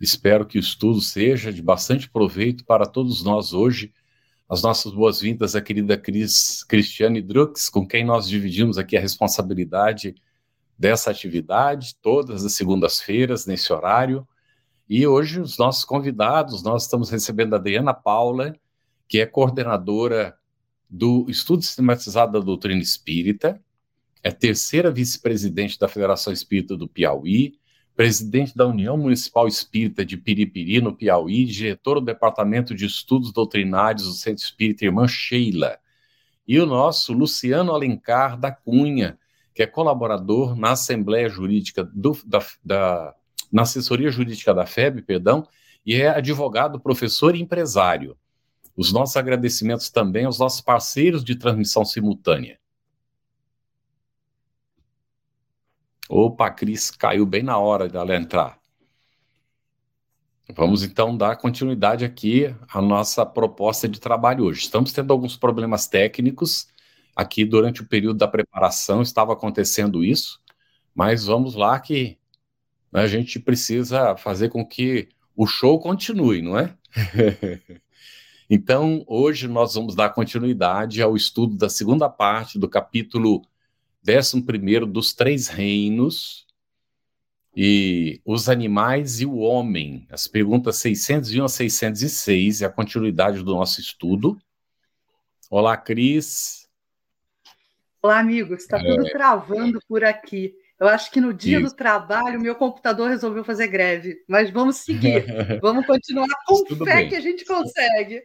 Espero 0.00 0.46
que 0.46 0.58
o 0.58 0.60
estudo 0.60 1.00
seja 1.00 1.52
de 1.52 1.62
bastante 1.62 2.10
proveito 2.10 2.64
para 2.64 2.86
todos 2.86 3.22
nós 3.22 3.52
hoje. 3.52 3.92
As 4.48 4.62
nossas 4.62 4.92
boas-vindas 4.92 5.56
à 5.56 5.62
querida 5.62 5.96
Cris, 5.96 6.64
Cristiane 6.64 7.22
Drux, 7.22 7.68
com 7.68 7.86
quem 7.86 8.04
nós 8.04 8.28
dividimos 8.28 8.76
aqui 8.76 8.96
a 8.96 9.00
responsabilidade 9.00 10.14
dessa 10.78 11.10
atividade, 11.10 11.96
todas 12.02 12.44
as 12.44 12.52
segundas-feiras, 12.52 13.46
nesse 13.46 13.72
horário. 13.72 14.26
E 14.88 15.06
hoje, 15.06 15.40
os 15.40 15.56
nossos 15.56 15.84
convidados, 15.84 16.62
nós 16.62 16.82
estamos 16.82 17.08
recebendo 17.08 17.54
a 17.54 17.56
Adriana 17.56 17.94
Paula, 17.94 18.54
que 19.08 19.20
é 19.20 19.26
coordenadora 19.26 20.36
do 20.90 21.26
Estudo 21.28 21.62
Sistematizado 21.62 22.38
da 22.38 22.44
Doutrina 22.44 22.80
Espírita, 22.82 23.60
é 24.22 24.30
terceira 24.30 24.90
vice-presidente 24.90 25.78
da 25.78 25.88
Federação 25.88 26.32
Espírita 26.32 26.76
do 26.76 26.88
Piauí, 26.88 27.58
presidente 27.96 28.56
da 28.56 28.66
União 28.66 28.96
Municipal 28.96 29.46
Espírita 29.46 30.04
de 30.04 30.16
Piripiri, 30.16 30.80
no 30.80 30.94
Piauí, 30.94 31.44
diretor 31.44 32.00
do 32.00 32.06
Departamento 32.06 32.74
de 32.74 32.86
Estudos 32.86 33.32
Doutrinários 33.32 34.06
do 34.06 34.14
Centro 34.14 34.42
Espírita 34.42 34.84
Irmã 34.84 35.06
Sheila. 35.06 35.78
E 36.46 36.58
o 36.58 36.66
nosso 36.66 37.12
Luciano 37.12 37.72
Alencar 37.72 38.38
da 38.38 38.50
Cunha, 38.50 39.18
que 39.54 39.62
é 39.62 39.66
colaborador 39.66 40.56
na 40.56 40.72
Assembleia 40.72 41.28
Jurídica 41.28 41.84
do, 41.84 42.18
da, 42.26 42.44
da, 42.64 43.14
na 43.52 43.62
Assessoria 43.62 44.10
Jurídica 44.10 44.52
da 44.52 44.66
FEB, 44.66 45.02
perdão, 45.02 45.46
e 45.86 45.94
é 45.94 46.08
advogado, 46.08 46.80
professor 46.80 47.36
e 47.36 47.40
empresário. 47.40 48.16
Os 48.76 48.92
nossos 48.92 49.16
agradecimentos 49.16 49.88
também 49.88 50.24
aos 50.24 50.38
nossos 50.40 50.60
parceiros 50.60 51.22
de 51.22 51.36
transmissão 51.36 51.84
simultânea. 51.84 52.58
Opa, 56.08 56.50
Cris, 56.50 56.90
caiu 56.90 57.24
bem 57.24 57.42
na 57.42 57.58
hora 57.58 57.88
dela 57.88 58.14
entrar. 58.14 58.58
Vamos 60.54 60.82
então 60.82 61.16
dar 61.16 61.36
continuidade 61.36 62.04
aqui 62.04 62.54
à 62.68 62.82
nossa 62.82 63.24
proposta 63.24 63.88
de 63.88 63.98
trabalho 63.98 64.44
hoje. 64.44 64.60
Estamos 64.60 64.92
tendo 64.92 65.10
alguns 65.10 65.36
problemas 65.36 65.86
técnicos 65.86 66.68
aqui 67.16 67.44
durante 67.46 67.80
o 67.80 67.86
período 67.86 68.18
da 68.18 68.28
preparação, 68.28 69.00
estava 69.00 69.32
acontecendo 69.32 70.04
isso, 70.04 70.40
mas 70.94 71.24
vamos 71.24 71.54
lá 71.54 71.80
que 71.80 72.18
né, 72.92 73.00
a 73.00 73.06
gente 73.06 73.40
precisa 73.40 74.16
fazer 74.18 74.50
com 74.50 74.66
que 74.66 75.08
o 75.34 75.46
show 75.46 75.80
continue, 75.80 76.42
não 76.42 76.58
é? 76.58 76.76
então, 78.50 79.02
hoje 79.06 79.48
nós 79.48 79.74
vamos 79.74 79.94
dar 79.94 80.10
continuidade 80.10 81.00
ao 81.00 81.16
estudo 81.16 81.56
da 81.56 81.70
segunda 81.70 82.10
parte 82.10 82.58
do 82.58 82.68
capítulo 82.68 83.42
décimo 84.04 84.44
primeiro 84.44 84.86
dos 84.86 85.14
três 85.14 85.48
reinos, 85.48 86.44
e 87.56 88.20
os 88.24 88.48
animais 88.48 89.20
e 89.20 89.26
o 89.26 89.36
homem. 89.36 90.06
As 90.10 90.26
perguntas 90.26 90.76
601 90.76 91.44
a 91.44 91.48
606 91.48 92.62
é 92.62 92.66
a 92.66 92.70
continuidade 92.70 93.42
do 93.42 93.54
nosso 93.54 93.80
estudo. 93.80 94.36
Olá, 95.48 95.76
Cris. 95.76 96.68
Olá, 98.02 98.18
amigos. 98.18 98.62
Está 98.62 98.78
é... 98.78 98.82
tudo 98.82 99.08
travando 99.10 99.78
por 99.88 100.04
aqui. 100.04 100.52
Eu 100.80 100.88
acho 100.88 101.10
que 101.12 101.20
no 101.20 101.32
dia 101.32 101.60
Isso. 101.60 101.70
do 101.70 101.76
trabalho, 101.76 102.40
meu 102.40 102.56
computador 102.56 103.08
resolveu 103.08 103.44
fazer 103.44 103.68
greve. 103.68 104.16
Mas 104.28 104.50
vamos 104.50 104.78
seguir. 104.78 105.24
vamos 105.62 105.86
continuar 105.86 106.26
com 106.44 106.64
Tudo 106.64 106.84
fé 106.84 106.96
bem. 106.96 107.08
que 107.08 107.14
a 107.14 107.20
gente 107.20 107.44
consegue. 107.44 108.20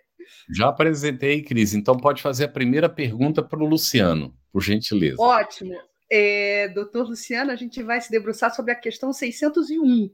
Já 0.49 0.69
apresentei, 0.69 1.43
Cris. 1.43 1.75
Então 1.75 1.95
pode 1.95 2.21
fazer 2.23 2.45
a 2.45 2.49
primeira 2.49 2.89
pergunta 2.89 3.43
para 3.43 3.59
o 3.59 3.67
Luciano 3.67 4.38
por 4.51 4.61
gentileza. 4.61 5.21
Ótimo. 5.21 5.75
É, 6.11 6.67
doutor 6.69 7.07
Luciano, 7.07 7.51
a 7.51 7.55
gente 7.55 7.83
vai 7.83 8.01
se 8.01 8.09
debruçar 8.09 8.53
sobre 8.53 8.71
a 8.71 8.75
questão 8.75 9.13
601. 9.13 10.09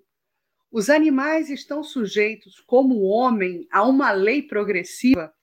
Os 0.72 0.90
animais 0.90 1.50
estão 1.50 1.84
sujeitos, 1.84 2.60
como 2.68 2.96
o 2.96 3.04
homem, 3.04 3.68
a 3.72 3.84
uma 3.84 4.12
lei 4.12 4.42
progressiva? 4.42 5.34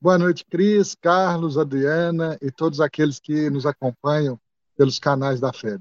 Boa 0.00 0.18
noite, 0.18 0.44
Cris, 0.44 0.94
Carlos, 0.94 1.56
Adriana 1.56 2.36
e 2.42 2.50
todos 2.50 2.80
aqueles 2.80 3.20
que 3.20 3.48
nos 3.48 3.64
acompanham 3.64 4.38
pelos 4.76 4.98
canais 4.98 5.40
da 5.40 5.52
FEB 5.52 5.80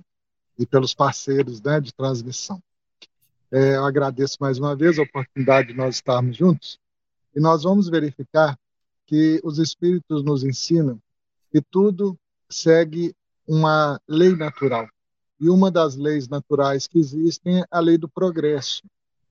e 0.58 0.66
pelos 0.68 0.94
parceiros 0.94 1.62
né, 1.62 1.82
de 1.82 1.92
transmissão. 1.94 2.62
É, 3.52 3.76
eu 3.76 3.86
agradeço 3.86 4.38
mais 4.40 4.60
uma 4.60 4.76
vez 4.76 4.98
a 4.98 5.04
oportunidade 5.04 5.70
de 5.70 5.74
nós 5.74 5.96
estarmos 5.96 6.38
juntos 6.38 6.80
e 7.36 7.40
nós 7.40 7.64
vamos 7.64 7.90
verificar 7.90 8.58
que 9.06 9.42
os 9.44 9.58
Espíritos 9.58 10.24
nos 10.24 10.44
ensinam 10.44 11.02
e 11.54 11.62
tudo 11.62 12.18
segue 12.50 13.16
uma 13.48 14.00
lei 14.08 14.36
natural. 14.36 14.88
E 15.40 15.50
uma 15.50 15.70
das 15.70 15.96
leis 15.96 16.28
naturais 16.28 16.88
que 16.88 16.98
existem 16.98 17.62
é 17.62 17.66
a 17.70 17.80
lei 17.80 17.98
do 17.98 18.08
progresso. 18.08 18.82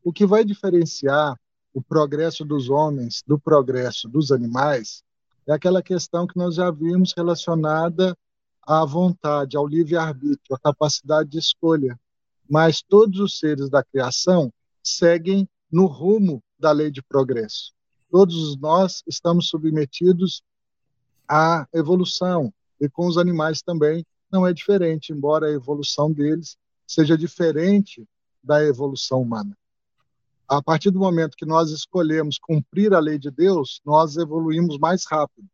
O 0.05 0.13
que 0.13 0.27
vai 0.27 0.45
diferenciar 0.45 1.39
o 1.73 1.81
progresso 1.81 2.45
dos 2.45 2.69
homens 2.69 3.23
do 3.27 3.39
progresso 3.39 4.09
dos 4.09 4.31
animais 4.31 5.03
é 5.47 5.53
aquela 5.53 5.83
questão 5.83 6.27
que 6.27 6.37
nós 6.37 6.55
já 6.55 6.71
vimos 6.71 7.15
relacionada 7.17 8.17
à 8.63 8.85
vontade, 8.85 9.57
ao 9.57 9.67
livre-arbítrio, 9.67 10.55
à 10.55 10.59
capacidade 10.59 11.31
de 11.31 11.39
escolha. 11.39 11.99
Mas 12.49 12.83
todos 12.83 13.19
os 13.19 13.39
seres 13.39 13.71
da 13.71 13.83
criação 13.83 14.53
seguem 14.83 15.49
no 15.71 15.87
rumo 15.87 16.43
da 16.59 16.71
lei 16.71 16.91
de 16.91 17.03
progresso. 17.03 17.73
Todos 18.11 18.57
nós 18.59 19.03
estamos 19.07 19.49
submetidos 19.49 20.43
a 21.29 21.67
evolução. 21.73 22.53
E 22.81 22.89
com 22.89 23.07
os 23.07 23.17
animais 23.17 23.63
também 23.63 24.05
não 24.31 24.47
é 24.47 24.53
diferente, 24.53 25.13
embora 25.13 25.47
a 25.47 25.53
evolução 25.53 26.11
deles 26.11 26.57
seja 26.87 27.17
diferente 27.17 28.07
da 28.43 28.65
evolução 28.65 29.23
humana. 29.23 29.57
A 30.49 30.63
partir 30.63 30.91
do 30.91 30.99
momento 30.99 31.37
que 31.37 31.47
nós 31.47 31.71
escolhemos 31.71 32.39
cumprir 32.39 32.93
a 32.93 32.99
lei 32.99 33.19
de 33.19 33.31
Deus, 33.31 33.81
nós 33.85 34.17
evoluímos 34.17 34.79
mais 34.79 35.05
rápido. 35.07 35.49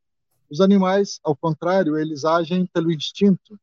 Os 0.51 0.61
animais, 0.61 1.21
ao 1.23 1.37
contrário, 1.37 1.97
eles 1.97 2.25
agem 2.25 2.67
pelo 2.67 2.91
instinto 2.91 3.59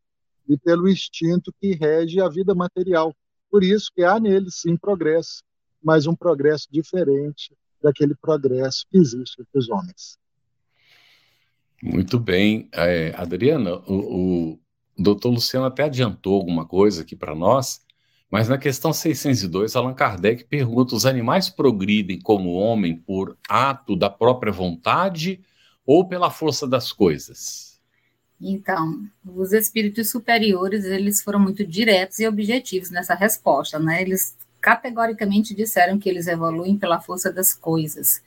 e 0.48 0.58
pelo 0.58 0.88
instinto 0.88 1.54
que 1.60 1.74
rege 1.74 2.22
a 2.22 2.30
vida 2.30 2.54
material. 2.54 3.14
Por 3.50 3.64
isso 3.64 3.92
que 3.94 4.04
há 4.04 4.20
neles 4.20 4.62
sim 4.62 4.78
progresso, 4.78 5.44
mas 5.84 6.06
um 6.08 6.16
progresso 6.16 6.68
diferente 6.72 7.56
daquele 7.82 8.16
progresso 8.16 8.86
que 8.90 8.98
existe 8.98 9.42
entre 9.42 9.60
os 9.60 9.70
homens. 9.70 10.18
Muito 11.82 12.20
bem. 12.20 12.70
É, 12.72 13.14
Adriana, 13.16 13.76
o, 13.88 14.54
o 14.54 14.60
doutor 14.98 15.30
Luciano 15.30 15.66
até 15.66 15.84
adiantou 15.84 16.36
alguma 16.36 16.66
coisa 16.66 17.02
aqui 17.02 17.16
para 17.16 17.36
nós, 17.36 17.82
mas 18.32 18.50
na 18.50 18.58
questão 18.58 18.92
602, 18.92 19.76
Allan 19.76 19.94
Kardec 19.94 20.46
pergunta: 20.46 20.96
os 20.96 21.06
animais 21.06 21.50
progridem 21.50 22.20
como 22.20 22.54
homem 22.54 22.96
por 22.96 23.38
ato 23.48 23.96
da 23.96 24.10
própria 24.10 24.52
vontade 24.52 25.42
ou 25.86 26.08
pela 26.08 26.32
força 26.32 26.68
das 26.68 26.92
coisas? 26.92 27.80
Então, 28.42 29.08
os 29.26 29.54
espíritos 29.54 30.10
superiores, 30.10 30.84
eles 30.84 31.22
foram 31.22 31.40
muito 31.40 31.66
diretos 31.66 32.20
e 32.20 32.28
objetivos 32.28 32.90
nessa 32.90 33.16
resposta, 33.16 33.80
né? 33.80 34.02
Eles 34.02 34.36
categoricamente 34.60 35.54
disseram 35.54 35.98
que 35.98 36.10
eles 36.10 36.28
evoluem 36.28 36.78
pela 36.78 37.00
força 37.00 37.32
das 37.32 37.54
coisas. 37.54 38.22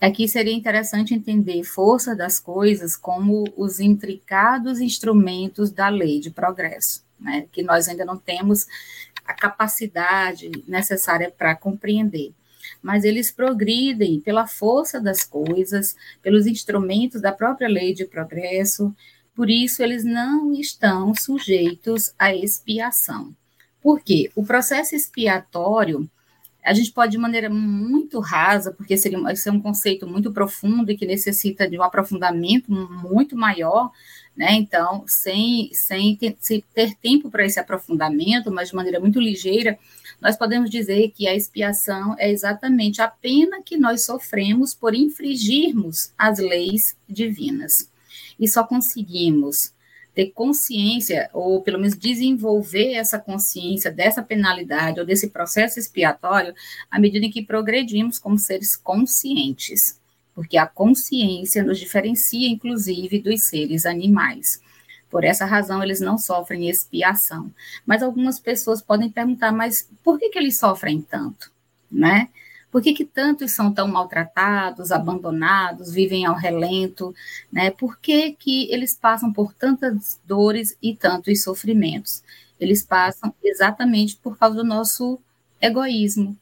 Aqui 0.00 0.28
seria 0.28 0.52
interessante 0.52 1.14
entender 1.14 1.64
força 1.64 2.14
das 2.14 2.38
coisas 2.38 2.94
como 2.94 3.44
os 3.56 3.80
intricados 3.80 4.78
instrumentos 4.78 5.70
da 5.70 5.88
lei 5.88 6.20
de 6.20 6.30
progresso, 6.30 7.02
né, 7.18 7.46
que 7.50 7.62
nós 7.62 7.88
ainda 7.88 8.04
não 8.04 8.18
temos 8.18 8.66
a 9.24 9.32
capacidade 9.32 10.50
necessária 10.68 11.30
para 11.30 11.56
compreender. 11.56 12.32
Mas 12.82 13.04
eles 13.04 13.30
progridem 13.30 14.20
pela 14.20 14.46
força 14.46 15.00
das 15.00 15.24
coisas, 15.24 15.96
pelos 16.22 16.46
instrumentos 16.46 17.20
da 17.20 17.32
própria 17.32 17.68
lei 17.68 17.94
de 17.94 18.04
progresso, 18.04 18.94
por 19.34 19.50
isso 19.50 19.82
eles 19.82 20.04
não 20.04 20.52
estão 20.52 21.14
sujeitos 21.14 22.12
à 22.18 22.34
expiação. 22.34 23.34
Por 23.82 24.00
quê? 24.00 24.30
O 24.34 24.44
processo 24.44 24.94
expiatório 24.94 26.08
a 26.66 26.74
gente 26.74 26.90
pode, 26.90 27.12
de 27.12 27.18
maneira 27.18 27.48
muito 27.48 28.18
rasa, 28.18 28.72
porque 28.72 28.96
seria 28.96 29.20
esse 29.30 29.48
é 29.48 29.52
um 29.52 29.60
conceito 29.60 30.04
muito 30.04 30.32
profundo 30.32 30.90
e 30.90 30.96
que 30.96 31.06
necessita 31.06 31.70
de 31.70 31.78
um 31.78 31.82
aprofundamento 31.82 32.72
muito 32.72 33.36
maior, 33.36 33.92
né? 34.36 34.54
Então, 34.54 35.04
sem, 35.06 35.70
sem 35.72 36.16
ter, 36.16 36.36
sem 36.40 36.64
ter 36.74 36.96
tempo 36.96 37.30
para 37.30 37.46
esse 37.46 37.60
aprofundamento, 37.60 38.50
mas 38.50 38.70
de 38.70 38.74
maneira 38.74 38.98
muito 38.98 39.20
ligeira, 39.20 39.78
nós 40.20 40.36
podemos 40.36 40.68
dizer 40.68 41.12
que 41.12 41.28
a 41.28 41.36
expiação 41.36 42.16
é 42.18 42.28
exatamente 42.32 43.00
a 43.00 43.06
pena 43.06 43.62
que 43.62 43.76
nós 43.76 44.04
sofremos 44.04 44.74
por 44.74 44.92
infringirmos 44.92 46.12
as 46.18 46.40
leis 46.40 46.96
divinas. 47.08 47.88
E 48.40 48.48
só 48.48 48.64
conseguimos 48.64 49.72
ter 50.16 50.32
consciência, 50.32 51.28
ou 51.34 51.60
pelo 51.60 51.78
menos 51.78 51.94
desenvolver 51.94 52.94
essa 52.94 53.18
consciência 53.18 53.92
dessa 53.92 54.22
penalidade 54.22 54.98
ou 54.98 55.04
desse 55.04 55.28
processo 55.28 55.78
expiatório, 55.78 56.54
à 56.90 56.98
medida 56.98 57.26
em 57.26 57.30
que 57.30 57.44
progredimos 57.44 58.18
como 58.18 58.38
seres 58.38 58.74
conscientes, 58.74 60.00
porque 60.34 60.56
a 60.56 60.66
consciência 60.66 61.62
nos 61.62 61.78
diferencia, 61.78 62.48
inclusive, 62.48 63.20
dos 63.20 63.42
seres 63.42 63.84
animais. 63.84 64.58
Por 65.10 65.22
essa 65.22 65.44
razão, 65.44 65.82
eles 65.82 66.00
não 66.00 66.16
sofrem 66.16 66.70
expiação. 66.70 67.52
Mas 67.84 68.02
algumas 68.02 68.40
pessoas 68.40 68.80
podem 68.80 69.10
perguntar, 69.10 69.52
mas 69.52 69.86
por 70.02 70.18
que, 70.18 70.30
que 70.30 70.38
eles 70.38 70.58
sofrem 70.58 71.02
tanto? 71.02 71.52
Né? 71.92 72.30
Por 72.70 72.82
que, 72.82 72.92
que 72.92 73.04
tantos 73.04 73.52
são 73.52 73.72
tão 73.72 73.88
maltratados, 73.88 74.92
abandonados, 74.92 75.92
vivem 75.92 76.26
ao 76.26 76.34
relento? 76.34 77.14
Né? 77.50 77.70
Por 77.70 77.98
que, 77.98 78.32
que 78.32 78.70
eles 78.70 78.94
passam 78.94 79.32
por 79.32 79.54
tantas 79.54 80.20
dores 80.26 80.76
e 80.82 80.94
tantos 80.94 81.42
sofrimentos? 81.42 82.22
Eles 82.60 82.82
passam 82.82 83.34
exatamente 83.42 84.16
por 84.16 84.36
causa 84.36 84.56
do 84.56 84.64
nosso 84.64 85.18
egoísmo, 85.60 86.36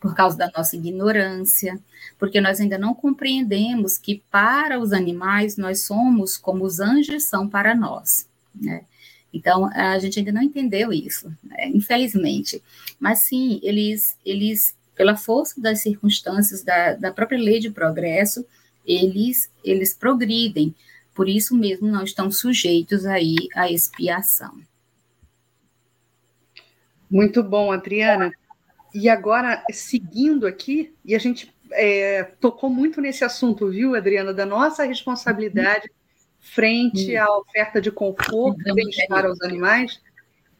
por 0.00 0.14
causa 0.14 0.36
da 0.36 0.50
nossa 0.54 0.76
ignorância, 0.76 1.78
porque 2.18 2.40
nós 2.40 2.60
ainda 2.60 2.76
não 2.76 2.94
compreendemos 2.94 3.96
que 3.96 4.22
para 4.30 4.78
os 4.78 4.92
animais 4.92 5.56
nós 5.56 5.84
somos 5.84 6.36
como 6.36 6.64
os 6.64 6.80
anjos 6.80 7.24
são 7.24 7.48
para 7.48 7.74
nós. 7.74 8.26
Né? 8.54 8.84
Então, 9.32 9.70
a 9.72 9.98
gente 9.98 10.18
ainda 10.18 10.32
não 10.32 10.42
entendeu 10.42 10.92
isso, 10.92 11.32
né? 11.42 11.68
infelizmente. 11.68 12.62
Mas 12.98 13.20
sim, 13.20 13.60
eles, 13.62 14.16
eles 14.24 14.74
pela 15.02 15.16
força 15.16 15.60
das 15.60 15.80
circunstâncias 15.80 16.62
da, 16.62 16.94
da 16.94 17.12
própria 17.12 17.36
lei 17.36 17.58
de 17.58 17.68
progresso, 17.72 18.46
eles, 18.86 19.50
eles 19.64 19.92
progridem. 19.92 20.72
Por 21.12 21.28
isso 21.28 21.56
mesmo, 21.56 21.88
não 21.88 22.04
estão 22.04 22.30
sujeitos 22.30 23.04
aí 23.04 23.34
à 23.52 23.68
expiação. 23.68 24.60
Muito 27.10 27.42
bom, 27.42 27.72
Adriana. 27.72 28.30
E 28.94 29.08
agora, 29.08 29.64
seguindo 29.72 30.46
aqui, 30.46 30.94
e 31.04 31.16
a 31.16 31.18
gente 31.18 31.52
é, 31.72 32.22
tocou 32.40 32.70
muito 32.70 33.00
nesse 33.00 33.24
assunto, 33.24 33.70
viu, 33.70 33.96
Adriana, 33.96 34.32
da 34.32 34.46
nossa 34.46 34.84
responsabilidade 34.84 35.90
frente 36.38 37.16
à 37.16 37.26
oferta 37.38 37.80
de 37.80 37.90
conforto 37.90 38.60
e 38.64 38.72
bem-estar 38.72 39.26
aos 39.26 39.40
animais 39.40 40.00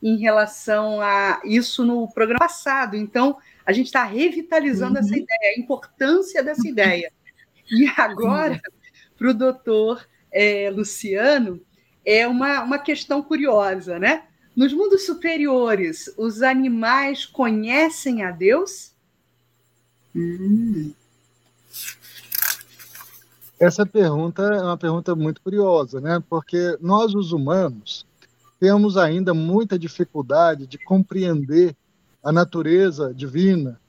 em 0.02 0.16
relação 0.16 1.00
a 1.00 1.40
isso 1.44 1.84
no 1.84 2.12
programa 2.12 2.40
passado. 2.40 2.96
Então, 2.96 3.38
a 3.64 3.72
gente 3.72 3.86
está 3.86 4.04
revitalizando 4.04 4.94
uhum. 4.94 5.00
essa 5.00 5.16
ideia, 5.16 5.54
a 5.56 5.60
importância 5.60 6.42
dessa 6.42 6.66
ideia. 6.68 7.12
E 7.70 7.86
agora, 7.96 8.60
para 9.16 9.30
o 9.30 9.34
doutor 9.34 10.06
é, 10.30 10.70
Luciano, 10.70 11.60
é 12.04 12.26
uma, 12.26 12.62
uma 12.62 12.78
questão 12.78 13.22
curiosa, 13.22 13.98
né? 13.98 14.24
Nos 14.54 14.72
mundos 14.72 15.06
superiores, 15.06 16.12
os 16.18 16.42
animais 16.42 17.24
conhecem 17.24 18.22
a 18.22 18.30
Deus? 18.30 18.92
Hum. 20.14 20.92
Essa 23.58 23.86
pergunta 23.86 24.42
é 24.42 24.60
uma 24.60 24.76
pergunta 24.76 25.14
muito 25.14 25.40
curiosa, 25.40 26.00
né? 26.00 26.22
Porque 26.28 26.76
nós, 26.80 27.14
os 27.14 27.32
humanos, 27.32 28.04
temos 28.58 28.96
ainda 28.96 29.32
muita 29.32 29.78
dificuldade 29.78 30.66
de 30.66 30.78
compreender 30.78 31.74
a 32.22 32.30
natureza 32.32 33.12
divina, 33.12 33.80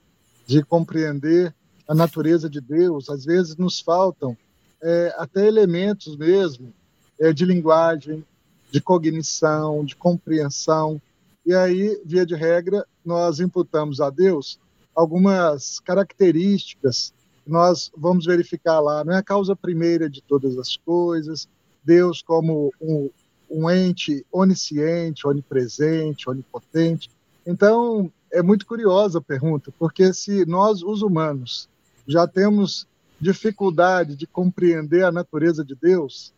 de 0.46 0.64
compreender 0.64 1.54
a 1.88 1.94
natureza 1.94 2.50
de 2.50 2.60
Deus. 2.60 3.10
Às 3.10 3.26
vezes 3.26 3.56
nos 3.56 3.80
faltam 3.80 4.36
é, 4.82 5.14
até 5.18 5.48
elementos 5.48 6.18
mesmo 6.18 6.74
é, 7.20 7.32
de 7.32 7.46
linguagem, 7.46 8.26
de 8.72 8.82
cognição, 8.82 9.86
de 9.86 9.96
compreensão. 9.96 11.02
E 11.46 11.54
aí, 11.54 12.02
via 12.06 12.26
de 12.26 12.36
regra, 12.36 12.86
nós 13.06 13.40
imputamos 13.40 14.02
a 14.02 14.10
Deus 14.10 14.60
algumas 14.96 15.80
características 15.80 17.14
que 17.44 17.52
nós 17.52 17.92
vamos 17.96 18.26
verificar 18.26 18.80
lá. 18.80 19.04
Não 19.04 19.14
é 19.14 19.18
a 19.18 19.24
causa 19.24 19.56
primeira 19.56 20.10
de 20.10 20.22
todas 20.22 20.58
as 20.58 20.76
coisas, 20.78 21.48
Deus 21.84 22.22
como 22.22 22.74
um, 22.82 23.10
um 23.50 23.70
ente 23.70 24.26
onisciente, 24.32 25.28
onipresente, 25.28 26.30
onipotente. 26.30 27.10
Então, 27.46 28.12
é 28.34 28.42
muito 28.42 28.66
curiosa 28.66 29.20
a 29.20 29.22
pergunta, 29.22 29.72
porque 29.78 30.12
se 30.12 30.44
nós, 30.46 30.82
os 30.82 31.04
humanos, 31.04 31.70
já 32.08 32.28
temos 32.28 32.88
dificuldade 33.22 34.16
de 34.16 34.26
compreender 34.26 35.06
a 35.06 35.12
natureza 35.12 35.64
de 35.64 35.76
Deus, 35.76 36.34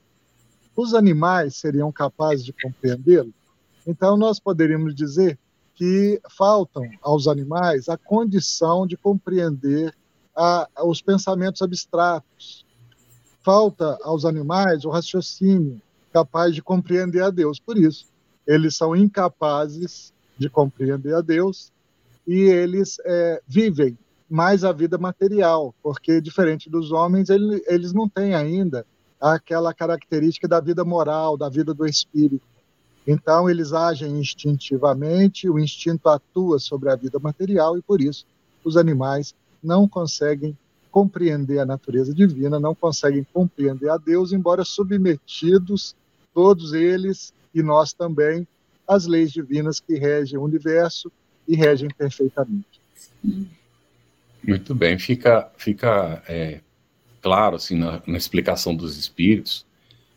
os 0.75 0.94
animais 0.94 1.56
seriam 1.56 1.89
capazes 1.94 2.44
de 2.44 2.51
compreendê-lo? 2.51 3.33
Então, 3.88 4.18
nós 4.18 4.42
poderíamos 4.42 4.94
dizer 4.94 5.39
que 5.74 6.21
faltam 6.30 6.83
aos 7.01 7.27
animais 7.27 7.88
a 7.88 7.97
condição 7.97 8.86
de 8.86 8.97
compreender 8.97 9.95
a, 10.36 10.68
os 10.83 11.01
pensamentos 11.01 11.62
abstratos. 11.62 12.65
Falta 13.42 13.97
aos 14.03 14.25
animais 14.25 14.83
o 14.83 14.89
raciocínio 14.89 15.81
capaz 16.12 16.53
de 16.53 16.62
compreender 16.62 17.24
a 17.24 17.30
Deus. 17.30 17.57
Por 17.57 17.77
isso, 17.77 18.06
eles 18.45 18.75
são 18.75 18.95
incapazes 18.95 20.13
de 20.38 20.50
compreender 20.50 21.13
a 21.13 21.21
Deus 21.21 21.71
e 22.27 22.42
eles 22.42 22.98
é, 23.06 23.42
vivem 23.48 23.98
mais 24.30 24.63
a 24.63 24.72
vida 24.72 24.98
material, 24.98 25.74
porque 25.83 26.19
diferente 26.19 26.69
dos 26.69 26.92
homens, 26.92 27.30
ele, 27.30 27.63
eles 27.68 27.94
não 27.94 28.10
têm 28.10 28.33
ainda 28.33 28.86
aquela 29.22 29.74
característica 29.74 30.48
da 30.48 30.60
vida 30.60 30.83
moral, 30.83 31.38
da 31.38 31.50
vida 31.50 31.74
do 31.74 31.86
espírito. 31.86 32.45
Então, 33.07 33.50
eles 33.50 33.72
agem 33.72 34.19
instintivamente, 34.19 35.50
o 35.50 35.60
instinto 35.60 36.10
atua 36.10 36.57
sobre 36.57 36.89
a 36.89 36.95
vida 36.95 37.19
material 37.19 37.77
e, 37.77 37.81
por 37.81 38.01
isso, 38.01 38.25
os 38.63 38.78
animais 38.78 39.36
não 39.62 39.88
conseguem 39.88 40.57
compreender 40.92 41.60
a 41.60 41.66
natureza 41.66 42.13
divina, 42.13 42.60
não 42.60 42.74
conseguem 42.74 43.25
compreender 43.31 43.89
a 43.89 43.98
Deus, 43.98 44.31
embora 44.31 44.63
submetidos, 44.63 45.95
todos 46.33 46.74
eles 46.74 47.33
e 47.54 47.62
nós 47.62 47.94
também, 47.94 48.48
às 48.88 49.06
leis 49.06 49.31
divinas 49.31 49.80
que 49.80 49.95
regem 49.95 50.39
o 50.39 50.44
universo 50.44 51.12
e 51.47 51.56
regem 51.56 51.89
perfeitamente. 51.89 52.81
Muito 54.44 54.75
bem, 54.75 54.97
fica, 54.99 55.52
fica 55.57 56.23
é, 56.28 56.59
claro 57.21 57.56
assim 57.56 57.75
na, 57.78 58.02
na, 58.06 58.18
explicação 58.18 58.75
dos 58.75 58.97
espíritos 58.97 59.66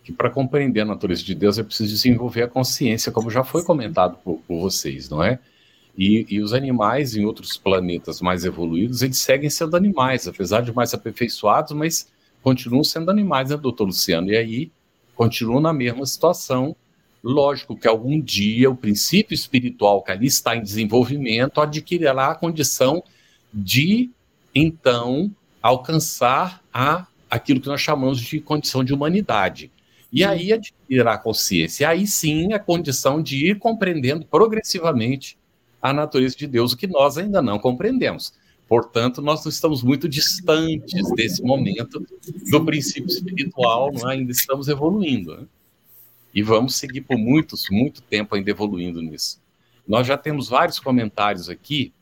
que 0.04 0.12
para 0.12 0.30
compreender 0.30 0.82
a 0.82 0.84
natureza 0.84 1.22
de 1.22 1.34
Deus 1.34 1.58
é 1.58 1.62
preciso 1.62 1.90
desenvolver 1.90 2.42
a 2.42 2.48
consciência, 2.48 3.12
como 3.12 3.30
já 3.30 3.44
foi 3.44 3.62
comentado 3.62 4.18
por, 4.22 4.40
por 4.46 4.60
vocês, 4.60 5.08
não 5.08 5.22
é? 5.22 5.38
E, 5.96 6.26
e, 6.30 6.40
os 6.40 6.52
animais 6.52 7.16
em 7.16 7.24
outros 7.24 7.56
planetas 7.56 8.20
mais 8.20 8.44
evoluídos, 8.44 9.02
eles 9.02 9.18
seguem 9.18 9.50
sendo 9.50 9.76
animais, 9.76 10.28
apesar 10.28 10.60
de 10.60 10.72
mais 10.72 10.94
aperfeiçoados, 10.94 11.72
mas 11.72 12.08
continuam 12.40 12.84
sendo 12.84 13.10
animais, 13.10 13.50
né, 13.50 13.56
doutor 13.56 13.84
Luciano? 13.84 14.30
E 14.30 14.36
aí 14.36 14.72
continuam 15.16 15.60
na 15.60 15.72
mesma 15.72 16.06
situação 16.06 16.76
Lógico 17.22 17.76
que 17.76 17.88
algum 17.88 18.20
dia 18.20 18.70
o 18.70 18.76
princípio 18.76 19.34
espiritual 19.34 20.02
que 20.02 20.12
ali 20.12 20.26
está 20.26 20.56
em 20.56 20.62
desenvolvimento 20.62 21.60
adquirirá 21.60 22.30
a 22.30 22.34
condição 22.34 23.02
de, 23.52 24.10
então, 24.54 25.30
alcançar 25.60 26.62
a, 26.72 27.06
aquilo 27.28 27.60
que 27.60 27.68
nós 27.68 27.80
chamamos 27.80 28.20
de 28.20 28.40
condição 28.40 28.84
de 28.84 28.94
humanidade. 28.94 29.70
E 30.12 30.24
aí 30.24 30.52
adquirirá 30.52 31.14
a 31.14 31.18
consciência. 31.18 31.88
Aí 31.88 32.06
sim 32.06 32.52
a 32.52 32.58
condição 32.58 33.22
de 33.22 33.50
ir 33.50 33.58
compreendendo 33.58 34.24
progressivamente 34.26 35.36
a 35.82 35.92
natureza 35.92 36.36
de 36.36 36.46
Deus, 36.46 36.72
o 36.72 36.76
que 36.76 36.86
nós 36.86 37.18
ainda 37.18 37.42
não 37.42 37.58
compreendemos. 37.58 38.32
Portanto, 38.68 39.22
nós 39.22 39.44
estamos 39.46 39.82
muito 39.82 40.08
distantes 40.08 41.10
desse 41.12 41.42
momento 41.42 42.04
do 42.50 42.64
princípio 42.64 43.08
espiritual, 43.08 43.90
é? 43.94 44.12
ainda 44.12 44.30
estamos 44.30 44.68
evoluindo. 44.68 45.36
Né? 45.36 45.46
E 46.38 46.42
vamos 46.42 46.76
seguir 46.76 47.00
por 47.00 47.18
muitos, 47.18 47.66
muito 47.68 48.00
tempo 48.00 48.36
ainda 48.36 48.48
evoluindo 48.48 49.02
nisso. 49.02 49.42
Nós 49.88 50.06
já 50.06 50.16
temos 50.16 50.48
vários 50.48 50.78
comentários 50.78 51.48
aqui. 51.48 51.92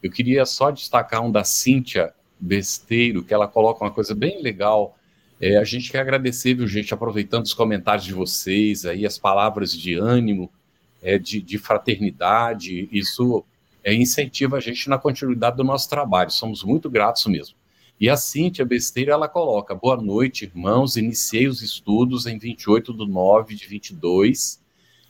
Eu 0.00 0.08
queria 0.08 0.46
só 0.46 0.70
destacar 0.70 1.20
um 1.20 1.32
da 1.32 1.42
Cíntia 1.42 2.14
Besteiro, 2.38 3.24
que 3.24 3.34
ela 3.34 3.48
coloca 3.48 3.84
uma 3.84 3.90
coisa 3.90 4.14
bem 4.14 4.40
legal. 4.40 4.96
É, 5.40 5.56
a 5.56 5.64
gente 5.64 5.90
quer 5.90 5.98
agradecer, 5.98 6.54
viu, 6.54 6.68
gente, 6.68 6.94
aproveitando 6.94 7.44
os 7.44 7.54
comentários 7.54 8.04
de 8.04 8.14
vocês, 8.14 8.86
aí 8.86 9.04
as 9.04 9.18
palavras 9.18 9.72
de 9.72 9.94
ânimo, 9.94 10.48
é, 11.02 11.18
de, 11.18 11.42
de 11.42 11.58
fraternidade. 11.58 12.88
Isso 12.92 13.44
é, 13.82 13.92
incentiva 13.92 14.58
a 14.58 14.60
gente 14.60 14.88
na 14.88 14.96
continuidade 14.96 15.56
do 15.56 15.64
nosso 15.64 15.90
trabalho. 15.90 16.30
Somos 16.30 16.62
muito 16.62 16.88
gratos 16.88 17.26
mesmo. 17.26 17.56
E 18.00 18.08
a 18.10 18.16
Cíntia 18.16 18.64
Besteira, 18.64 19.12
ela 19.12 19.28
coloca, 19.28 19.74
boa 19.74 19.96
noite, 19.96 20.44
irmãos, 20.44 20.96
iniciei 20.96 21.46
os 21.46 21.62
estudos 21.62 22.26
em 22.26 22.36
28 22.36 22.92
de 22.92 23.06
9 23.06 23.54
de 23.54 23.66
22, 23.66 24.60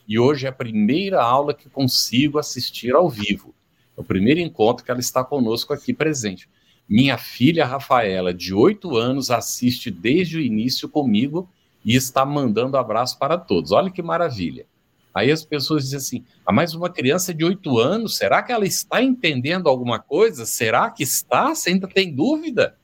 e 0.07 0.19
hoje 0.19 0.47
é 0.47 0.51
a 0.51 0.53
primeira 0.53 1.23
aula 1.23 1.55
que 1.55 1.71
consigo 1.71 2.39
assistir 2.39 2.95
ao 2.95 3.09
vivo. 3.09 3.55
É 3.97 4.01
o 4.01 4.05
primeiro 4.05 4.41
encontro 4.41 4.85
que 4.85 4.91
ela 4.91 5.01
está 5.01 5.25
conosco 5.25 5.73
aqui 5.73 5.95
presente. 5.95 6.49
Minha 6.89 7.17
filha 7.17 7.65
Rafaela, 7.65 8.35
de 8.35 8.53
8 8.53 8.95
anos, 8.97 9.31
assiste 9.31 9.91
desde 9.91 10.37
o 10.37 10.41
início 10.41 10.89
comigo 10.89 11.49
e 11.85 11.97
está 11.97 12.27
mandando 12.27 12.77
abraço 12.77 13.19
para 13.19 13.39
todos. 13.39 13.73
Olha 13.73 13.91
que 13.91 14.03
maravilha. 14.03 14.67
Aí 15.15 15.31
as 15.31 15.45
pessoas 15.45 15.85
dizem 15.85 15.99
assim: 15.99 16.25
ah, 16.47 16.53
mas 16.53 16.75
uma 16.75 16.89
criança 16.89 17.35
de 17.35 17.45
8 17.45 17.79
anos, 17.79 18.17
será 18.17 18.43
que 18.43 18.53
ela 18.53 18.67
está 18.67 19.03
entendendo 19.03 19.69
alguma 19.69 19.99
coisa? 19.99 20.47
Será 20.47 20.91
que 20.91 21.03
está? 21.03 21.55
Você 21.55 21.71
ainda 21.71 21.87
tem 21.87 22.15
dúvida? 22.15 22.77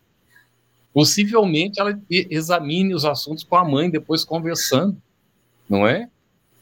Possivelmente 0.92 1.80
ela 1.80 1.98
examine 2.10 2.94
os 2.94 3.04
assuntos 3.04 3.44
com 3.44 3.56
a 3.56 3.64
mãe, 3.64 3.90
depois 3.90 4.24
conversando, 4.24 5.00
não 5.68 5.86
é? 5.86 6.08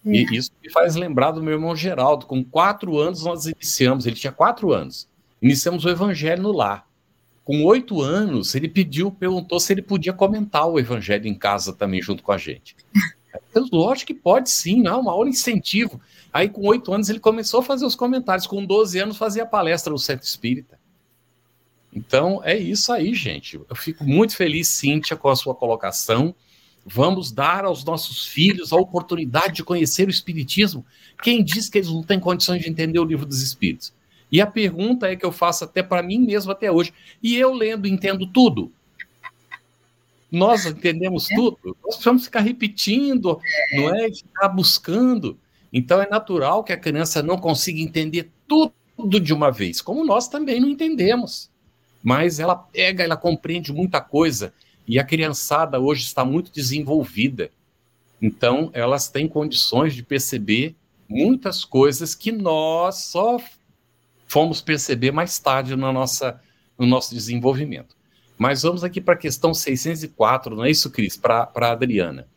é? 0.05 0.11
E 0.11 0.37
isso 0.37 0.51
me 0.63 0.71
faz 0.71 0.95
lembrar 0.95 1.31
do 1.31 1.43
meu 1.43 1.55
irmão 1.55 1.75
Geraldo. 1.75 2.27
Com 2.27 2.45
quatro 2.45 2.99
anos 2.99 3.25
nós 3.25 3.47
iniciamos, 3.47 4.07
ele 4.07 4.17
tinha 4.17 4.33
quatro 4.33 4.73
anos, 4.73 5.09
iniciamos 5.41 5.85
o 5.85 5.89
evangelho 5.89 6.43
no 6.43 6.53
lar. 6.53 6.87
Com 7.45 7.65
oito 7.65 8.03
anos, 8.03 8.57
ele 8.57 8.69
pediu, 8.69 9.11
perguntou 9.11 9.61
se 9.61 9.73
ele 9.73 9.81
podia 9.81 10.13
comentar 10.13 10.67
o 10.67 10.81
evangelho 10.81 11.29
em 11.29 11.35
casa 11.35 11.73
também, 11.73 12.03
junto 12.03 12.23
com 12.23 12.33
a 12.33 12.39
gente. 12.39 12.77
Eu, 13.55 13.67
lógico 13.73 14.09
que 14.09 14.15
pode 14.15 14.51
sim, 14.51 14.83
não, 14.83 15.01
uma 15.01 15.13
aula 15.13 15.29
incentivo. 15.29 16.01
Aí, 16.33 16.49
com 16.49 16.67
oito 16.67 16.93
anos, 16.93 17.09
ele 17.09 17.21
começou 17.21 17.61
a 17.61 17.63
fazer 17.63 17.87
os 17.87 17.95
comentários. 17.95 18.47
Com 18.47 18.65
12 18.65 18.99
anos, 18.99 19.17
fazia 19.17 19.47
palestra 19.47 19.93
no 19.93 19.99
Centro 19.99 20.27
Espírita. 20.27 20.79
Então, 21.93 22.43
é 22.45 22.57
isso 22.57 22.93
aí, 22.93 23.15
gente. 23.15 23.59
Eu 23.69 23.75
fico 23.75 24.05
muito 24.05 24.37
feliz, 24.37 24.69
Cíntia, 24.69 25.17
com 25.17 25.29
a 25.29 25.37
sua 25.37 25.55
colocação. 25.55 26.35
Vamos 26.85 27.33
dar 27.33 27.65
aos 27.65 27.85
nossos 27.85 28.27
filhos 28.27 28.73
a 28.73 28.77
oportunidade 28.77 29.55
de 29.55 29.65
conhecer 29.65 30.07
o 30.07 30.11
Espiritismo. 30.11 30.85
Quem 31.23 31.43
diz 31.43 31.69
que 31.69 31.79
eles 31.79 31.91
não 31.91 32.03
têm 32.03 32.21
condições 32.21 32.63
de 32.63 32.69
entender 32.69 32.99
o 32.99 33.05
livro 33.05 33.25
dos 33.25 33.41
Espíritos? 33.41 33.93
E 34.31 34.41
a 34.41 34.47
pergunta 34.47 35.09
é 35.09 35.17
que 35.17 35.25
eu 35.25 35.33
faço 35.33 35.65
até 35.65 35.83
para 35.83 36.03
mim 36.03 36.19
mesmo 36.19 36.53
até 36.53 36.71
hoje. 36.71 36.93
E 37.23 37.37
eu 37.37 37.55
lendo, 37.55 37.89
entendo 37.89 38.27
tudo? 38.27 38.71
Nós 40.31 40.67
entendemos 40.67 41.31
é. 41.31 41.35
tudo. 41.35 41.77
Nós 41.83 41.95
precisamos 41.95 42.25
ficar 42.25 42.41
repetindo, 42.41 43.39
não 43.73 43.95
é? 43.95 44.13
Ficar 44.13 44.49
buscando. 44.49 45.39
Então 45.73 46.01
é 46.01 46.09
natural 46.09 46.65
que 46.65 46.73
a 46.73 46.77
criança 46.77 47.23
não 47.23 47.39
consiga 47.39 47.81
entender 47.81 48.31
tudo 48.47 49.21
de 49.21 49.33
uma 49.33 49.51
vez, 49.51 49.81
como 49.81 50.05
nós 50.05 50.29
também 50.29 50.61
não 50.61 50.69
entendemos. 50.69 51.51
Mas 52.03 52.39
ela 52.39 52.55
pega, 52.55 53.05
ela 53.05 53.17
compreende 53.17 53.73
muita 53.73 54.01
coisa 54.01 54.53
e 54.87 54.99
a 54.99 55.05
criançada 55.05 55.81
hoje 55.81 56.05
está 56.05 56.25
muito 56.25 56.53
desenvolvida. 56.53 57.51
Então 58.21 58.71
elas 58.73 59.09
têm 59.09 59.29
condições 59.29 59.95
de 59.95 60.03
perceber 60.03 60.75
muitas 61.09 61.65
coisas 61.65 62.15
que 62.15 62.33
nós 62.33 63.07
só 63.07 63.39
fomos 64.27 64.61
perceber 64.61 65.13
mais 65.13 65.39
tarde 65.39 65.77
na 65.77 65.93
nossa, 65.93 66.41
no 66.79 66.87
nosso 66.87 67.15
desenvolvimento. 67.15 67.97
Mas 68.39 68.63
vamos 68.63 68.85
aqui 68.85 69.01
para 69.01 69.15
a 69.15 69.19
questão 69.19 69.55
604, 69.55 70.55
não 70.55 70.65
é 70.65 70.71
isso, 70.71 70.91
Cris? 70.91 71.17
Para 71.17 71.51
a 71.55 71.71
Adriana. 71.71 72.29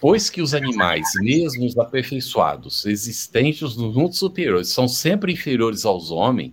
Pois 0.00 0.30
que 0.30 0.40
os 0.40 0.54
animais, 0.54 1.08
mesmo 1.16 1.66
os 1.66 1.76
aperfeiçoados, 1.76 2.86
existentes 2.86 3.76
nos 3.76 3.96
mundos 3.96 4.18
superiores, 4.18 4.68
são 4.68 4.86
sempre 4.86 5.32
inferiores 5.32 5.84
aos 5.84 6.10
homens, 6.10 6.52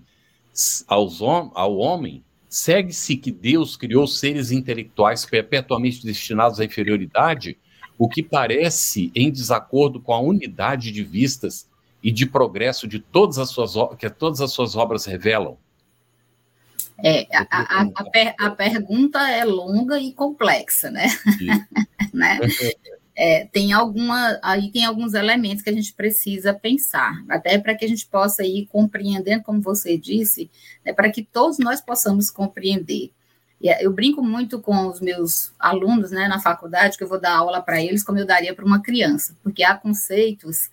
aos 0.88 1.22
hom 1.22 1.52
ao 1.54 1.78
homem, 1.78 2.24
segue-se 2.50 3.16
que 3.18 3.32
Deus 3.32 3.78
criou 3.78 4.08
seres 4.08 4.50
intelectuais 4.50 5.26
perpetuamente 5.26 6.04
destinados 6.04 6.60
à 6.60 6.66
inferioridade, 6.66 7.58
o 7.98 8.10
que 8.10 8.24
parece 8.24 9.12
em 9.14 9.32
desacordo 9.32 10.00
com 10.02 10.14
a 10.14 10.20
unidade 10.20 10.92
de 10.92 11.04
vistas 11.04 11.70
e 12.02 12.12
de 12.12 12.26
progresso 12.26 12.88
de 12.88 13.00
todas 13.00 13.38
as 13.38 13.50
suas 13.50 13.74
que 13.98 14.10
todas 14.10 14.42
as 14.42 14.52
suas 14.52 14.76
obras 14.76 15.06
revelam. 15.06 15.58
É, 17.04 17.28
a, 17.36 17.46
a, 17.50 17.82
a, 17.82 18.04
per, 18.10 18.36
a, 18.40 18.50
pergunta 18.52 19.20
é 19.30 19.44
longa 19.44 20.00
e 20.00 20.14
complexa, 20.14 20.90
né? 20.90 21.08
né? 22.14 22.40
É, 23.18 23.46
tem 23.46 23.72
alguma, 23.72 24.40
aí 24.44 24.72
tem 24.72 24.86
alguns 24.86 25.14
elementos 25.14 25.64
que 25.64 25.70
a 25.70 25.74
gente 25.74 25.94
precisa 25.94 26.54
pensar, 26.54 27.24
até 27.30 27.58
para 27.58 27.76
que 27.76 27.86
a 27.86 27.88
gente 27.88 28.06
possa 28.06 28.44
ir 28.44 28.68
compreendendo, 28.68 29.44
como 29.44 29.62
você 29.62 29.98
disse, 29.98 30.50
né, 30.86 30.92
para 30.92 31.10
que 31.10 31.24
todos 31.24 31.58
nós 31.58 31.80
possamos 31.80 32.30
compreender. 32.30 33.12
É, 33.64 33.86
eu 33.86 33.92
brinco 33.92 34.22
muito 34.22 34.60
com 34.60 34.88
os 34.88 35.00
meus 35.00 35.54
alunos 35.58 36.12
né, 36.12 36.28
na 36.28 36.40
faculdade, 36.42 36.98
que 36.98 37.04
eu 37.04 37.08
vou 37.08 37.20
dar 37.20 37.38
aula 37.38 37.62
para 37.62 37.82
eles 37.82 38.04
como 38.04 38.20
eu 38.20 38.26
daria 38.26 38.54
para 38.54 38.66
uma 38.66 38.82
criança, 38.82 39.36
porque 39.42 39.64
há 39.64 39.76
conceitos 39.76 40.70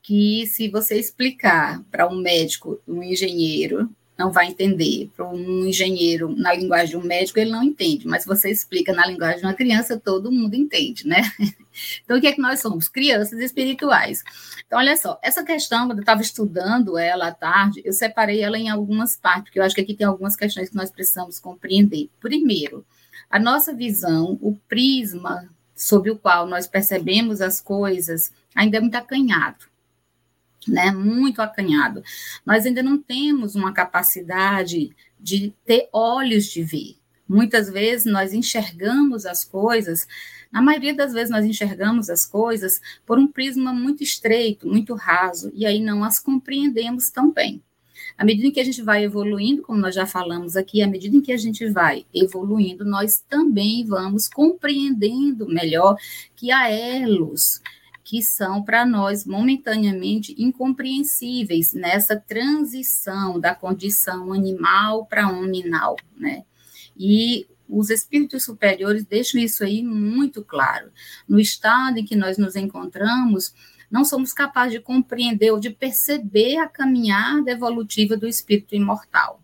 que, 0.00 0.46
se 0.46 0.68
você 0.68 0.98
explicar 0.98 1.82
para 1.90 2.08
um 2.08 2.16
médico, 2.16 2.80
um 2.86 3.02
engenheiro, 3.02 3.90
não 4.20 4.30
vai 4.30 4.48
entender. 4.48 5.10
Para 5.16 5.26
um 5.26 5.64
engenheiro, 5.64 6.34
na 6.36 6.54
linguagem 6.54 6.90
de 6.90 6.96
um 6.98 7.08
médico, 7.08 7.38
ele 7.38 7.50
não 7.50 7.64
entende, 7.64 8.06
mas 8.06 8.22
se 8.22 8.28
você 8.28 8.50
explica 8.50 8.92
na 8.92 9.06
linguagem 9.06 9.40
de 9.40 9.46
uma 9.46 9.54
criança, 9.54 9.98
todo 9.98 10.30
mundo 10.30 10.54
entende, 10.54 11.06
né? 11.06 11.22
Então, 12.04 12.18
o 12.18 12.20
que 12.20 12.26
é 12.26 12.32
que 12.32 12.40
nós 12.40 12.60
somos? 12.60 12.88
Crianças 12.88 13.38
espirituais. 13.38 14.22
Então, 14.66 14.78
olha 14.78 14.94
só, 14.96 15.18
essa 15.22 15.42
questão, 15.42 15.86
quando 15.86 15.98
eu 15.98 16.02
estava 16.02 16.20
estudando 16.20 16.98
ela 16.98 17.28
à 17.28 17.32
tarde, 17.32 17.80
eu 17.84 17.92
separei 17.92 18.42
ela 18.42 18.58
em 18.58 18.68
algumas 18.68 19.16
partes, 19.16 19.44
porque 19.44 19.60
eu 19.60 19.62
acho 19.62 19.74
que 19.76 19.80
aqui 19.80 19.94
tem 19.94 20.06
algumas 20.06 20.36
questões 20.36 20.68
que 20.68 20.76
nós 20.76 20.90
precisamos 20.90 21.38
compreender. 21.38 22.10
Primeiro, 22.20 22.84
a 23.30 23.38
nossa 23.38 23.72
visão, 23.72 24.36
o 24.42 24.56
prisma 24.68 25.48
sobre 25.74 26.10
o 26.10 26.18
qual 26.18 26.44
nós 26.46 26.66
percebemos 26.66 27.40
as 27.40 27.60
coisas, 27.60 28.32
ainda 28.54 28.76
é 28.76 28.80
muito 28.80 28.96
acanhado 28.96 29.69
né, 30.66 30.90
muito 30.90 31.40
acanhado. 31.40 32.02
Nós 32.44 32.66
ainda 32.66 32.82
não 32.82 32.98
temos 32.98 33.54
uma 33.54 33.72
capacidade 33.72 34.90
de 35.18 35.52
ter 35.64 35.88
olhos 35.92 36.46
de 36.46 36.62
ver. 36.62 36.96
Muitas 37.28 37.70
vezes 37.70 38.10
nós 38.10 38.32
enxergamos 38.32 39.24
as 39.24 39.44
coisas, 39.44 40.06
na 40.50 40.60
maioria 40.60 40.92
das 40.92 41.12
vezes 41.12 41.30
nós 41.30 41.44
enxergamos 41.44 42.10
as 42.10 42.26
coisas 42.26 42.80
por 43.06 43.18
um 43.18 43.26
prisma 43.26 43.72
muito 43.72 44.02
estreito, 44.02 44.66
muito 44.66 44.94
raso, 44.94 45.50
e 45.54 45.64
aí 45.64 45.80
não 45.80 46.02
as 46.02 46.18
compreendemos 46.18 47.08
tão 47.10 47.32
bem. 47.32 47.62
À 48.18 48.24
medida 48.24 48.48
em 48.48 48.50
que 48.50 48.60
a 48.60 48.64
gente 48.64 48.82
vai 48.82 49.04
evoluindo, 49.04 49.62
como 49.62 49.78
nós 49.78 49.94
já 49.94 50.06
falamos 50.06 50.56
aqui, 50.56 50.82
à 50.82 50.86
medida 50.86 51.16
em 51.16 51.20
que 51.20 51.32
a 51.32 51.36
gente 51.36 51.68
vai 51.70 52.04
evoluindo, 52.12 52.84
nós 52.84 53.24
também 53.28 53.84
vamos 53.84 54.28
compreendendo 54.28 55.46
melhor 55.46 55.96
que 56.34 56.50
há 56.50 56.68
elos 56.68 57.62
que 58.10 58.22
são 58.22 58.60
para 58.60 58.84
nós 58.84 59.24
momentaneamente 59.24 60.34
incompreensíveis 60.36 61.72
nessa 61.72 62.16
transição 62.16 63.38
da 63.38 63.54
condição 63.54 64.32
animal 64.32 65.06
para 65.06 65.28
hominal, 65.28 65.94
né? 66.16 66.42
E 66.98 67.46
os 67.68 67.88
espíritos 67.88 68.42
superiores 68.42 69.04
deixam 69.04 69.40
isso 69.40 69.62
aí 69.62 69.84
muito 69.84 70.42
claro. 70.42 70.90
No 71.28 71.38
estado 71.38 71.98
em 71.98 72.04
que 72.04 72.16
nós 72.16 72.36
nos 72.36 72.56
encontramos, 72.56 73.54
não 73.88 74.04
somos 74.04 74.32
capazes 74.32 74.72
de 74.72 74.80
compreender 74.80 75.52
ou 75.52 75.60
de 75.60 75.70
perceber 75.70 76.56
a 76.56 76.66
caminhada 76.66 77.52
evolutiva 77.52 78.16
do 78.16 78.26
espírito 78.26 78.74
imortal. 78.74 79.40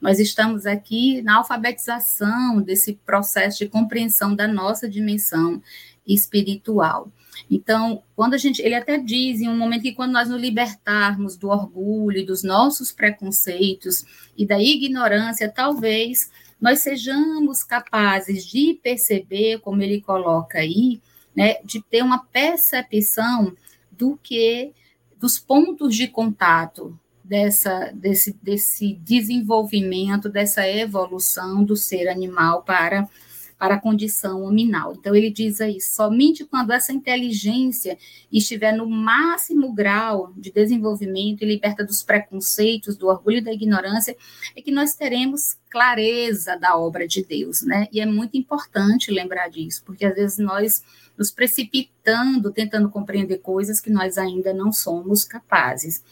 Nós 0.00 0.18
estamos 0.18 0.64
aqui 0.64 1.20
na 1.20 1.36
alfabetização 1.36 2.62
desse 2.62 2.94
processo 3.04 3.58
de 3.58 3.68
compreensão 3.68 4.34
da 4.34 4.48
nossa 4.48 4.88
dimensão 4.88 5.62
espiritual. 6.06 7.10
Então, 7.50 8.02
quando 8.14 8.34
a 8.34 8.38
gente, 8.38 8.62
ele 8.62 8.74
até 8.74 8.96
diz 8.98 9.40
em 9.40 9.48
um 9.48 9.56
momento 9.56 9.82
que 9.82 9.94
quando 9.94 10.12
nós 10.12 10.28
nos 10.28 10.40
libertarmos 10.40 11.36
do 11.36 11.48
orgulho, 11.48 12.24
dos 12.24 12.42
nossos 12.42 12.92
preconceitos 12.92 14.04
e 14.36 14.46
da 14.46 14.60
ignorância, 14.60 15.50
talvez 15.50 16.30
nós 16.60 16.80
sejamos 16.80 17.62
capazes 17.62 18.46
de 18.46 18.78
perceber, 18.82 19.60
como 19.60 19.82
ele 19.82 20.00
coloca 20.00 20.58
aí, 20.58 21.00
né, 21.34 21.56
de 21.62 21.82
ter 21.82 22.02
uma 22.02 22.24
percepção 22.24 23.54
do 23.92 24.18
que 24.22 24.72
dos 25.18 25.38
pontos 25.38 25.94
de 25.94 26.08
contato 26.08 26.98
dessa 27.22 27.90
desse, 27.92 28.36
desse 28.42 28.94
desenvolvimento, 28.94 30.28
dessa 30.28 30.66
evolução 30.66 31.64
do 31.64 31.76
ser 31.76 32.08
animal 32.08 32.62
para 32.62 33.08
para 33.58 33.76
a 33.76 33.80
condição 33.80 34.42
hominal. 34.42 34.94
Então, 34.94 35.14
ele 35.14 35.30
diz 35.30 35.60
aí: 35.60 35.80
somente 35.80 36.44
quando 36.44 36.72
essa 36.72 36.92
inteligência 36.92 37.98
estiver 38.30 38.72
no 38.72 38.88
máximo 38.88 39.72
grau 39.72 40.32
de 40.36 40.52
desenvolvimento 40.52 41.42
e 41.42 41.46
liberta 41.46 41.84
dos 41.84 42.02
preconceitos, 42.02 42.96
do 42.96 43.08
orgulho 43.08 43.38
e 43.38 43.44
da 43.44 43.52
ignorância, 43.52 44.16
é 44.54 44.60
que 44.60 44.70
nós 44.70 44.94
teremos 44.94 45.56
clareza 45.70 46.56
da 46.56 46.76
obra 46.76 47.06
de 47.06 47.24
Deus, 47.24 47.62
né? 47.62 47.88
E 47.92 48.00
é 48.00 48.06
muito 48.06 48.36
importante 48.36 49.10
lembrar 49.10 49.48
disso, 49.48 49.82
porque 49.84 50.04
às 50.04 50.14
vezes 50.14 50.38
nós 50.38 50.82
nos 51.16 51.30
precipitando, 51.30 52.52
tentando 52.52 52.90
compreender 52.90 53.38
coisas 53.38 53.80
que 53.80 53.90
nós 53.90 54.18
ainda 54.18 54.52
não 54.52 54.72
somos 54.72 55.24
capazes. 55.24 56.04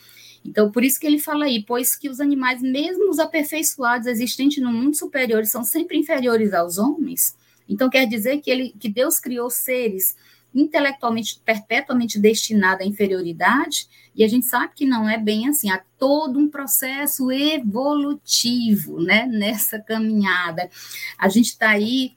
Então, 0.44 0.70
por 0.70 0.84
isso 0.84 1.00
que 1.00 1.06
ele 1.06 1.18
fala 1.18 1.46
aí, 1.46 1.64
pois 1.64 1.96
que 1.96 2.08
os 2.08 2.20
animais, 2.20 2.60
mesmo 2.60 3.08
os 3.08 3.18
aperfeiçoados 3.18 4.06
existentes 4.06 4.62
no 4.62 4.72
mundo 4.72 4.94
superior, 4.94 5.46
são 5.46 5.64
sempre 5.64 5.96
inferiores 5.96 6.52
aos 6.52 6.76
homens. 6.76 7.34
Então, 7.68 7.88
quer 7.88 8.06
dizer 8.06 8.40
que, 8.42 8.50
ele, 8.50 8.74
que 8.78 8.88
Deus 8.88 9.18
criou 9.18 9.48
seres 9.48 10.16
intelectualmente, 10.54 11.40
perpetuamente 11.44 12.18
destinados 12.18 12.86
à 12.86 12.88
inferioridade, 12.88 13.88
e 14.14 14.22
a 14.22 14.28
gente 14.28 14.46
sabe 14.46 14.72
que 14.76 14.86
não 14.86 15.08
é 15.08 15.18
bem 15.18 15.48
assim, 15.48 15.70
há 15.70 15.82
todo 15.98 16.38
um 16.38 16.48
processo 16.48 17.32
evolutivo 17.32 19.00
né, 19.00 19.26
nessa 19.26 19.80
caminhada. 19.80 20.70
A 21.18 21.28
gente 21.28 21.46
está 21.46 21.70
aí 21.70 22.12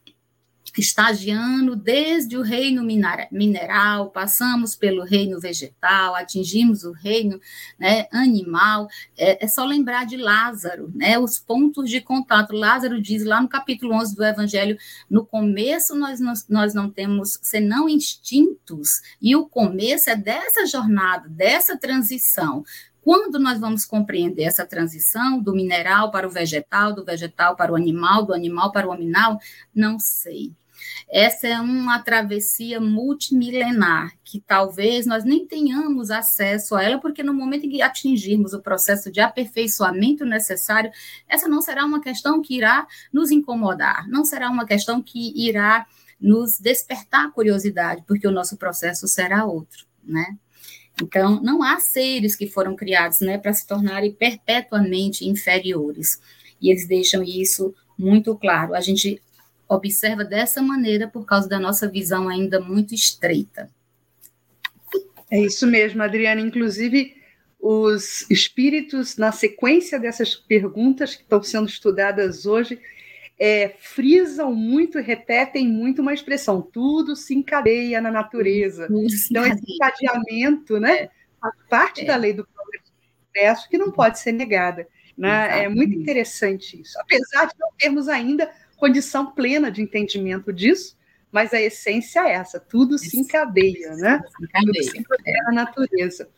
estagiando 0.81 1.75
desde 1.75 2.38
o 2.38 2.41
reino 2.41 2.84
mineral, 3.31 4.12
passamos 4.12 4.75
pelo 4.75 5.03
reino 5.03 5.39
vegetal, 5.39 6.15
atingimos 6.15 6.84
o 6.84 6.91
reino 6.91 7.39
né, 7.79 8.07
animal. 8.12 8.88
É, 9.17 9.43
é, 9.43 9.48
só 9.48 9.65
lembrar 9.65 10.05
de 10.05 10.17
Lázaro, 10.17 10.91
né, 10.93 11.17
os 11.17 11.39
pontos 11.39 11.89
de 11.89 12.01
contato. 12.01 12.55
Lázaro 12.55 13.01
diz 13.01 13.24
lá 13.25 13.41
no 13.41 13.50
capítulo 13.50 13.96
11 13.96 14.15
do 14.15 14.24
Evangelho: 14.24 14.77
no 15.10 15.25
começo 15.25 15.96
nós, 15.96 16.19
nós, 16.19 16.48
nós 16.48 16.74
não 16.74 16.89
temos 16.89 17.39
senão 17.41 17.89
instintos, 17.89 19.01
e 19.22 19.36
o 19.36 19.48
começo 19.48 20.10
é 20.10 20.15
dessa 20.15 20.65
jornada, 20.65 21.27
dessa 21.29 21.77
transição. 21.77 22.63
Quando 23.01 23.39
nós 23.39 23.57
vamos 23.57 23.86
compreender 23.86 24.43
essa 24.43 24.65
transição 24.65 25.39
do 25.39 25.53
mineral 25.53 26.12
para 26.12 26.27
o 26.27 26.29
vegetal, 26.29 26.93
do 26.93 27.05
vegetal 27.05 27.55
para 27.55 27.72
o 27.72 27.75
animal, 27.77 28.25
do 28.25 28.34
animal 28.34 28.69
para 28.74 28.86
o 28.86 28.91
aminal, 28.91 29.39
não 29.74 29.98
sei. 29.98 30.53
Essa 31.10 31.48
é 31.48 31.60
uma 31.60 32.00
travessia 32.00 32.79
multimilenar, 32.79 34.13
que 34.24 34.39
talvez 34.39 35.06
nós 35.06 35.24
nem 35.24 35.48
tenhamos 35.48 36.12
acesso 36.12 36.75
a 36.75 36.84
ela, 36.84 37.00
porque 37.00 37.24
no 37.24 37.34
momento 37.34 37.65
em 37.65 37.70
que 37.70 37.82
atingirmos 37.82 38.53
o 38.53 38.62
processo 38.62 39.12
de 39.12 39.20
aperfeiçoamento 39.20 40.25
necessário, 40.25 40.91
essa 41.27 41.48
não 41.48 41.62
será 41.62 41.86
uma 41.86 42.01
questão 42.01 42.41
que 42.41 42.56
irá 42.56 42.86
nos 43.12 43.32
incomodar, 43.32 44.08
não 44.10 44.25
será 44.25 44.50
uma 44.50 44.65
questão 44.65 45.01
que 45.01 45.34
irá 45.36 45.86
nos 46.20 46.60
despertar 46.60 47.32
curiosidade, 47.32 48.03
porque 48.08 48.27
o 48.27 48.32
nosso 48.32 48.58
processo 48.58 49.08
será 49.08 49.46
outro, 49.46 49.86
né? 50.03 50.38
Então, 51.01 51.41
não 51.41 51.62
há 51.62 51.79
seres 51.79 52.36
que 52.36 52.48
foram 52.48 52.75
criados 52.75 53.20
né, 53.20 53.38
para 53.38 53.53
se 53.53 53.67
tornarem 53.67 54.12
perpetuamente 54.12 55.27
inferiores. 55.27 56.20
E 56.60 56.72
eles 56.72 56.88
deixam 56.88 57.24
isso 57.24 57.74
muito 57.98 58.36
claro. 58.36 58.74
A 58.74 58.82
gente 58.82 59.22
observa 59.67 60.24
dessa 60.24 60.62
maneira 60.62 61.07
por 61.07 61.25
causa 61.25 61.47
da 61.47 61.59
nossa 61.59 61.88
visão 61.88 62.29
ainda 62.29 62.59
muito 62.59 62.93
estreita. 62.93 63.69
É 65.29 65.39
isso 65.39 65.67
mesmo, 65.67 66.01
Adriana. 66.01 66.39
Inclusive, 66.39 67.15
os 67.59 68.29
espíritos, 68.29 69.17
na 69.17 69.31
sequência 69.31 70.00
dessas 70.00 70.36
perguntas 70.36 71.15
que 71.15 71.24
estão 71.24 71.43
sendo 71.43 71.67
estudadas 71.67 72.45
hoje, 72.45 72.79
é, 73.39 73.75
frisam 73.77 74.53
muito 74.53 75.00
repetem 75.00 75.67
muito 75.67 76.01
uma 76.01 76.13
expressão: 76.13 76.62
tudo 76.62 77.15
se 77.15 77.36
encadeia 77.36 78.01
na 78.01 78.12
natureza. 78.12 78.88
então, 79.29 79.45
esse 79.45 79.74
encadeamento 79.74 80.79
né, 80.79 81.09
faz 81.39 81.55
parte 81.69 82.01
é. 82.01 82.05
da 82.05 82.15
lei 82.15 82.33
do 82.33 82.47
progresso 82.47 83.69
que 83.69 83.77
não 83.77 83.91
pode 83.91 84.19
ser 84.19 84.31
negada. 84.31 84.88
Né? 85.17 85.65
É 85.65 85.69
muito 85.69 85.95
interessante 85.95 86.79
isso. 86.79 86.97
Apesar 87.00 87.45
de 87.47 87.53
não 87.59 87.69
termos 87.77 88.07
ainda 88.07 88.50
condição 88.77 89.31
plena 89.31 89.69
de 89.69 89.81
entendimento 89.81 90.53
disso, 90.53 90.98
mas 91.31 91.53
a 91.53 91.62
essência 91.62 92.22
é 92.22 92.34
essa, 92.34 92.60
tudo 92.60 92.96
Isso. 92.96 93.10
se 93.10 93.19
encadeia, 93.19 93.96
né? 93.96 94.24
Se 94.38 94.43
encadeia. 94.43 94.74
Tudo 94.74 94.91
se 94.91 94.98
encadeia 94.98 95.43
na 95.48 95.51
natureza. 95.51 96.29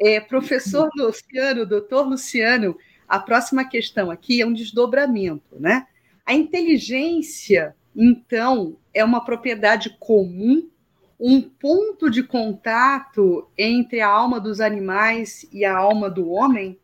É, 0.00 0.18
professor 0.18 0.90
Luciano, 0.96 1.64
doutor 1.64 2.08
Luciano, 2.08 2.76
a 3.08 3.20
próxima 3.20 3.64
questão 3.64 4.10
aqui 4.10 4.40
é 4.40 4.46
um 4.46 4.52
desdobramento, 4.52 5.60
né? 5.60 5.86
A 6.26 6.34
inteligência, 6.34 7.76
então, 7.94 8.76
é 8.92 9.04
uma 9.04 9.24
propriedade 9.24 9.96
comum, 10.00 10.68
um 11.20 11.40
ponto 11.40 12.10
de 12.10 12.22
contato 12.22 13.48
entre 13.56 14.00
a 14.00 14.08
alma 14.08 14.40
dos 14.40 14.60
animais 14.60 15.46
e 15.52 15.64
a 15.64 15.76
alma 15.76 16.10
do 16.10 16.28
homem? 16.30 16.78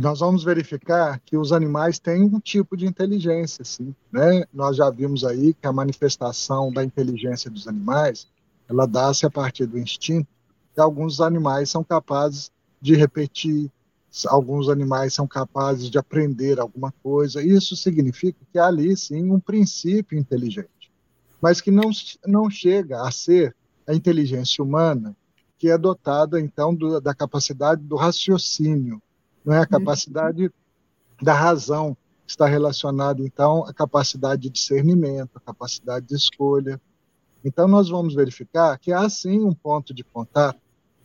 Nós 0.00 0.20
vamos 0.20 0.42
verificar 0.42 1.20
que 1.24 1.36
os 1.36 1.52
animais 1.52 1.98
têm 1.98 2.22
um 2.22 2.40
tipo 2.40 2.76
de 2.76 2.86
inteligência, 2.86 3.64
sim. 3.64 3.94
Né? 4.10 4.44
Nós 4.52 4.76
já 4.76 4.90
vimos 4.90 5.24
aí 5.24 5.54
que 5.54 5.66
a 5.66 5.72
manifestação 5.72 6.72
da 6.72 6.82
inteligência 6.82 7.50
dos 7.50 7.68
animais, 7.68 8.26
ela 8.68 8.86
dá-se 8.86 9.24
a 9.24 9.30
partir 9.30 9.66
do 9.66 9.78
instinto, 9.78 10.28
e 10.76 10.80
alguns 10.80 11.20
animais 11.20 11.70
são 11.70 11.84
capazes 11.84 12.50
de 12.80 12.96
repetir, 12.96 13.70
alguns 14.26 14.68
animais 14.68 15.14
são 15.14 15.26
capazes 15.26 15.88
de 15.88 15.98
aprender 15.98 16.58
alguma 16.58 16.92
coisa. 17.02 17.42
Isso 17.42 17.76
significa 17.76 18.38
que 18.52 18.58
há 18.58 18.66
ali, 18.66 18.96
sim, 18.96 19.30
um 19.30 19.38
princípio 19.38 20.18
inteligente, 20.18 20.90
mas 21.40 21.60
que 21.60 21.70
não, 21.70 21.90
não 22.26 22.50
chega 22.50 23.02
a 23.02 23.10
ser 23.10 23.54
a 23.86 23.94
inteligência 23.94 24.62
humana, 24.62 25.16
que 25.58 25.70
é 25.70 25.78
dotada, 25.78 26.40
então, 26.40 26.74
do, 26.74 27.00
da 27.00 27.14
capacidade 27.14 27.82
do 27.82 27.96
raciocínio, 27.96 29.00
não 29.44 29.54
é 29.54 29.60
a 29.60 29.66
capacidade 29.66 30.50
da 31.20 31.34
razão 31.34 31.96
está 32.26 32.46
relacionada 32.46 33.22
então 33.22 33.64
à 33.64 33.72
capacidade 33.72 34.42
de 34.42 34.50
discernimento, 34.50 35.36
à 35.36 35.40
capacidade 35.40 36.06
de 36.06 36.14
escolha. 36.14 36.80
Então 37.44 37.68
nós 37.68 37.88
vamos 37.88 38.14
verificar 38.14 38.78
que 38.78 38.92
há 38.92 39.08
sim 39.08 39.40
um 39.40 39.52
ponto 39.52 39.92
de 39.92 40.02
contato 40.02 40.60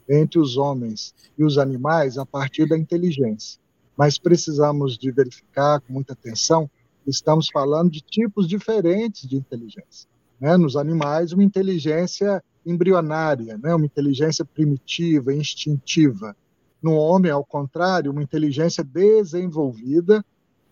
entre 0.07 0.39
os 0.39 0.57
homens 0.57 1.13
e 1.37 1.43
os 1.43 1.57
animais 1.57 2.17
a 2.17 2.25
partir 2.25 2.67
da 2.67 2.77
inteligência. 2.77 3.59
Mas 3.97 4.17
precisamos 4.17 4.97
de 4.97 5.11
verificar 5.11 5.81
com 5.81 5.93
muita 5.93 6.13
atenção 6.13 6.69
estamos 7.09 7.49
falando 7.49 7.91
de 7.91 8.01
tipos 8.01 8.47
diferentes 8.47 9.27
de 9.27 9.35
inteligência. 9.35 10.07
Né? 10.39 10.55
Nos 10.57 10.75
animais, 10.75 11.33
uma 11.33 11.43
inteligência 11.43 12.43
embrionária, 12.65 13.57
né? 13.57 13.73
uma 13.73 13.85
inteligência 13.85 14.45
primitiva, 14.45 15.33
instintiva. 15.33 16.35
No 16.81 16.93
homem, 16.93 17.31
ao 17.31 17.43
contrário, 17.43 18.11
uma 18.11 18.23
inteligência 18.23 18.83
desenvolvida 18.83 20.23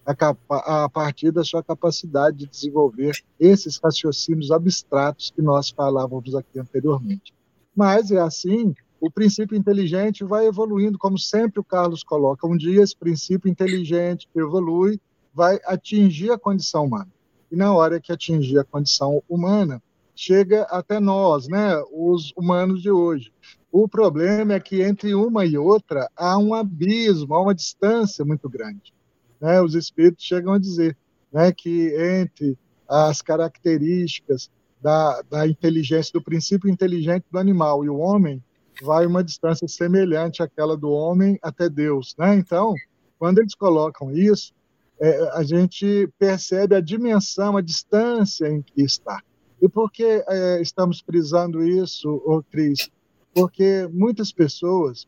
a, 0.06 0.84
a 0.86 0.90
partir 0.90 1.32
da 1.32 1.44
sua 1.44 1.62
capacidade 1.62 2.38
de 2.38 2.48
desenvolver 2.48 3.22
esses 3.40 3.78
raciocínios 3.78 4.52
abstratos 4.52 5.32
que 5.36 5.42
nós 5.42 5.70
falávamos 5.70 6.34
aqui 6.34 6.60
anteriormente. 6.60 7.34
Mas 7.76 8.10
é 8.10 8.20
assim, 8.20 8.74
o 9.02 9.12
princípio 9.12 9.58
inteligente 9.58 10.24
vai 10.24 10.48
evoluindo, 10.48 10.98
como 10.98 11.20
sempre 11.20 11.60
o 11.60 11.64
Carlos 11.64 12.04
coloca. 12.04 12.48
Um 12.48 12.58
dia 12.58 12.82
esse 12.82 12.96
princípio 12.96 13.50
inteligente 13.50 14.30
que 14.32 14.40
evolui 14.40 15.00
vai 15.34 15.60
atingir 15.66 16.32
a 16.32 16.38
condição 16.38 16.86
humana. 16.86 17.12
E 17.52 17.56
na 17.56 17.74
hora 17.74 18.00
que 18.00 18.12
atingir 18.12 18.60
a 18.60 18.64
condição 18.64 19.22
humana, 19.30 19.82
chega 20.16 20.64
até 20.64 21.00
nós, 21.00 21.48
né, 21.48 21.76
os 21.92 22.34
humanos 22.36 22.82
de 22.82 22.90
hoje. 22.90 23.32
O 23.72 23.88
problema 23.88 24.54
é 24.54 24.60
que 24.60 24.82
entre 24.82 25.14
uma 25.14 25.46
e 25.46 25.58
outra 25.58 26.10
há 26.16 26.38
um 26.38 26.54
abismo, 26.54 27.34
há 27.34 27.42
uma 27.42 27.54
distância 27.54 28.24
muito 28.24 28.50
grande. 28.50 28.94
Né? 29.40 29.62
Os 29.62 29.76
espíritos 29.76 30.24
chegam 30.24 30.54
a 30.54 30.60
dizer 30.60 30.98
né, 31.32 31.52
que 31.52 31.94
entre 31.96 32.58
as 32.88 33.22
características 33.22 34.50
da, 34.82 35.22
da 35.30 35.48
inteligência, 35.48 36.14
do 36.14 36.24
princípio 36.24 36.70
inteligente 36.70 37.26
do 37.30 37.38
animal 37.38 37.84
e 37.84 37.90
o 37.90 37.98
homem, 37.98 38.42
vai 38.82 39.06
uma 39.06 39.24
distância 39.24 39.68
semelhante 39.68 40.42
àquela 40.42 40.78
do 40.78 40.90
homem 40.90 41.38
até 41.42 41.68
Deus. 41.70 42.16
Né? 42.18 42.36
Então, 42.36 42.74
quando 43.20 43.40
eles 43.40 43.56
colocam 43.56 44.12
isso, 44.12 44.54
é, 45.00 45.30
a 45.34 45.44
gente 45.44 46.10
percebe 46.18 46.76
a 46.76 46.82
dimensão, 46.82 47.58
a 47.58 47.62
distância 47.62 48.48
em 48.48 48.62
que 48.62 48.82
está. 48.82 49.22
E 49.62 49.68
por 49.68 49.92
que 49.92 50.24
é, 50.28 50.62
estamos 50.62 51.00
frisando 51.02 51.64
isso, 51.64 52.10
ô 52.26 52.44
Cris? 52.44 52.90
Porque 53.38 53.88
muitas 53.94 54.32
pessoas, 54.32 55.08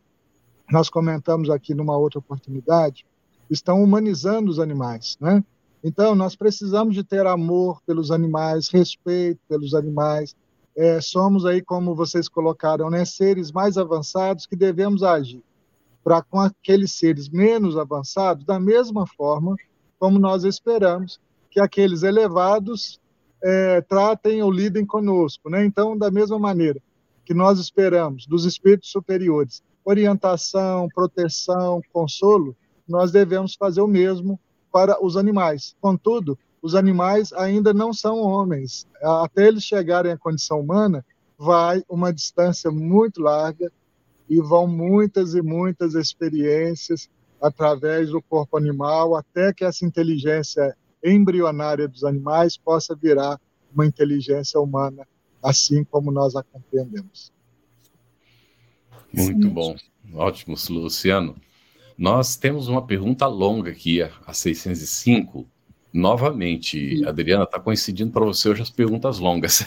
nós 0.72 0.88
comentamos 0.88 1.50
aqui 1.50 1.74
numa 1.74 1.98
outra 1.98 2.20
oportunidade, 2.20 3.04
estão 3.50 3.84
humanizando 3.84 4.52
os 4.52 4.60
animais, 4.60 5.18
né? 5.20 5.44
Então, 5.84 6.14
nós 6.14 6.36
precisamos 6.36 6.94
de 6.94 7.04
ter 7.04 7.26
amor 7.26 7.82
pelos 7.88 8.12
animais, 8.12 8.70
respeito 8.70 9.40
pelos 9.50 9.74
animais. 9.74 10.36
É, 10.78 11.02
somos 11.02 11.44
aí, 11.44 11.60
como 11.60 11.96
vocês 11.96 12.30
colocaram, 12.30 12.88
né, 12.92 13.04
seres 13.04 13.52
mais 13.52 13.80
avançados 13.80 14.46
que 14.46 14.56
devemos 14.56 15.02
agir 15.02 15.44
para 16.04 16.22
com 16.22 16.40
aqueles 16.40 16.92
seres 16.92 17.30
menos 17.30 17.78
avançados, 17.78 18.46
da 18.46 18.60
mesma 18.60 19.08
forma 19.08 19.56
como 19.98 20.20
nós 20.20 20.44
esperamos 20.44 21.20
que 21.50 21.60
aqueles 21.60 22.04
elevados 22.04 23.02
é, 23.44 23.82
tratem 23.82 24.44
ou 24.44 24.52
lidem 24.52 24.86
conosco. 24.86 25.50
Né? 25.50 25.66
Então, 25.66 25.98
da 25.98 26.12
mesma 26.12 26.38
maneira, 26.38 26.80
que 27.30 27.34
nós 27.36 27.60
esperamos 27.60 28.26
dos 28.26 28.44
espíritos 28.44 28.90
superiores, 28.90 29.62
orientação, 29.86 30.90
proteção, 30.90 31.80
consolo, 31.94 32.56
nós 32.88 33.12
devemos 33.12 33.54
fazer 33.54 33.82
o 33.82 33.88
mesmo 33.88 34.40
para 34.72 34.98
os 35.06 35.16
animais. 35.16 35.76
Contudo, 35.80 36.36
os 36.60 36.74
animais 36.74 37.32
ainda 37.34 37.72
não 37.72 37.94
são 37.94 38.18
homens. 38.18 38.88
Até 39.00 39.48
eles 39.48 39.64
chegarem 39.64 40.12
à 40.12 40.18
condição 40.18 40.60
humana, 40.60 41.06
vai 41.38 41.84
uma 41.88 42.12
distância 42.12 42.72
muito 42.72 43.22
larga 43.22 43.72
e 44.28 44.42
vão 44.42 44.66
muitas 44.66 45.36
e 45.36 45.42
muitas 45.44 45.94
experiências 45.94 47.08
através 47.40 48.10
do 48.10 48.24
corpo 48.24 48.58
animal 48.58 49.16
até 49.16 49.54
que 49.54 49.64
essa 49.64 49.86
inteligência 49.86 50.76
embrionária 51.04 51.88
dos 51.88 52.04
animais 52.04 52.58
possa 52.58 52.96
virar 52.96 53.40
uma 53.72 53.86
inteligência 53.86 54.60
humana, 54.60 55.08
assim 55.42 55.84
como 55.84 56.12
nós 56.12 56.36
a 56.36 56.44
compreendemos. 56.44 57.32
Muito 59.12 59.50
bom. 59.50 59.76
Ótimo, 60.14 60.56
Luciano. 60.70 61.36
Nós 61.98 62.38
temos 62.38 62.68
uma 62.68 62.86
pergunta 62.86 63.28
longa 63.28 63.72
aqui, 63.72 64.02
a 64.02 64.34
605. 64.34 65.46
Novamente, 65.92 66.98
Sim. 66.98 67.06
Adriana, 67.06 67.44
está 67.44 67.60
coincidindo 67.60 68.12
para 68.12 68.24
você 68.24 68.48
hoje 68.48 68.62
as 68.62 68.70
perguntas 68.70 69.20
longas. 69.20 69.66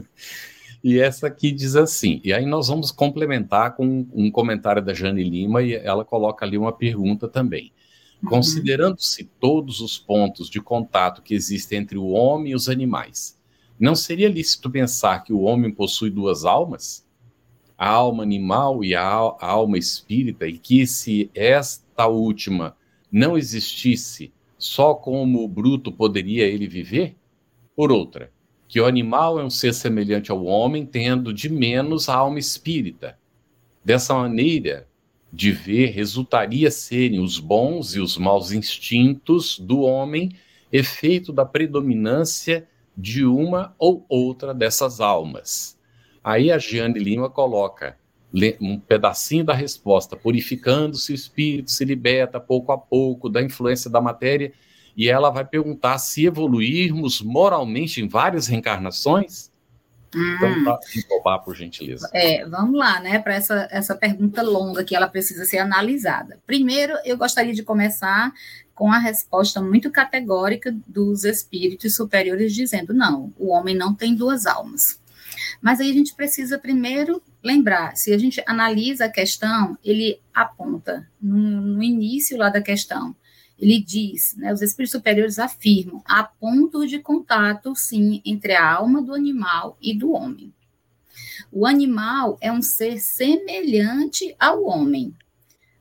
e 0.82 0.98
essa 0.98 1.26
aqui 1.26 1.50
diz 1.50 1.76
assim, 1.76 2.20
e 2.24 2.32
aí 2.32 2.46
nós 2.46 2.68
vamos 2.68 2.90
complementar 2.92 3.74
com 3.74 4.06
um 4.12 4.30
comentário 4.30 4.82
da 4.82 4.94
Jane 4.94 5.22
Lima, 5.22 5.62
e 5.62 5.74
ela 5.74 6.04
coloca 6.04 6.46
ali 6.46 6.56
uma 6.56 6.72
pergunta 6.72 7.28
também. 7.28 7.72
Uhum. 8.22 8.30
Considerando-se 8.30 9.24
todos 9.40 9.80
os 9.80 9.98
pontos 9.98 10.48
de 10.48 10.60
contato 10.60 11.20
que 11.20 11.34
existem 11.34 11.80
entre 11.80 11.98
o 11.98 12.08
homem 12.08 12.52
e 12.52 12.54
os 12.54 12.68
animais, 12.68 13.39
não 13.80 13.94
seria 13.94 14.28
lícito 14.28 14.70
pensar 14.70 15.24
que 15.24 15.32
o 15.32 15.40
homem 15.40 15.72
possui 15.72 16.10
duas 16.10 16.44
almas? 16.44 17.08
A 17.78 17.88
alma 17.88 18.22
animal 18.22 18.84
e 18.84 18.94
a, 18.94 19.02
a 19.06 19.46
alma 19.46 19.78
espírita, 19.78 20.46
e 20.46 20.58
que 20.58 20.86
se 20.86 21.30
esta 21.34 22.06
última 22.06 22.76
não 23.10 23.38
existisse, 23.38 24.34
só 24.58 24.92
como 24.92 25.42
o 25.42 25.48
bruto 25.48 25.90
poderia 25.90 26.44
ele 26.44 26.68
viver? 26.68 27.16
Por 27.74 27.90
outra, 27.90 28.30
que 28.68 28.78
o 28.78 28.84
animal 28.84 29.40
é 29.40 29.44
um 29.44 29.48
ser 29.48 29.72
semelhante 29.72 30.30
ao 30.30 30.44
homem, 30.44 30.84
tendo 30.84 31.32
de 31.32 31.48
menos 31.48 32.10
a 32.10 32.14
alma 32.16 32.38
espírita. 32.38 33.18
Dessa 33.82 34.12
maneira 34.12 34.86
de 35.32 35.52
ver, 35.52 35.86
resultaria 35.86 36.70
serem 36.70 37.20
os 37.20 37.38
bons 37.38 37.94
e 37.94 38.00
os 38.00 38.18
maus 38.18 38.52
instintos 38.52 39.58
do 39.58 39.80
homem 39.80 40.36
efeito 40.70 41.32
da 41.32 41.46
predominância 41.46 42.68
de 42.96 43.24
uma 43.24 43.74
ou 43.78 44.04
outra 44.08 44.52
dessas 44.52 45.00
almas. 45.00 45.78
Aí 46.22 46.52
a 46.52 46.58
Jeane 46.58 46.98
Lima 46.98 47.30
coloca 47.30 47.96
um 48.60 48.78
pedacinho 48.78 49.44
da 49.44 49.54
resposta, 49.54 50.16
purificando-se 50.16 51.12
o 51.12 51.14
espírito, 51.14 51.70
se 51.70 51.84
liberta 51.84 52.38
pouco 52.38 52.70
a 52.72 52.78
pouco 52.78 53.28
da 53.28 53.42
influência 53.42 53.90
da 53.90 54.00
matéria, 54.00 54.52
e 54.96 55.08
ela 55.08 55.30
vai 55.30 55.44
perguntar 55.44 55.98
se 55.98 56.26
evoluirmos 56.26 57.22
moralmente 57.22 58.00
em 58.00 58.08
várias 58.08 58.46
reencarnações. 58.46 59.50
Hum. 60.14 60.34
Então, 60.36 60.64
para 60.64 60.78
roubar, 61.08 61.38
por 61.38 61.54
gentileza. 61.54 62.10
É, 62.12 62.44
vamos 62.44 62.78
lá, 62.78 63.00
né, 63.00 63.18
para 63.20 63.34
essa, 63.34 63.68
essa 63.70 63.94
pergunta 63.94 64.42
longa 64.42 64.84
que 64.84 64.94
ela 64.94 65.08
precisa 65.08 65.44
ser 65.44 65.58
analisada. 65.58 66.38
Primeiro, 66.46 66.94
eu 67.04 67.16
gostaria 67.16 67.54
de 67.54 67.62
começar 67.62 68.32
com 68.80 68.90
a 68.90 68.98
resposta 68.98 69.60
muito 69.60 69.90
categórica 69.90 70.74
dos 70.86 71.24
espíritos 71.24 71.94
superiores, 71.94 72.54
dizendo: 72.54 72.94
não, 72.94 73.30
o 73.38 73.48
homem 73.48 73.76
não 73.76 73.94
tem 73.94 74.14
duas 74.14 74.46
almas. 74.46 74.98
Mas 75.60 75.80
aí 75.80 75.90
a 75.90 75.92
gente 75.92 76.14
precisa 76.14 76.58
primeiro 76.58 77.22
lembrar, 77.44 77.94
se 77.94 78.10
a 78.10 78.16
gente 78.16 78.42
analisa 78.46 79.04
a 79.04 79.10
questão, 79.10 79.76
ele 79.84 80.18
aponta 80.32 81.06
no, 81.20 81.36
no 81.60 81.82
início 81.82 82.38
lá 82.38 82.48
da 82.48 82.62
questão, 82.62 83.14
ele 83.58 83.78
diz, 83.78 84.34
né, 84.38 84.50
os 84.50 84.62
espíritos 84.62 84.92
superiores 84.92 85.38
afirmam, 85.38 86.02
há 86.06 86.24
pontos 86.24 86.88
de 86.88 87.00
contato, 87.00 87.76
sim, 87.76 88.22
entre 88.24 88.54
a 88.54 88.66
alma 88.66 89.02
do 89.02 89.14
animal 89.14 89.76
e 89.78 89.92
do 89.92 90.12
homem. 90.12 90.54
O 91.52 91.66
animal 91.66 92.38
é 92.40 92.50
um 92.50 92.62
ser 92.62 92.98
semelhante 92.98 94.34
ao 94.38 94.64
homem, 94.64 95.14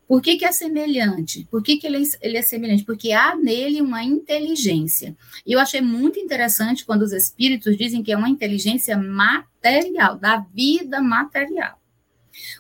por 0.10 0.24
que, 0.24 0.38
que 0.38 0.46
é 0.46 0.52
semelhante? 0.52 1.48
Por 1.52 1.62
que, 1.62 1.78
que 1.78 1.86
ele, 1.86 1.98
é, 1.98 2.08
ele 2.24 2.38
é 2.38 2.42
semelhante? 2.42 2.84
Porque 2.84 3.12
há 3.12 3.36
nele 3.36 3.80
uma 3.80 4.04
inteligência. 4.04 5.16
E 5.46 5.54
eu 5.54 5.60
achei 5.60 5.82
muito 5.82 6.18
interessante 6.18 6.84
quando 6.84 7.04
os 7.04 7.14
espíritos 7.14 7.78
dizem 7.78 8.02
que 8.02 8.12
é 8.12 8.18
uma 8.18 8.28
inteligência 8.28 8.98
material, 8.98 10.18
da 10.18 10.40
vida 10.52 11.00
material. 11.00 11.80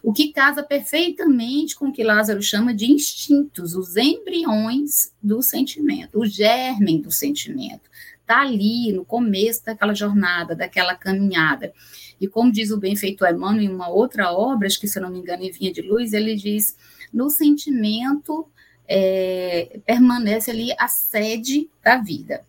O 0.03 0.13
que 0.13 0.31
casa 0.31 0.61
perfeitamente 0.61 1.75
com 1.75 1.87
o 1.87 1.91
que 1.91 2.03
Lázaro 2.03 2.39
chama 2.39 2.71
de 2.71 2.85
instintos, 2.85 3.73
os 3.73 3.97
embriões 3.97 5.11
do 5.19 5.41
sentimento, 5.41 6.19
o 6.19 6.27
germen 6.27 7.01
do 7.01 7.11
sentimento. 7.11 7.89
Está 8.21 8.41
ali 8.41 8.93
no 8.93 9.03
começo 9.03 9.65
daquela 9.65 9.95
jornada, 9.95 10.55
daquela 10.55 10.93
caminhada. 10.93 11.73
E 12.21 12.27
como 12.27 12.51
diz 12.51 12.69
o 12.69 12.77
benfeitor 12.77 13.29
Emmanuel 13.29 13.63
em 13.63 13.73
uma 13.73 13.89
outra 13.89 14.31
obra, 14.31 14.67
acho 14.67 14.79
que 14.79 14.87
se 14.87 14.99
eu 14.99 15.03
não 15.03 15.09
me 15.09 15.17
engano, 15.17 15.43
em 15.43 15.51
Vinha 15.51 15.73
de 15.73 15.81
Luz, 15.81 16.13
ele 16.13 16.35
diz 16.35 16.77
no 17.11 17.29
sentimento 17.29 18.47
é, 18.87 19.79
permanece 19.85 20.51
ali 20.51 20.73
a 20.77 20.87
sede 20.87 21.69
da 21.83 21.97
vida. 21.97 22.45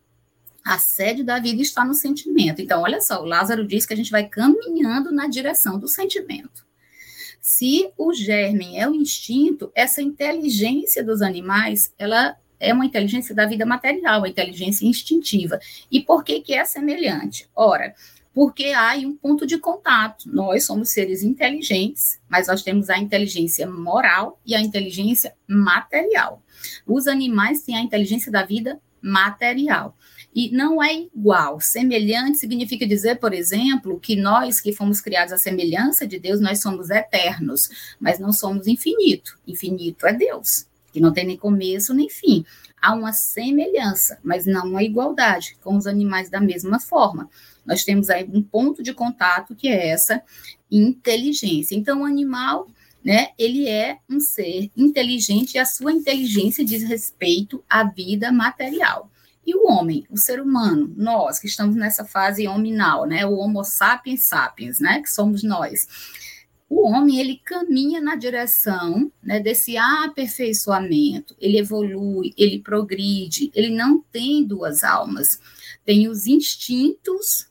A 0.65 0.79
sede 0.79 1.23
da 1.23 1.39
vida 1.39 1.61
está 1.63 1.85
no 1.85 1.95
sentimento. 1.95 2.61
Então, 2.61 2.83
olha 2.83 3.01
só, 3.01 3.23
o 3.23 3.27
Lázaro 3.27 3.67
diz 3.67 3.87
que 3.87 3.95
a 3.95 3.97
gente 3.97 4.11
vai 4.11 4.29
caminhando 4.29 5.11
na 5.11 5.27
direção 5.27 5.79
do 5.79 5.89
sentimento. 5.89 6.65
Se 7.41 7.91
o 7.97 8.13
germe 8.13 8.77
é 8.77 8.89
o 8.89 8.95
instinto, 8.95 9.73
essa 9.75 10.03
inteligência 10.03 11.03
dos 11.03 11.23
animais, 11.23 11.93
ela 11.99 12.37
é 12.59 12.73
uma 12.75 12.85
inteligência 12.85 13.35
da 13.35 13.47
vida 13.47 13.65
material, 13.65 14.23
a 14.23 14.29
inteligência 14.29 14.87
instintiva. 14.87 15.59
E 15.91 16.03
por 16.03 16.23
que 16.23 16.41
que 16.41 16.53
é 16.53 16.65
semelhante? 16.65 17.49
Ora, 17.57 17.95
porque 18.33 18.67
há 18.67 18.95
um 18.97 19.17
ponto 19.17 19.47
de 19.47 19.59
contato. 19.59 20.33
Nós 20.33 20.65
somos 20.65 20.91
seres 20.91 21.23
inteligentes, 21.23 22.21
mas 22.29 22.47
nós 22.47 22.63
temos 22.63 22.89
a 22.89 22.99
inteligência 22.99 23.69
moral 23.69 24.41
e 24.47 24.55
a 24.55 24.61
inteligência 24.61 25.35
material. 25.49 26.43
Os 26.87 27.07
animais 27.07 27.63
têm 27.63 27.77
a 27.77 27.83
inteligência 27.83 28.31
da 28.31 28.45
vida 28.45 28.81
material. 29.03 29.97
E 30.35 30.51
não 30.53 30.83
é 30.83 30.95
igual. 30.95 31.61
Semelhante 31.61 32.39
significa 32.39 32.87
dizer, 32.87 33.19
por 33.19 33.33
exemplo, 33.33 33.99
que 33.99 34.15
nós 34.15 34.61
que 34.61 34.73
fomos 34.73 35.01
criados 35.01 35.33
à 35.33 35.39
semelhança 35.39 36.07
de 36.07 36.19
Deus, 36.19 36.41
nós 36.41 36.61
somos 36.61 36.89
eternos, 36.89 37.97
mas 37.99 38.19
não 38.19 38.33
somos 38.33 38.69
infinito. 38.69 39.39
Infinito 39.47 40.07
é 40.07 40.13
Deus, 40.13 40.67
que 40.93 41.01
não 41.01 41.13
tem 41.13 41.27
nem 41.27 41.37
começo 41.37 41.93
nem 41.93 42.09
fim. 42.09 42.45
Há 42.81 42.95
uma 42.95 43.13
semelhança, 43.13 44.19
mas 44.23 44.47
não 44.47 44.67
uma 44.67 44.83
igualdade 44.83 45.57
com 45.63 45.77
os 45.77 45.87
animais 45.87 46.31
da 46.31 46.41
mesma 46.41 46.81
forma 46.81 47.29
nós 47.71 47.85
temos 47.85 48.11
aí 48.11 48.29
um 48.33 48.43
ponto 48.43 48.83
de 48.83 48.93
contato 48.93 49.55
que 49.55 49.69
é 49.69 49.89
essa 49.89 50.23
inteligência. 50.71 51.77
Então, 51.77 52.03
o 52.03 52.05
animal, 52.05 52.67
né, 53.05 53.29
ele 53.39 53.69
é 53.69 53.99
um 54.09 54.21
ser 54.21 54.71
inteligente 54.77 55.55
e 55.55 55.59
a 55.59 55.65
sua 55.65 55.93
inteligência 55.93 56.65
diz 56.65 56.83
respeito 56.83 57.63
à 57.69 57.85
vida 57.85 58.33
material. 58.33 59.11
E 59.47 59.55
o 59.55 59.67
homem, 59.69 60.05
o 60.11 60.17
ser 60.17 60.41
humano, 60.41 60.93
nós 60.97 61.39
que 61.39 61.47
estamos 61.47 61.75
nessa 61.75 62.05
fase 62.05 62.47
hominal, 62.47 63.07
né, 63.07 63.25
o 63.25 63.37
Homo 63.37 63.65
sapiens 63.65 64.25
sapiens, 64.25 64.81
né, 64.81 65.01
que 65.01 65.11
somos 65.11 65.43
nós. 65.43 65.87
O 66.71 66.89
homem 66.89 67.19
ele 67.19 67.41
caminha 67.45 68.01
na 68.01 68.15
direção 68.15 69.11
né, 69.21 69.41
desse 69.41 69.77
aperfeiçoamento, 69.77 71.35
ele 71.41 71.59
evolui, 71.59 72.33
ele 72.39 72.61
progride, 72.61 73.51
ele 73.53 73.71
não 73.71 74.01
tem 74.13 74.45
duas 74.45 74.85
almas, 74.85 75.27
tem 75.85 76.09
os 76.09 76.29
instintos 76.29 77.50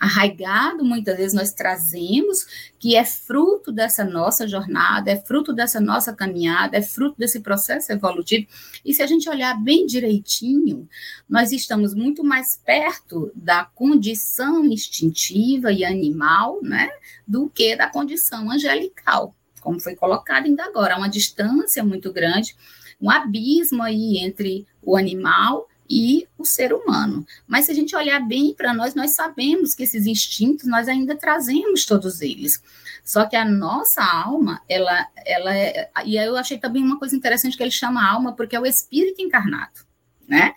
arraigado, 0.00 0.82
muitas 0.82 1.14
vezes 1.14 1.34
nós 1.34 1.52
trazemos, 1.52 2.46
que 2.78 2.96
é 2.96 3.04
fruto 3.04 3.70
dessa 3.70 4.02
nossa 4.02 4.48
jornada, 4.48 5.10
é 5.10 5.16
fruto 5.16 5.52
dessa 5.52 5.78
nossa 5.78 6.14
caminhada, 6.14 6.78
é 6.78 6.80
fruto 6.80 7.18
desse 7.18 7.40
processo 7.40 7.92
evolutivo. 7.92 8.46
E 8.82 8.94
se 8.94 9.02
a 9.02 9.06
gente 9.06 9.28
olhar 9.28 9.62
bem 9.62 9.84
direitinho, 9.84 10.88
nós 11.28 11.52
estamos 11.52 11.94
muito 11.94 12.24
mais 12.24 12.58
perto 12.64 13.30
da 13.34 13.66
condição 13.66 14.64
instintiva 14.64 15.70
e 15.70 15.84
animal, 15.84 16.60
né, 16.62 16.88
do 17.28 17.50
que 17.50 17.76
da 17.76 17.86
condição 17.86 18.50
angelical, 18.50 19.34
como 19.60 19.78
foi 19.78 19.94
colocado 19.94 20.46
ainda 20.46 20.64
agora, 20.64 20.96
uma 20.96 21.10
distância 21.10 21.84
muito 21.84 22.10
grande, 22.10 22.56
um 22.98 23.10
abismo 23.10 23.82
aí 23.82 24.16
entre 24.16 24.66
o 24.82 24.96
animal 24.96 25.68
e 25.90 26.28
o 26.38 26.44
ser 26.44 26.72
humano. 26.72 27.26
Mas 27.48 27.66
se 27.66 27.72
a 27.72 27.74
gente 27.74 27.96
olhar 27.96 28.20
bem 28.20 28.54
para 28.54 28.72
nós, 28.72 28.94
nós 28.94 29.10
sabemos 29.10 29.74
que 29.74 29.82
esses 29.82 30.06
instintos 30.06 30.68
nós 30.68 30.86
ainda 30.86 31.16
trazemos 31.16 31.84
todos 31.84 32.20
eles. 32.22 32.62
Só 33.04 33.26
que 33.26 33.34
a 33.34 33.44
nossa 33.44 34.04
alma, 34.04 34.62
ela, 34.68 35.08
ela 35.26 35.52
é, 35.52 35.90
e 36.04 36.16
eu 36.16 36.36
achei 36.36 36.58
também 36.58 36.82
uma 36.84 36.98
coisa 36.98 37.16
interessante 37.16 37.56
que 37.56 37.62
ele 37.62 37.72
chama 37.72 38.08
alma 38.08 38.32
porque 38.34 38.54
é 38.54 38.60
o 38.60 38.66
espírito 38.66 39.20
encarnado, 39.20 39.80
né? 40.28 40.54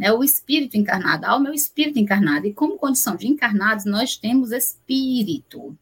É 0.00 0.10
o 0.10 0.24
espírito 0.24 0.76
encarnado, 0.78 1.26
a 1.26 1.30
alma 1.30 1.48
é 1.48 1.52
o 1.52 1.54
espírito 1.54 1.98
encarnado. 1.98 2.46
E 2.46 2.54
como 2.54 2.78
condição 2.78 3.14
de 3.14 3.28
encarnados, 3.28 3.84
nós 3.84 4.16
temos 4.16 4.50
espírito 4.52 5.76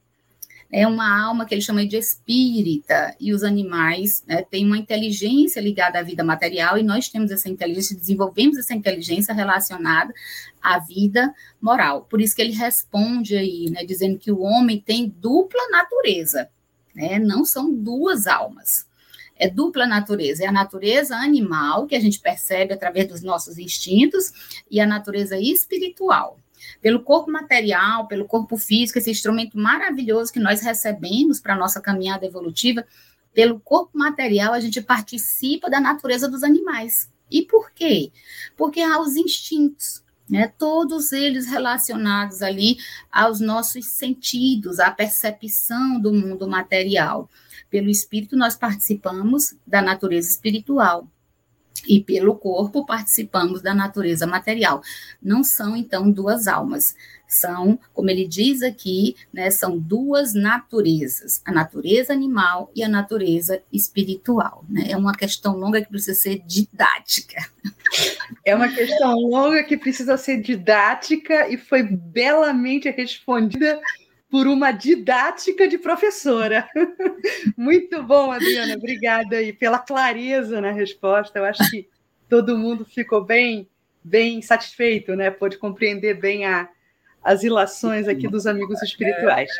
é 0.72 0.86
uma 0.86 1.20
alma 1.26 1.44
que 1.44 1.52
ele 1.52 1.60
chama 1.60 1.84
de 1.84 1.96
espírita, 1.96 3.14
e 3.18 3.32
os 3.34 3.42
animais 3.42 4.22
né, 4.26 4.42
têm 4.42 4.64
uma 4.64 4.78
inteligência 4.78 5.60
ligada 5.60 5.98
à 5.98 6.02
vida 6.02 6.22
material, 6.22 6.78
e 6.78 6.82
nós 6.82 7.08
temos 7.08 7.32
essa 7.32 7.48
inteligência, 7.48 7.96
desenvolvemos 7.96 8.56
essa 8.56 8.72
inteligência 8.72 9.34
relacionada 9.34 10.14
à 10.62 10.78
vida 10.78 11.34
moral. 11.60 12.06
Por 12.08 12.20
isso 12.20 12.36
que 12.36 12.42
ele 12.42 12.52
responde 12.52 13.36
aí, 13.36 13.68
né, 13.70 13.84
dizendo 13.84 14.18
que 14.18 14.30
o 14.30 14.42
homem 14.42 14.80
tem 14.80 15.08
dupla 15.08 15.68
natureza. 15.70 16.48
né? 16.94 17.18
não 17.18 17.44
são 17.44 17.72
duas 17.72 18.26
almas. 18.28 18.88
É 19.36 19.48
dupla 19.48 19.86
natureza, 19.86 20.44
é 20.44 20.46
a 20.46 20.52
natureza 20.52 21.16
animal, 21.16 21.86
que 21.86 21.96
a 21.96 22.00
gente 22.00 22.20
percebe 22.20 22.74
através 22.74 23.08
dos 23.08 23.22
nossos 23.22 23.58
instintos, 23.58 24.32
e 24.70 24.78
a 24.78 24.86
natureza 24.86 25.36
espiritual. 25.36 26.38
Pelo 26.80 27.02
corpo 27.02 27.30
material, 27.30 28.06
pelo 28.06 28.24
corpo 28.24 28.56
físico, 28.56 28.98
esse 28.98 29.10
instrumento 29.10 29.58
maravilhoso 29.58 30.32
que 30.32 30.40
nós 30.40 30.60
recebemos 30.60 31.40
para 31.40 31.54
a 31.54 31.58
nossa 31.58 31.80
caminhada 31.80 32.26
evolutiva, 32.26 32.84
pelo 33.32 33.60
corpo 33.60 33.96
material, 33.96 34.52
a 34.52 34.60
gente 34.60 34.80
participa 34.80 35.70
da 35.70 35.80
natureza 35.80 36.28
dos 36.28 36.42
animais. 36.42 37.10
E 37.30 37.42
por 37.42 37.70
quê? 37.70 38.10
Porque 38.56 38.80
há 38.80 39.00
os 39.00 39.16
instintos, 39.16 40.02
né? 40.28 40.52
Todos 40.58 41.12
eles 41.12 41.46
relacionados 41.46 42.42
ali 42.42 42.78
aos 43.10 43.40
nossos 43.40 43.86
sentidos, 43.86 44.80
à 44.80 44.90
percepção 44.90 46.00
do 46.00 46.12
mundo 46.12 46.48
material. 46.48 47.30
Pelo 47.70 47.88
espírito, 47.88 48.36
nós 48.36 48.56
participamos 48.56 49.54
da 49.64 49.80
natureza 49.80 50.28
espiritual 50.28 51.06
e 51.88 52.00
pelo 52.00 52.34
corpo 52.36 52.84
participamos 52.84 53.62
da 53.62 53.74
natureza 53.74 54.26
material. 54.26 54.82
Não 55.22 55.42
são, 55.42 55.76
então, 55.76 56.10
duas 56.10 56.46
almas. 56.46 56.94
São, 57.26 57.78
como 57.94 58.10
ele 58.10 58.26
diz 58.26 58.60
aqui, 58.60 59.14
né, 59.32 59.50
são 59.50 59.78
duas 59.78 60.34
naturezas, 60.34 61.40
a 61.44 61.52
natureza 61.52 62.12
animal 62.12 62.72
e 62.74 62.82
a 62.82 62.88
natureza 62.88 63.62
espiritual. 63.72 64.64
Né? 64.68 64.86
É 64.90 64.96
uma 64.96 65.14
questão 65.14 65.56
longa 65.56 65.80
que 65.80 65.88
precisa 65.88 66.14
ser 66.14 66.40
didática. 66.46 67.36
É 68.44 68.54
uma 68.54 68.68
questão 68.68 69.14
longa 69.18 69.64
que 69.64 69.76
precisa 69.76 70.16
ser 70.16 70.40
didática 70.40 71.48
e 71.48 71.56
foi 71.56 71.82
belamente 71.82 72.88
respondida 72.88 73.80
por 74.30 74.46
uma 74.46 74.70
didática 74.70 75.66
de 75.66 75.76
professora. 75.76 76.68
Muito 77.56 78.02
bom, 78.02 78.30
Adriana, 78.30 78.76
obrigada 78.76 79.36
aí 79.36 79.52
pela 79.52 79.78
clareza 79.78 80.60
na 80.60 80.70
resposta. 80.70 81.38
Eu 81.38 81.44
acho 81.44 81.68
que 81.68 81.88
todo 82.28 82.56
mundo 82.56 82.84
ficou 82.84 83.24
bem, 83.24 83.68
bem 84.04 84.40
satisfeito, 84.40 85.16
né? 85.16 85.30
Pôde 85.30 85.58
compreender 85.58 86.14
bem 86.14 86.46
a, 86.46 86.68
as 87.22 87.42
ilações 87.42 88.06
aqui 88.06 88.28
dos 88.28 88.46
amigos 88.46 88.80
espirituais. 88.82 89.50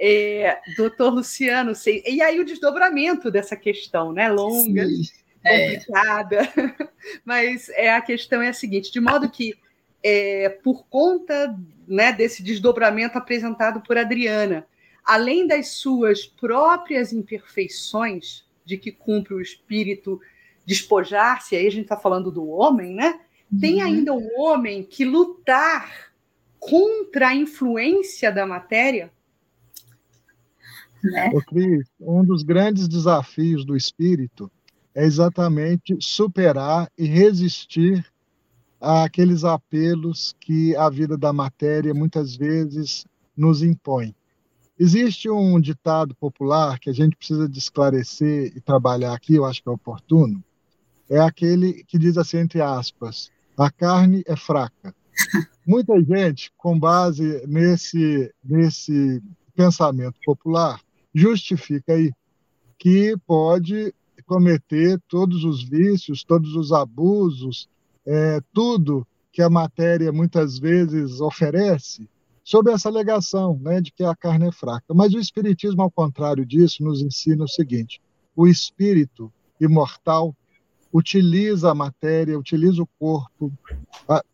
É, 0.00 0.58
doutor 0.78 1.12
Luciano, 1.12 1.74
sei, 1.74 2.02
e 2.06 2.22
aí 2.22 2.40
o 2.40 2.44
desdobramento 2.44 3.30
dessa 3.30 3.54
questão, 3.54 4.14
né? 4.14 4.30
Longa, 4.30 4.86
Sim, 4.86 5.02
é. 5.44 5.76
complicada, 5.76 6.36
é. 6.36 6.88
mas 7.22 7.68
é, 7.70 7.92
a 7.92 8.00
questão 8.00 8.40
é 8.40 8.48
a 8.48 8.54
seguinte: 8.54 8.90
de 8.90 8.98
modo 8.98 9.28
que 9.28 9.52
é, 10.02 10.48
por 10.48 10.84
conta 10.86 11.56
né, 11.86 12.12
desse 12.12 12.42
desdobramento 12.42 13.18
apresentado 13.18 13.80
por 13.80 13.98
Adriana, 13.98 14.66
além 15.04 15.46
das 15.46 15.68
suas 15.68 16.26
próprias 16.26 17.12
imperfeições, 17.12 18.44
de 18.64 18.76
que 18.76 18.92
cumpre 18.92 19.34
o 19.34 19.40
espírito 19.40 20.20
despojar-se, 20.64 21.56
aí 21.56 21.66
a 21.66 21.70
gente 21.70 21.84
está 21.84 21.96
falando 21.96 22.30
do 22.30 22.46
homem, 22.48 22.94
né? 22.94 23.20
Tem 23.60 23.76
uhum. 23.76 23.82
ainda 23.82 24.14
o 24.14 24.40
homem 24.40 24.84
que 24.84 25.04
lutar 25.04 26.12
contra 26.58 27.28
a 27.28 27.34
influência 27.34 28.30
da 28.30 28.46
matéria. 28.46 29.10
Né? 31.02 31.32
Cris, 31.48 31.88
um 31.98 32.22
dos 32.24 32.42
grandes 32.42 32.86
desafios 32.86 33.64
do 33.64 33.76
espírito 33.76 34.50
é 34.94 35.04
exatamente 35.04 35.96
superar 36.00 36.90
e 36.96 37.06
resistir 37.06 38.04
àqueles 38.80 39.44
apelos 39.44 40.34
que 40.40 40.74
a 40.76 40.88
vida 40.88 41.16
da 41.16 41.32
matéria 41.32 41.92
muitas 41.92 42.34
vezes 42.34 43.04
nos 43.36 43.62
impõe. 43.62 44.14
Existe 44.78 45.28
um 45.28 45.60
ditado 45.60 46.14
popular 46.14 46.78
que 46.78 46.88
a 46.88 46.92
gente 46.92 47.14
precisa 47.14 47.46
de 47.46 47.58
esclarecer 47.58 48.52
e 48.56 48.60
trabalhar 48.60 49.12
aqui, 49.12 49.34
eu 49.34 49.44
acho 49.44 49.62
que 49.62 49.68
é 49.68 49.72
oportuno, 49.72 50.42
é 51.08 51.20
aquele 51.20 51.84
que 51.84 51.98
diz 51.98 52.16
assim, 52.16 52.38
entre 52.38 52.62
aspas, 52.62 53.30
a 53.58 53.70
carne 53.70 54.22
é 54.26 54.34
fraca. 54.34 54.94
Muita 55.66 56.00
gente, 56.02 56.50
com 56.56 56.78
base 56.78 57.46
nesse, 57.46 58.32
nesse 58.42 59.22
pensamento 59.54 60.16
popular, 60.24 60.80
justifica 61.14 61.92
aí 61.92 62.10
que 62.78 63.14
pode 63.26 63.94
cometer 64.24 64.98
todos 65.08 65.44
os 65.44 65.62
vícios, 65.62 66.24
todos 66.24 66.54
os 66.54 66.72
abusos, 66.72 67.68
é, 68.06 68.40
tudo 68.52 69.06
que 69.32 69.42
a 69.42 69.50
matéria 69.50 70.12
muitas 70.12 70.58
vezes 70.58 71.20
oferece, 71.20 72.08
sob 72.42 72.70
essa 72.70 72.88
alegação 72.88 73.58
né, 73.62 73.80
de 73.80 73.92
que 73.92 74.02
a 74.02 74.14
carne 74.14 74.48
é 74.48 74.52
fraca. 74.52 74.92
Mas 74.92 75.14
o 75.14 75.18
Espiritismo, 75.18 75.82
ao 75.82 75.90
contrário 75.90 76.44
disso, 76.44 76.82
nos 76.82 77.00
ensina 77.00 77.44
o 77.44 77.48
seguinte: 77.48 78.00
o 78.34 78.48
espírito 78.48 79.32
imortal 79.60 80.34
utiliza 80.92 81.70
a 81.70 81.74
matéria, 81.74 82.38
utiliza 82.38 82.82
o 82.82 82.88
corpo 82.98 83.52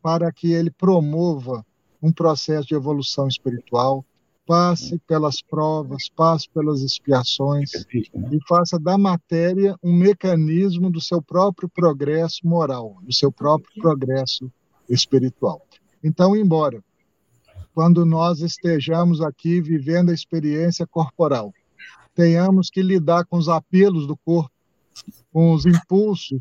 para 0.00 0.33
que 0.33 0.52
ele 0.52 0.70
promova 0.70 1.64
um 2.02 2.12
processo 2.12 2.68
de 2.68 2.74
evolução 2.74 3.29
espiritual, 3.29 4.05
passe 4.47 4.99
pelas 5.07 5.43
provas, 5.43 6.09
passe 6.09 6.49
pelas 6.49 6.81
expiações 6.81 7.73
e 7.93 8.39
faça 8.49 8.79
da 8.79 8.97
matéria 8.97 9.77
um 9.83 9.93
mecanismo 9.93 10.89
do 10.89 11.01
seu 11.01 11.21
próprio 11.21 11.69
progresso 11.69 12.47
moral, 12.47 12.97
do 13.03 13.13
seu 13.13 13.33
próprio 13.33 13.83
progresso 13.83 14.51
espiritual. 14.89 15.61
Então, 16.03 16.37
embora 16.37 16.83
quando 17.75 18.07
nós 18.07 18.41
estejamos 18.41 19.21
aqui 19.21 19.61
vivendo 19.61 20.11
a 20.11 20.15
experiência 20.15 20.87
corporal, 20.87 21.53
tenhamos 22.15 22.71
que 22.71 22.81
lidar 22.81 23.27
com 23.27 23.37
os 23.37 23.49
apelos 23.49 24.07
do 24.07 24.17
corpo, 24.17 24.51
com 25.31 25.53
os 25.53 25.67
impulsos 25.67 26.41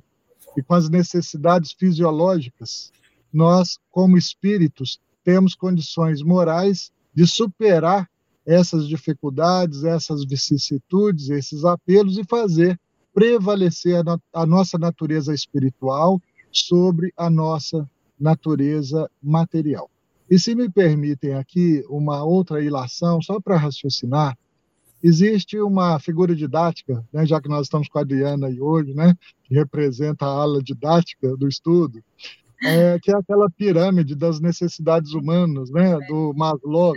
e 0.55 0.63
com 0.63 0.73
as 0.75 0.87
necessidades 0.89 1.73
fisiológicas, 1.73 2.93
nós, 3.33 3.77
como 3.91 4.17
espíritos, 4.17 4.97
temos 5.25 5.55
condições 5.55 6.21
morais 6.21 6.89
de 7.15 7.25
superar 7.25 8.09
essas 8.45 8.87
dificuldades, 8.87 9.83
essas 9.83 10.23
vicissitudes, 10.25 11.29
esses 11.29 11.63
apelos 11.63 12.17
e 12.17 12.23
fazer 12.23 12.79
prevalecer 13.13 14.03
a, 14.07 14.41
a 14.41 14.45
nossa 14.45 14.77
natureza 14.77 15.33
espiritual 15.33 16.21
sobre 16.51 17.13
a 17.15 17.29
nossa 17.29 17.89
natureza 18.19 19.09
material. 19.23 19.89
E 20.29 20.37
se 20.37 20.53
me 20.53 20.69
permitem 20.69 21.33
aqui 21.33 21.83
uma 21.87 22.23
outra 22.23 22.61
ilação, 22.61 23.21
só 23.21 23.39
para 23.39 23.57
raciocinar, 23.57 24.37
existe 25.01 25.57
uma 25.59 25.97
figura 25.99 26.35
didática, 26.35 27.05
né, 27.13 27.25
já 27.25 27.39
que 27.39 27.47
nós 27.47 27.67
estamos 27.67 27.87
com 27.87 27.99
a 27.99 28.01
Adriana 28.01 28.47
aí 28.47 28.59
hoje, 28.59 28.93
né, 28.93 29.15
que 29.43 29.53
representa 29.53 30.25
a 30.25 30.29
ala 30.29 30.61
didática 30.61 31.37
do 31.37 31.47
estudo, 31.47 32.03
é, 32.63 32.99
que 32.99 33.11
é 33.11 33.15
aquela 33.15 33.49
pirâmide 33.49 34.15
das 34.15 34.39
necessidades 34.39 35.13
humanas, 35.13 35.69
né, 35.69 35.97
do 36.07 36.33
Maslow. 36.35 36.93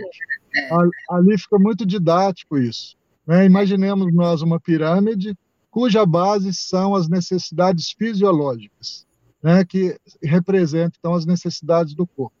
Ali 1.09 1.37
fica 1.37 1.59
muito 1.59 1.85
didático 1.85 2.57
isso. 2.57 2.95
Né? 3.25 3.45
Imaginemos 3.45 4.13
nós 4.13 4.41
uma 4.41 4.59
pirâmide 4.59 5.37
cuja 5.69 6.05
base 6.05 6.53
são 6.53 6.95
as 6.95 7.07
necessidades 7.07 7.91
fisiológicas, 7.91 9.05
né, 9.41 9.63
que 9.63 9.97
representam 10.23 10.97
então 10.97 11.13
as 11.13 11.25
necessidades 11.25 11.93
do 11.93 12.07
corpo. 12.07 12.35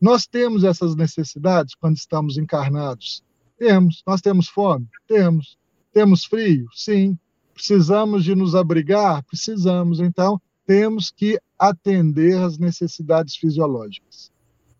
Nós 0.00 0.26
temos 0.26 0.62
essas 0.62 0.94
necessidades 0.94 1.74
quando 1.74 1.96
estamos 1.96 2.36
encarnados? 2.36 3.22
Temos. 3.58 4.02
Nós 4.06 4.20
temos 4.20 4.48
fome? 4.48 4.86
Temos. 5.08 5.56
Temos 5.92 6.24
frio? 6.24 6.66
Sim. 6.74 7.18
Precisamos 7.54 8.22
de 8.22 8.34
nos 8.34 8.54
abrigar? 8.54 9.22
Precisamos. 9.24 9.98
Então, 9.98 10.40
temos 10.66 11.10
que 11.10 11.38
atender 11.58 12.36
às 12.38 12.58
necessidades 12.58 13.36
fisiológicas. 13.36 14.32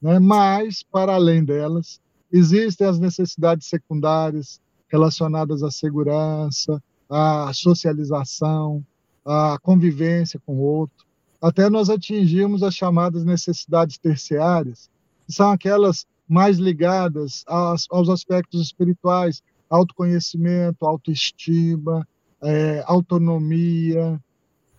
Né? 0.03 0.19
Mas, 0.19 0.83
para 0.83 1.15
além 1.15 1.45
delas, 1.45 2.01
existem 2.33 2.87
as 2.87 2.99
necessidades 2.99 3.69
secundárias 3.69 4.61
relacionadas 4.89 5.63
à 5.63 5.71
segurança, 5.71 6.83
à 7.09 7.51
socialização, 7.53 8.85
à 9.25 9.59
convivência 9.63 10.41
com 10.45 10.57
o 10.57 10.61
outro. 10.61 11.07
Até 11.41 11.69
nós 11.71 11.89
atingimos 11.89 12.63
as 12.63 12.75
chamadas 12.75 13.25
necessidades 13.25 13.99
terciárias, 13.99 14.91
que 15.27 15.33
são 15.33 15.51
aquelas 15.51 16.07
mais 16.29 16.59
ligadas 16.59 17.45
aos, 17.47 17.87
aos 17.91 18.09
aspectos 18.09 18.61
espirituais, 18.61 19.43
autoconhecimento, 19.71 20.85
autoestima, 20.85 22.07
é, 22.43 22.83
autonomia, 22.87 24.21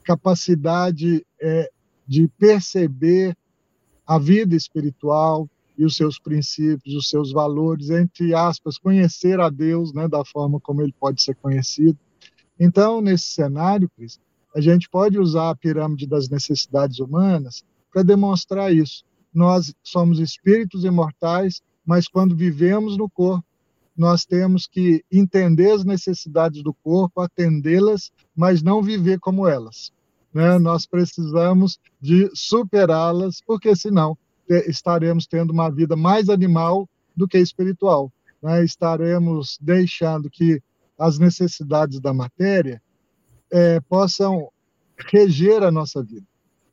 capacidade 0.07 1.25
é, 1.41 1.69
de 2.07 2.29
perceber 2.39 3.35
a 4.05 4.17
vida 4.17 4.55
espiritual 4.55 5.49
e 5.77 5.83
os 5.83 5.97
seus 5.97 6.17
princípios, 6.17 6.95
os 6.95 7.09
seus 7.09 7.33
valores, 7.33 7.89
entre 7.89 8.33
aspas, 8.33 8.77
conhecer 8.77 9.41
a 9.41 9.49
Deus 9.49 9.93
né, 9.93 10.07
da 10.07 10.23
forma 10.23 10.61
como 10.61 10.81
ele 10.81 10.95
pode 10.97 11.21
ser 11.21 11.35
conhecido. 11.35 11.99
Então, 12.57 13.01
nesse 13.01 13.25
cenário, 13.25 13.91
Cris, 13.97 14.17
a 14.55 14.61
gente 14.61 14.89
pode 14.89 15.19
usar 15.19 15.49
a 15.49 15.55
pirâmide 15.55 16.07
das 16.07 16.29
necessidades 16.29 16.99
humanas 16.99 17.65
para 17.91 18.01
demonstrar 18.01 18.73
isso. 18.73 19.03
Nós 19.33 19.75
somos 19.83 20.19
espíritos 20.19 20.85
imortais, 20.85 21.61
mas 21.85 22.07
quando 22.07 22.33
vivemos 22.33 22.97
no 22.97 23.09
corpo, 23.09 23.45
nós 23.95 24.23
temos 24.23 24.67
que 24.67 25.03
entender 25.11 25.71
as 25.71 25.83
necessidades 25.83 26.63
do 26.63 26.73
corpo, 26.73 27.19
atendê-las, 27.19 28.09
mas 28.33 28.61
não 28.61 28.81
viver 28.81 29.19
como 29.19 29.47
elas. 29.47 29.91
Né? 30.37 30.59
Nós 30.59 30.85
precisamos 30.85 31.79
de 31.99 32.29
superá-las, 32.31 33.41
porque 33.41 33.75
senão 33.75 34.15
estaremos 34.47 35.25
tendo 35.25 35.49
uma 35.49 35.67
vida 35.71 35.95
mais 35.95 36.29
animal 36.29 36.87
do 37.15 37.27
que 37.27 37.39
espiritual. 37.39 38.13
Né? 38.39 38.63
Estaremos 38.63 39.57
deixando 39.59 40.29
que 40.29 40.61
as 40.95 41.17
necessidades 41.17 41.99
da 41.99 42.13
matéria 42.13 42.79
é, 43.51 43.79
possam 43.79 44.49
reger 45.11 45.63
a 45.63 45.71
nossa 45.71 46.03
vida. 46.03 46.27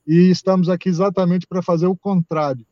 E 0.07 0.29
estamos 0.29 0.69
aqui 0.69 0.91
exatamente 0.91 1.47
para 1.47 1.63
fazer 1.63 1.87
o 1.87 1.97
contrário. 1.97 2.67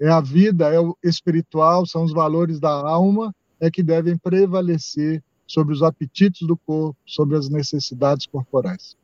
É 0.00 0.08
a 0.08 0.20
vida, 0.20 0.74
é 0.74 0.80
o 0.80 0.98
espiritual, 1.04 1.86
são 1.86 2.02
os 2.02 2.12
valores 2.12 2.58
da 2.58 2.72
alma 2.72 3.32
é 3.60 3.70
que 3.70 3.80
devem 3.80 4.18
prevalecer 4.18 5.22
sobre 5.46 5.72
os 5.72 5.84
apetites 5.84 6.44
do 6.44 6.56
corpo, 6.56 6.98
sobre 7.06 7.36
as 7.36 7.48
necessidades 7.48 8.26
corporais. 8.26 8.96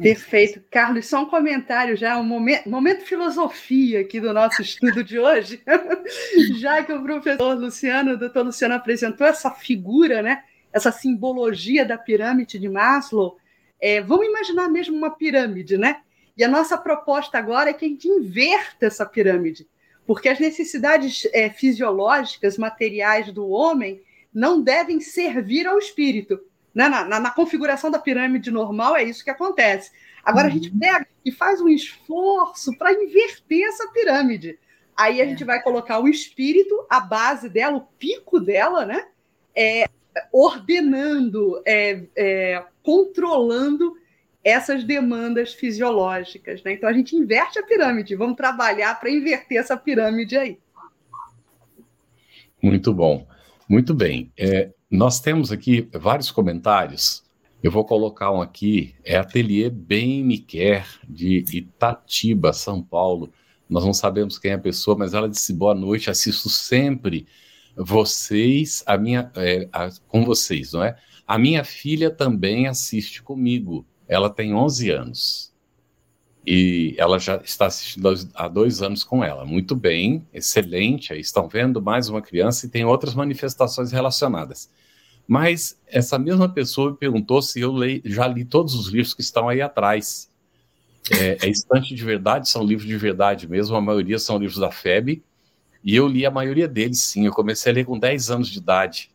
Perfeito. 0.00 0.62
Carlos, 0.70 1.06
só 1.06 1.22
um 1.22 1.26
comentário 1.26 1.96
já, 1.96 2.18
um 2.18 2.24
momento, 2.24 2.68
momento 2.68 3.04
filosofia 3.04 4.00
aqui 4.00 4.20
do 4.20 4.32
nosso 4.32 4.62
estudo 4.62 5.02
de 5.04 5.18
hoje, 5.18 5.62
já 6.58 6.82
que 6.82 6.92
o 6.92 7.02
professor 7.02 7.54
Luciano, 7.54 8.12
o 8.12 8.18
doutor 8.18 8.44
Luciano 8.44 8.74
apresentou 8.74 9.26
essa 9.26 9.50
figura, 9.50 10.22
né, 10.22 10.42
essa 10.72 10.90
simbologia 10.90 11.84
da 11.84 11.98
pirâmide 11.98 12.58
de 12.58 12.68
Maslow, 12.68 13.36
é, 13.80 14.00
vamos 14.00 14.26
imaginar 14.26 14.68
mesmo 14.68 14.96
uma 14.96 15.10
pirâmide, 15.10 15.76
né? 15.76 16.00
E 16.36 16.42
a 16.42 16.48
nossa 16.48 16.76
proposta 16.76 17.38
agora 17.38 17.70
é 17.70 17.72
que 17.72 17.84
a 17.84 17.88
gente 17.88 18.08
inverta 18.08 18.86
essa 18.86 19.06
pirâmide, 19.06 19.68
porque 20.06 20.28
as 20.28 20.40
necessidades 20.40 21.28
é, 21.32 21.48
fisiológicas, 21.50 22.58
materiais 22.58 23.30
do 23.32 23.48
homem 23.48 24.02
não 24.32 24.60
devem 24.60 25.00
servir 25.00 25.66
ao 25.66 25.78
espírito. 25.78 26.40
Né? 26.74 26.88
Na, 26.88 27.04
na, 27.04 27.20
na, 27.20 27.30
configuração 27.30 27.90
da 27.90 27.98
pirâmide 27.98 28.50
normal, 28.50 28.96
é 28.96 29.04
isso 29.04 29.22
que 29.22 29.30
acontece. 29.30 29.92
Agora 30.24 30.46
uhum. 30.46 30.50
a 30.50 30.54
gente 30.54 30.70
uhum. 30.70 30.78
pega 30.78 31.06
e 31.24 31.30
faz 31.30 31.60
um 31.60 31.68
esforço 31.68 32.76
para 32.76 32.92
inverter 32.92 33.68
essa 33.68 33.88
pirâmide. 33.92 34.58
Aí 34.96 35.20
a 35.20 35.24
é. 35.24 35.28
gente 35.28 35.44
vai 35.44 35.62
colocar 35.62 36.00
o 36.00 36.08
espírito, 36.08 36.86
a 36.88 37.00
base 37.00 37.48
dela, 37.48 37.76
o 37.76 37.86
pico 37.98 38.40
dela, 38.40 38.84
né? 38.84 39.06
É, 39.54 39.88
ordenando, 40.32 41.62
é, 41.64 42.02
é, 42.16 42.64
controlando 42.82 43.96
essas 44.42 44.84
demandas 44.84 45.54
fisiológicas. 45.54 46.62
Né? 46.62 46.72
Então 46.72 46.88
a 46.88 46.92
gente 46.92 47.16
inverte 47.16 47.58
a 47.58 47.62
pirâmide, 47.62 48.14
vamos 48.14 48.36
trabalhar 48.36 48.98
para 49.00 49.10
inverter 49.10 49.58
essa 49.58 49.76
pirâmide 49.76 50.36
aí. 50.36 50.58
Muito 52.62 52.92
bom, 52.92 53.26
muito 53.68 53.94
bem. 53.94 54.32
É, 54.38 54.70
nós 54.94 55.18
temos 55.18 55.50
aqui 55.50 55.88
vários 55.92 56.30
comentários. 56.30 57.24
Eu 57.60 57.72
vou 57.72 57.84
colocar 57.84 58.30
um 58.30 58.40
aqui, 58.40 58.94
é 59.04 59.16
Ateliê 59.16 59.68
Bem 59.68 60.22
Me 60.22 60.38
Quer, 60.38 60.86
de 61.08 61.44
Itatiba, 61.52 62.52
São 62.52 62.80
Paulo. 62.80 63.32
Nós 63.68 63.84
não 63.84 63.92
sabemos 63.92 64.38
quem 64.38 64.52
é 64.52 64.54
a 64.54 64.58
pessoa, 64.58 64.96
mas 64.96 65.12
ela 65.12 65.28
disse 65.28 65.52
boa 65.52 65.74
noite, 65.74 66.10
assisto 66.10 66.48
sempre 66.48 67.26
vocês, 67.76 68.84
a 68.86 68.96
minha, 68.96 69.32
é, 69.34 69.68
a, 69.72 69.90
com 70.06 70.24
vocês, 70.24 70.72
não 70.74 70.84
é? 70.84 70.96
A 71.26 71.38
minha 71.38 71.64
filha 71.64 72.08
também 72.08 72.68
assiste 72.68 73.20
comigo. 73.20 73.84
Ela 74.06 74.30
tem 74.30 74.54
11 74.54 74.90
anos. 74.90 75.52
E 76.46 76.94
ela 76.98 77.18
já 77.18 77.36
está 77.36 77.66
assistindo 77.66 78.08
há 78.34 78.46
dois 78.46 78.80
anos 78.80 79.02
com 79.02 79.24
ela. 79.24 79.44
Muito 79.44 79.74
bem, 79.74 80.24
excelente. 80.32 81.12
Aí 81.12 81.18
estão 81.18 81.48
vendo 81.48 81.82
mais 81.82 82.08
uma 82.08 82.22
criança 82.22 82.66
e 82.66 82.68
tem 82.68 82.84
outras 82.84 83.14
manifestações 83.14 83.90
relacionadas. 83.90 84.70
Mas 85.26 85.78
essa 85.86 86.18
mesma 86.18 86.48
pessoa 86.48 86.90
me 86.90 86.96
perguntou 86.96 87.40
se 87.40 87.60
eu 87.60 87.72
leio, 87.72 88.02
já 88.04 88.26
li 88.26 88.44
todos 88.44 88.74
os 88.74 88.88
livros 88.88 89.14
que 89.14 89.22
estão 89.22 89.48
aí 89.48 89.62
atrás. 89.62 90.30
É, 91.10 91.46
é 91.46 91.48
Estante 91.48 91.94
de 91.94 92.04
Verdade, 92.04 92.48
são 92.48 92.64
livros 92.64 92.86
de 92.88 92.96
verdade 92.96 93.46
mesmo, 93.46 93.76
a 93.76 93.80
maioria 93.80 94.18
são 94.18 94.38
livros 94.38 94.58
da 94.58 94.70
FEB, 94.70 95.22
e 95.82 95.94
eu 95.94 96.08
li 96.08 96.24
a 96.24 96.30
maioria 96.30 96.66
deles, 96.66 97.00
sim. 97.00 97.26
Eu 97.26 97.32
comecei 97.32 97.70
a 97.70 97.74
ler 97.74 97.84
com 97.84 97.98
10 97.98 98.30
anos 98.30 98.48
de 98.48 98.58
idade. 98.58 99.10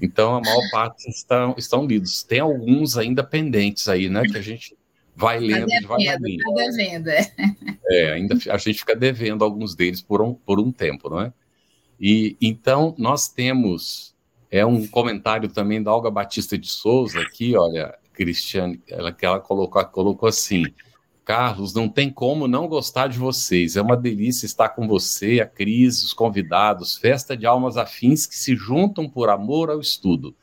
Então, 0.00 0.36
a 0.36 0.40
maior 0.40 0.70
parte 0.70 1.08
estão, 1.10 1.54
estão 1.58 1.84
lidos. 1.84 2.22
Tem 2.22 2.40
alguns 2.40 2.96
ainda 2.96 3.22
pendentes 3.22 3.88
aí, 3.88 4.08
né? 4.08 4.22
Que 4.22 4.38
a 4.38 4.40
gente 4.40 4.74
vai 5.14 5.38
lendo 5.40 5.66
tá 5.66 5.96
devendo, 5.96 6.38
Tá 6.44 6.54
devendo, 6.54 7.08
é. 7.08 7.32
é. 7.90 8.12
ainda 8.12 8.38
a 8.50 8.56
gente 8.56 8.78
fica 8.78 8.94
devendo 8.94 9.44
alguns 9.44 9.74
deles 9.74 10.00
por 10.00 10.22
um, 10.22 10.32
por 10.32 10.60
um 10.60 10.70
tempo, 10.70 11.10
não 11.10 11.20
é? 11.20 11.32
E 12.00 12.36
então 12.40 12.94
nós 12.96 13.28
temos 13.28 14.14
é 14.50 14.64
um 14.64 14.86
comentário 14.86 15.48
também 15.48 15.82
da 15.82 15.92
Olga 15.92 16.10
Batista 16.10 16.56
de 16.56 16.68
Souza 16.68 17.20
aqui, 17.20 17.56
olha, 17.56 17.98
Cristiane, 18.12 18.82
ela 18.88 19.12
que 19.12 19.24
ela 19.24 19.38
colocou, 19.38 19.84
colocou 19.86 20.28
assim: 20.28 20.64
Carlos, 21.24 21.74
não 21.74 21.88
tem 21.88 22.10
como 22.10 22.48
não 22.48 22.66
gostar 22.66 23.08
de 23.08 23.18
vocês. 23.18 23.76
É 23.76 23.82
uma 23.82 23.96
delícia 23.96 24.46
estar 24.46 24.70
com 24.70 24.88
você, 24.88 25.40
a 25.40 25.46
Cris, 25.46 26.02
os 26.02 26.12
convidados, 26.12 26.96
festa 26.96 27.36
de 27.36 27.46
almas 27.46 27.76
afins 27.76 28.26
que 28.26 28.34
se 28.34 28.56
juntam 28.56 29.08
por 29.08 29.28
amor 29.28 29.70
ao 29.70 29.80
estudo. 29.80 30.34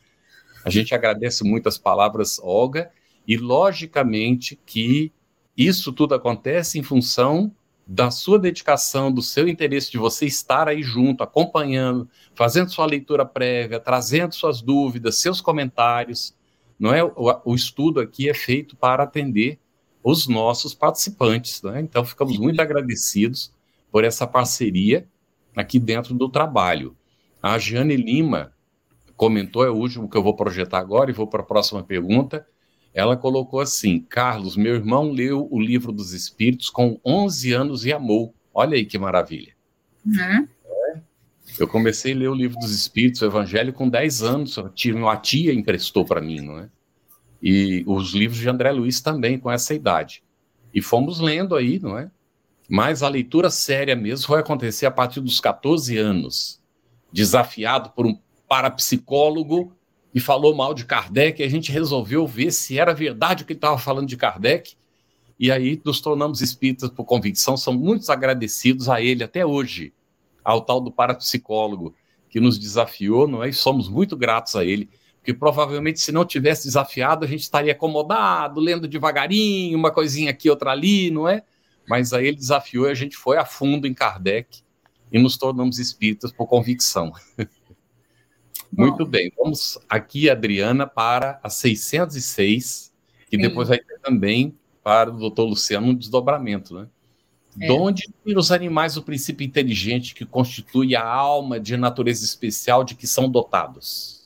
A 0.63 0.69
gente 0.69 0.93
agradece 0.95 1.43
muito 1.43 1.67
as 1.67 1.77
palavras, 1.77 2.39
Olga, 2.41 2.91
e 3.27 3.37
logicamente 3.37 4.59
que 4.65 5.11
isso 5.57 5.91
tudo 5.91 6.15
acontece 6.15 6.77
em 6.77 6.83
função 6.83 7.51
da 7.87 8.09
sua 8.09 8.39
dedicação, 8.39 9.11
do 9.11 9.21
seu 9.21 9.47
interesse 9.47 9.91
de 9.91 9.97
você 9.97 10.25
estar 10.25 10.67
aí 10.67 10.81
junto, 10.81 11.23
acompanhando, 11.23 12.09
fazendo 12.33 12.71
sua 12.71 12.85
leitura 12.85 13.25
prévia, 13.25 13.79
trazendo 13.79 14.33
suas 14.33 14.61
dúvidas, 14.61 15.17
seus 15.17 15.39
comentários. 15.39 16.35
Não 16.79 16.93
é 16.93 17.03
o, 17.03 17.13
o 17.45 17.55
estudo 17.55 17.99
aqui 17.99 18.27
é 18.29 18.33
feito 18.33 18.75
para 18.75 19.03
atender 19.03 19.59
os 20.03 20.27
nossos 20.27 20.73
participantes, 20.73 21.61
né? 21.61 21.79
Então 21.81 22.03
ficamos 22.03 22.37
muito 22.37 22.59
agradecidos 22.59 23.51
por 23.91 24.03
essa 24.03 24.27
parceria 24.27 25.07
aqui 25.55 25.79
dentro 25.79 26.13
do 26.13 26.29
trabalho. 26.29 26.95
A 27.41 27.57
Jane 27.57 27.95
Lima 27.95 28.51
comentou, 29.15 29.63
é 29.63 29.69
o 29.69 29.75
último 29.75 30.09
que 30.09 30.17
eu 30.17 30.23
vou 30.23 30.35
projetar 30.35 30.79
agora 30.79 31.09
e 31.09 31.13
vou 31.13 31.27
para 31.27 31.41
a 31.41 31.45
próxima 31.45 31.83
pergunta. 31.83 32.45
Ela 32.95 33.17
colocou 33.17 33.59
assim: 33.59 33.99
Carlos, 33.99 34.55
meu 34.55 34.73
irmão 34.73 35.11
leu 35.11 35.49
o 35.51 35.59
livro 35.59 35.91
dos 35.91 36.13
Espíritos 36.13 36.69
com 36.69 36.97
11 37.05 37.51
anos 37.51 37.85
e 37.85 37.91
amou. 37.91 38.33
Olha 38.53 38.77
aí 38.77 38.85
que 38.85 38.97
maravilha. 38.97 39.53
Uhum. 40.05 40.47
É. 40.65 41.01
Eu 41.59 41.67
comecei 41.67 42.13
a 42.13 42.15
ler 42.15 42.29
o 42.29 42.33
livro 42.33 42.57
dos 42.57 42.71
Espíritos, 42.71 43.21
o 43.21 43.25
Evangelho, 43.25 43.73
com 43.73 43.89
10 43.89 44.23
anos. 44.23 44.57
Uma 44.57 45.17
tia 45.17 45.53
emprestou 45.53 46.05
para 46.05 46.21
mim, 46.21 46.39
não 46.39 46.57
é? 46.59 46.69
E 47.43 47.83
os 47.85 48.13
livros 48.13 48.39
de 48.39 48.47
André 48.47 48.71
Luiz 48.71 49.01
também, 49.01 49.37
com 49.37 49.51
essa 49.51 49.73
idade. 49.73 50.23
E 50.73 50.81
fomos 50.81 51.19
lendo 51.19 51.53
aí, 51.53 51.79
não 51.79 51.97
é? 51.97 52.09
Mas 52.69 53.03
a 53.03 53.09
leitura 53.09 53.49
séria 53.49 53.95
mesmo 53.95 54.29
vai 54.29 54.39
acontecer 54.39 54.85
a 54.85 54.91
partir 54.91 55.19
dos 55.19 55.41
14 55.41 55.97
anos. 55.97 56.61
Desafiado 57.11 57.89
por 57.89 58.05
um 58.05 58.17
parapsicólogo 58.47 59.75
e 60.15 60.19
falou 60.21 60.55
mal 60.55 60.73
de 60.73 60.85
Kardec, 60.85 61.43
a 61.43 61.49
gente 61.49 61.73
resolveu 61.73 62.25
ver 62.25 62.49
se 62.49 62.79
era 62.79 62.93
verdade 62.93 63.43
o 63.43 63.45
que 63.45 63.51
ele 63.51 63.57
estava 63.57 63.77
falando 63.77 64.07
de 64.07 64.15
Kardec, 64.15 64.77
e 65.37 65.51
aí 65.51 65.81
nos 65.83 65.99
tornamos 65.99 66.39
espíritas 66.39 66.89
por 66.89 67.03
convicção, 67.03 67.57
somos 67.57 67.83
muito 67.83 68.09
agradecidos 68.09 68.87
a 68.87 69.01
ele 69.01 69.25
até 69.25 69.45
hoje, 69.45 69.91
ao 70.41 70.61
tal 70.61 70.79
do 70.79 70.89
parapsicólogo 70.89 71.93
que 72.29 72.39
nos 72.39 72.57
desafiou, 72.57 73.27
não 73.27 73.43
é? 73.43 73.49
E 73.49 73.53
somos 73.53 73.89
muito 73.89 74.15
gratos 74.15 74.55
a 74.55 74.63
ele, 74.63 74.89
porque 75.17 75.33
provavelmente 75.33 75.99
se 75.99 76.13
não 76.13 76.23
tivesse 76.23 76.63
desafiado, 76.63 77.25
a 77.25 77.27
gente 77.27 77.41
estaria 77.41 77.73
acomodado, 77.73 78.61
lendo 78.61 78.87
devagarinho, 78.87 79.77
uma 79.77 79.91
coisinha 79.91 80.31
aqui, 80.31 80.49
outra 80.49 80.71
ali, 80.71 81.11
não 81.11 81.27
é? 81.27 81.43
Mas 81.89 82.13
aí 82.13 82.27
ele 82.27 82.37
desafiou 82.37 82.87
e 82.87 82.91
a 82.91 82.95
gente 82.95 83.17
foi 83.17 83.37
a 83.37 83.43
fundo 83.43 83.85
em 83.85 83.93
Kardec 83.93 84.61
e 85.11 85.19
nos 85.19 85.35
tornamos 85.35 85.77
espíritas 85.77 86.31
por 86.31 86.47
convicção. 86.47 87.11
Muito 88.77 89.05
bem, 89.05 89.31
vamos 89.37 89.77
aqui, 89.87 90.29
Adriana, 90.29 90.85
para 90.85 91.39
a 91.41 91.49
606, 91.49 92.91
que 93.29 93.37
Sim. 93.37 93.41
depois 93.41 93.69
vai 93.69 93.79
ter 93.79 93.99
também 93.99 94.53
para 94.83 95.09
o 95.09 95.17
doutor 95.17 95.45
Luciano 95.45 95.87
um 95.87 95.95
desdobramento, 95.95 96.75
né? 96.75 96.87
É. 97.59 97.67
De 97.67 97.71
onde 97.71 98.03
tira 98.23 98.39
os 98.39 98.51
animais 98.51 98.97
o 98.97 99.01
princípio 99.01 99.45
inteligente 99.45 100.13
que 100.13 100.25
constitui 100.25 100.95
a 100.95 101.03
alma 101.03 101.59
de 101.59 101.77
natureza 101.77 102.25
especial 102.25 102.83
de 102.83 102.95
que 102.95 103.07
são 103.07 103.29
dotados? 103.29 104.25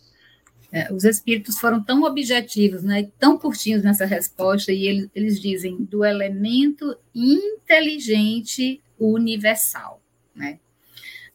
É, 0.72 0.92
os 0.94 1.04
espíritos 1.04 1.60
foram 1.60 1.82
tão 1.82 2.04
objetivos, 2.04 2.84
né, 2.84 3.10
tão 3.18 3.38
curtinhos 3.38 3.84
nessa 3.84 4.06
resposta, 4.06 4.72
e 4.72 4.88
eles, 4.88 5.10
eles 5.16 5.42
dizem 5.42 5.78
do 5.78 6.06
elemento 6.06 6.96
inteligente 7.14 8.82
universal, 9.00 10.02
né? 10.36 10.60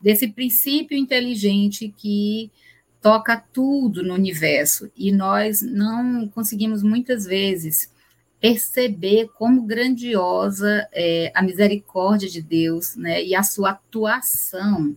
Desse 0.00 0.28
princípio 0.28 0.96
inteligente 0.96 1.92
que 1.96 2.50
toca 3.05 3.36
tudo 3.36 4.02
no 4.02 4.14
universo 4.14 4.90
e 4.96 5.12
nós 5.12 5.61
não 5.61 6.26
conseguimos 6.26 6.82
muitas 6.82 7.26
vezes 7.26 7.92
perceber 8.40 9.28
como 9.36 9.66
grandiosa 9.66 10.88
é 10.90 11.30
a 11.34 11.42
misericórdia 11.42 12.30
de 12.30 12.40
Deus, 12.40 12.96
né, 12.96 13.22
e 13.22 13.34
a 13.34 13.42
sua 13.42 13.72
atuação 13.72 14.96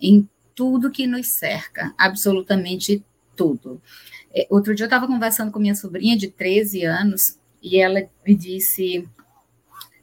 em 0.00 0.28
tudo 0.52 0.90
que 0.90 1.06
nos 1.06 1.28
cerca, 1.28 1.94
absolutamente 1.96 3.04
tudo. 3.36 3.80
É, 4.34 4.48
outro 4.50 4.74
dia 4.74 4.82
eu 4.82 4.88
estava 4.88 5.06
conversando 5.06 5.52
com 5.52 5.60
minha 5.60 5.76
sobrinha 5.76 6.16
de 6.16 6.26
13 6.26 6.84
anos 6.84 7.38
e 7.62 7.78
ela 7.78 8.00
me 8.26 8.34
disse: 8.34 9.08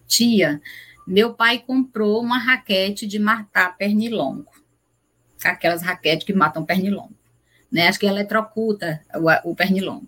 Tia, 0.08 0.62
meu 1.06 1.34
pai 1.34 1.60
comprou 1.60 2.22
uma 2.22 2.38
raquete 2.38 3.06
de 3.06 3.20
matar 3.20 3.76
pernilongo, 3.76 4.47
aquelas 5.43 5.82
raquetes 5.82 6.26
que 6.26 6.32
matam 6.32 6.64
pernilongo, 6.64 7.20
né? 7.72 7.88
Acho 7.88 7.99
que 7.99 8.05
eletrocuta 8.05 9.01
o, 9.15 9.51
o 9.51 9.55
pernilongo. 9.55 10.07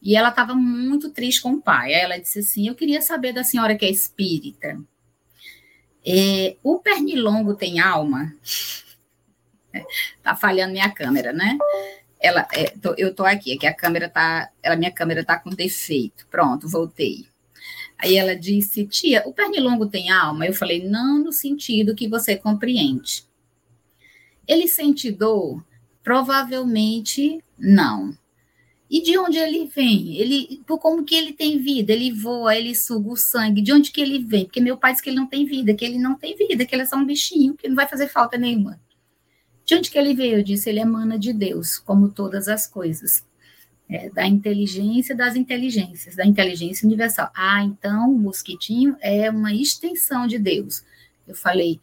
E 0.00 0.16
ela 0.16 0.28
estava 0.28 0.54
muito 0.54 1.10
triste 1.10 1.40
com 1.40 1.54
o 1.54 1.62
pai. 1.62 1.94
Aí 1.94 2.00
ela 2.00 2.18
disse 2.18 2.40
assim: 2.40 2.68
Eu 2.68 2.74
queria 2.74 3.00
saber 3.00 3.32
da 3.32 3.42
senhora 3.42 3.74
que 3.74 3.84
é 3.84 3.90
espírita. 3.90 4.78
É, 6.06 6.56
o 6.62 6.78
pernilongo 6.78 7.54
tem 7.54 7.80
alma? 7.80 8.34
tá 10.22 10.36
falhando 10.36 10.72
minha 10.72 10.90
câmera, 10.90 11.32
né? 11.32 11.58
Ela, 12.20 12.46
é, 12.52 12.70
tô, 12.80 12.94
eu 12.96 13.14
tô 13.14 13.24
aqui, 13.24 13.54
aqui 13.54 13.66
a 13.66 13.74
câmera 13.74 14.08
tá, 14.08 14.50
ela, 14.62 14.76
minha 14.76 14.92
câmera 14.92 15.24
tá 15.24 15.38
com 15.38 15.50
defeito. 15.50 16.26
Pronto, 16.30 16.68
voltei. 16.68 17.26
Aí 17.98 18.16
ela 18.16 18.36
disse, 18.36 18.86
tia, 18.86 19.22
o 19.26 19.32
pernilongo 19.32 19.86
tem 19.86 20.10
alma? 20.10 20.46
Eu 20.46 20.52
falei, 20.52 20.86
não 20.86 21.18
no 21.18 21.32
sentido 21.32 21.94
que 21.94 22.08
você 22.08 22.36
compreende. 22.36 23.24
Ele 24.46 24.68
sente 24.68 25.10
dor? 25.10 25.64
Provavelmente 26.04 27.42
não. 27.58 28.16
E 28.90 29.02
de 29.02 29.18
onde 29.18 29.38
ele 29.38 29.66
vem? 29.66 30.16
Ele, 30.18 30.62
como 30.66 31.02
que 31.02 31.14
ele 31.14 31.32
tem 31.32 31.58
vida? 31.58 31.92
Ele 31.92 32.12
voa, 32.12 32.54
ele 32.54 32.74
suga 32.74 33.10
o 33.10 33.16
sangue. 33.16 33.62
De 33.62 33.72
onde 33.72 33.90
que 33.90 34.00
ele 34.00 34.22
vem? 34.22 34.44
Porque 34.44 34.60
meu 34.60 34.76
pai 34.76 34.92
disse 34.92 35.02
que 35.02 35.10
ele 35.10 35.16
não 35.16 35.26
tem 35.26 35.46
vida, 35.46 35.74
que 35.74 35.84
ele 35.84 35.98
não 35.98 36.14
tem 36.14 36.36
vida, 36.36 36.64
que 36.64 36.74
ele 36.74 36.82
é 36.82 36.86
só 36.86 36.96
um 36.96 37.06
bichinho, 37.06 37.54
que 37.54 37.66
não 37.66 37.74
vai 37.74 37.88
fazer 37.88 38.06
falta 38.06 38.38
nenhuma. 38.38 38.78
De 39.64 39.74
onde 39.74 39.90
que 39.90 39.98
ele 39.98 40.14
veio? 40.14 40.36
Eu 40.38 40.44
disse, 40.44 40.68
ele 40.68 40.80
emana 40.80 41.18
de 41.18 41.32
Deus, 41.32 41.78
como 41.78 42.10
todas 42.10 42.46
as 42.46 42.66
coisas. 42.66 43.24
É, 43.88 44.08
da 44.10 44.26
inteligência 44.26 45.14
das 45.14 45.36
inteligências, 45.36 46.16
da 46.16 46.24
inteligência 46.24 46.86
universal. 46.86 47.30
Ah, 47.34 47.62
então 47.64 48.10
o 48.10 48.18
mosquitinho 48.18 48.96
é 49.00 49.30
uma 49.30 49.52
extensão 49.52 50.26
de 50.26 50.38
Deus. 50.38 50.84
Eu 51.26 51.34
falei, 51.34 51.80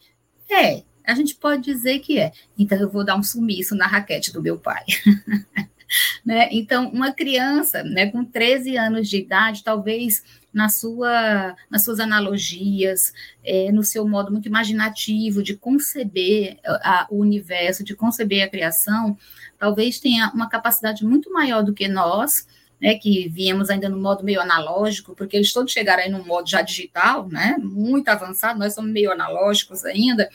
é, 0.50 0.84
a 1.18 1.22
gente 1.22 1.36
pode 1.36 1.64
dizer 1.64 2.00
que 2.00 2.20
é. 2.20 2.32
Então 2.58 2.80
eu 2.80 2.90
vou 2.90 3.04
dar 3.04 3.16
um 3.16 3.24
sumiço 3.24 3.76
na 3.76 3.88
raquete 3.88 4.32
do 4.32 4.42
meu 4.42 4.58
pai. 4.58 4.84
né? 6.26 6.50
Então, 6.52 6.90
uma 6.90 7.12
criança 7.12 7.84
né, 7.84 8.10
com 8.10 8.24
13 8.24 8.78
anos 8.78 9.10
de 9.10 9.18
idade, 9.18 9.64
talvez 9.64 10.24
na 10.54 10.70
sua, 10.70 11.56
nas 11.70 11.84
suas 11.84 12.00
analogias, 12.00 13.14
é, 13.44 13.72
no 13.72 13.84
seu 13.84 14.08
modo 14.08 14.32
muito 14.32 14.48
imaginativo 14.48 15.42
de 15.42 15.56
conceber 15.56 16.60
a, 16.66 17.08
o 17.10 17.20
universo, 17.20 17.84
de 17.84 17.96
conceber 17.96 18.44
a 18.44 18.50
criação, 18.50 19.18
talvez 19.58 20.00
tenha 20.00 20.32
uma 20.34 20.50
capacidade 20.50 21.06
muito 21.06 21.32
maior 21.32 21.64
do 21.64 21.74
que 21.74 21.88
nós, 21.88 22.48
né, 22.82 22.96
que 22.96 23.30
viemos 23.30 23.70
ainda 23.70 23.88
no 23.88 24.02
modo 24.02 24.24
meio 24.24 24.42
analógico, 24.42 25.16
porque 25.16 25.38
eles 25.38 25.54
todos 25.54 25.72
chegaram 25.72 26.04
aí 26.04 26.10
no 26.10 26.26
modo 26.26 26.50
já 26.50 26.62
digital, 26.62 27.30
né, 27.30 27.56
muito 27.60 28.10
avançado, 28.10 28.60
nós 28.60 28.74
somos 28.74 28.92
meio 28.92 29.12
analógicos 29.12 29.86
ainda, 29.86 30.30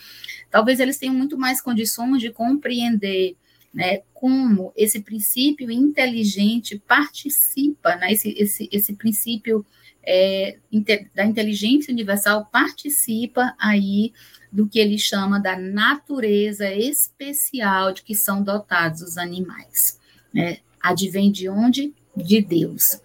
talvez 0.50 0.80
eles 0.80 0.98
tenham 0.98 1.14
muito 1.14 1.36
mais 1.38 1.60
condições 1.60 2.20
de 2.20 2.30
compreender 2.30 3.36
né, 3.76 4.00
como 4.14 4.72
esse 4.74 5.00
princípio 5.00 5.70
inteligente 5.70 6.82
participa, 6.88 7.94
né, 7.96 8.12
esse, 8.12 8.30
esse, 8.30 8.68
esse 8.72 8.94
princípio 8.94 9.66
é, 10.02 10.56
da 11.14 11.26
inteligência 11.26 11.92
universal 11.92 12.46
participa 12.46 13.54
aí 13.58 14.12
do 14.50 14.66
que 14.66 14.78
ele 14.78 14.96
chama 14.96 15.38
da 15.38 15.58
natureza 15.58 16.72
especial 16.72 17.92
de 17.92 18.02
que 18.02 18.14
são 18.14 18.42
dotados 18.42 19.02
os 19.02 19.18
animais. 19.18 20.00
Né? 20.32 20.58
Advém 20.80 21.30
de 21.30 21.48
onde? 21.48 21.92
De 22.16 22.40
Deus, 22.40 22.98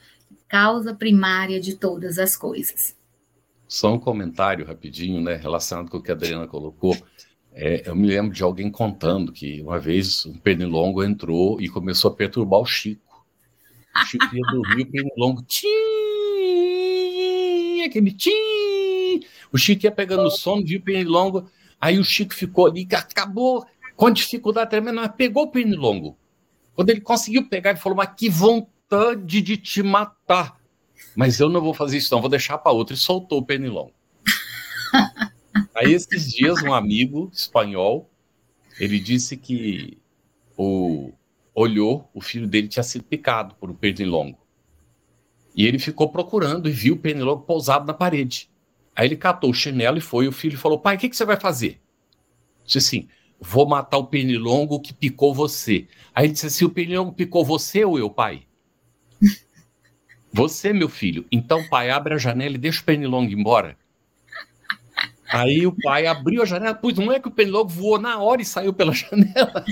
causa 0.48 0.94
primária 0.94 1.60
de 1.60 1.76
todas 1.76 2.18
as 2.18 2.38
coisas. 2.38 2.96
Só 3.68 3.94
um 3.94 4.00
comentário 4.00 4.66
rapidinho, 4.66 5.22
né, 5.22 5.36
relacionado 5.36 5.90
com 5.90 5.98
o 5.98 6.02
que 6.02 6.12
a 6.12 6.14
Adriana 6.14 6.48
colocou. 6.48 6.96
É, 7.54 7.84
eu 7.86 7.96
me 7.96 8.08
lembro 8.08 8.34
de 8.34 8.42
alguém 8.44 8.72
contando 8.72 9.32
que 9.32 9.62
uma 9.62 9.78
vez 9.78 10.26
um 10.26 10.34
pernilongo 10.38 11.04
entrou 11.04 11.60
e 11.62 11.68
começou 11.68 12.12
a 12.12 12.14
perturbar 12.14 12.62
o 12.62 12.66
Chico. 12.66 13.26
O 13.96 14.06
Chico 14.06 14.26
ia 14.34 14.42
dormir, 14.52 14.84
o 14.84 14.92
pernilongo, 14.92 15.44
tchim, 15.44 15.68
aquele 17.86 18.12
tchim. 18.12 19.20
O 19.52 19.58
Chico 19.58 19.86
ia 19.86 19.92
pegando 19.92 20.32
sono, 20.32 20.66
viu 20.66 20.80
o 20.80 20.84
pernilongo, 20.84 21.50
aí 21.80 22.00
o 22.00 22.04
Chico 22.04 22.34
ficou 22.34 22.68
ali, 22.68 22.88
acabou 22.90 23.66
com 23.98 24.10
dificuldade 24.10 24.70
tremenda, 24.70 25.02
mas 25.02 25.12
pegou 25.16 25.44
o 25.44 25.52
pernilongo. 25.52 26.18
Quando 26.74 26.90
ele 26.90 27.02
conseguiu 27.02 27.48
pegar, 27.48 27.72
ele 27.72 27.80
falou, 27.80 27.98
mas 27.98 28.12
que 28.16 28.30
vontade 28.30 29.42
de 29.42 29.58
te 29.58 29.84
matar. 29.84 30.58
Mas 31.16 31.40
eu 31.40 31.50
não 31.50 31.60
vou 31.60 31.74
fazer 31.74 31.98
isso 31.98 32.14
não, 32.14 32.22
vou 32.22 32.30
deixar 32.30 32.58
para 32.58 32.72
outro. 32.72 32.94
E 32.94 32.98
soltou 32.98 33.40
o 33.40 33.46
pernilongo. 33.46 33.92
Aí 35.76 35.94
esses 35.94 36.32
dias 36.32 36.62
um 36.64 36.74
amigo 36.74 37.30
espanhol, 37.34 38.10
ele 38.80 39.00
disse 39.00 39.36
que 39.36 39.98
o 40.58 41.12
olhou, 41.54 42.10
o 42.14 42.22
filho 42.22 42.48
dele 42.48 42.68
tinha 42.68 42.84
sido 42.84 43.04
picado 43.04 43.56
por 43.56 43.70
um 43.70 43.76
pernilongo. 43.76 44.38
E 45.56 45.66
ele 45.66 45.80
ficou 45.80 46.10
procurando 46.10 46.70
e 46.70 46.72
viu 46.72 46.96
o 46.96 46.98
pernilongo 46.98 47.44
pousado 47.44 47.86
na 47.86 47.94
parede. 47.94 48.50
Aí 48.96 49.08
ele 49.08 49.18
catou 49.18 49.50
o 49.50 49.54
chinelo 49.54 49.98
e 49.98 50.02
foi. 50.02 50.28
O 50.28 50.32
filho 50.32 50.58
falou: 50.58 50.80
Pai, 50.80 50.96
o 50.96 51.00
que, 51.00 51.10
que 51.10 51.16
você 51.16 51.26
vai 51.26 51.38
fazer? 51.38 51.82
Disse 52.66 52.78
assim: 52.78 53.08
Vou 53.40 53.68
matar 53.68 53.98
o 53.98 54.08
pernilongo 54.08 54.80
que 54.80 54.94
picou 54.94 55.34
você. 55.34 55.88
Aí 56.14 56.26
ele 56.26 56.34
disse 56.34 56.48
assim: 56.48 56.66
O 56.66 56.70
pernilongo 56.70 57.12
picou 57.12 57.44
você 57.44 57.84
ou 57.84 57.98
eu, 58.00 58.10
pai? 58.10 58.44
Você, 60.34 60.72
meu 60.72 60.88
filho. 60.88 61.26
Então, 61.30 61.68
pai, 61.68 61.90
abre 61.90 62.14
a 62.14 62.18
janela 62.18 62.56
e 62.56 62.58
deixa 62.58 62.82
o 62.82 62.86
pernilongo 62.86 63.30
embora. 63.34 63.78
Aí 65.32 65.66
o 65.66 65.72
pai 65.72 66.08
abriu 66.08 66.42
a 66.42 66.46
janela, 66.46 66.76
pois 66.76 66.98
não 66.98 67.12
é 67.12 67.20
que 67.20 67.28
o 67.28 67.32
pernilongo 67.32 67.70
voou 67.70 68.00
na 68.00 68.20
hora 68.20 68.42
e 68.42 68.46
saiu 68.46 68.74
pela 68.74 68.92
janela. 68.94 69.66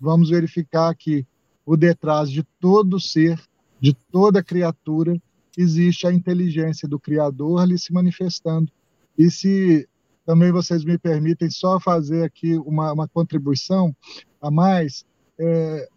vamos 0.00 0.30
verificar 0.30 0.94
que 0.94 1.26
o 1.64 1.76
detrás 1.76 2.30
de 2.30 2.42
todo 2.60 3.00
ser, 3.00 3.40
de 3.80 3.94
toda 3.94 4.42
criatura, 4.42 5.20
existe 5.60 6.06
a 6.06 6.12
inteligência 6.12 6.88
do 6.88 6.98
Criador 6.98 7.60
ali 7.60 7.78
se 7.78 7.92
manifestando. 7.92 8.70
E 9.16 9.30
se 9.30 9.88
também 10.24 10.50
vocês 10.50 10.84
me 10.84 10.98
permitem 10.98 11.50
só 11.50 11.78
fazer 11.78 12.24
aqui 12.24 12.56
uma, 12.58 12.92
uma 12.92 13.08
contribuição 13.08 13.94
a 14.40 14.50
mais. 14.50 15.04
É, 15.38 15.88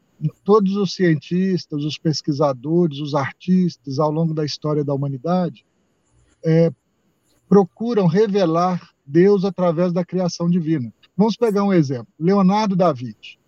todos 0.43 0.75
os 0.75 0.93
cientistas, 0.93 1.83
os 1.83 1.97
pesquisadores, 1.97 2.99
os 2.99 3.13
artistas, 3.13 3.99
ao 3.99 4.11
longo 4.11 4.33
da 4.33 4.43
história 4.43 4.83
da 4.83 4.93
humanidade, 4.93 5.65
é, 6.43 6.71
procuram 7.47 8.07
revelar 8.07 8.81
Deus 9.05 9.45
através 9.45 9.93
da 9.93 10.03
criação 10.03 10.49
divina. 10.49 10.93
Vamos 11.15 11.35
pegar 11.35 11.63
um 11.63 11.73
exemplo: 11.73 12.07
Leonardo 12.19 12.75
da 12.75 12.91
Vinci. 12.91 13.39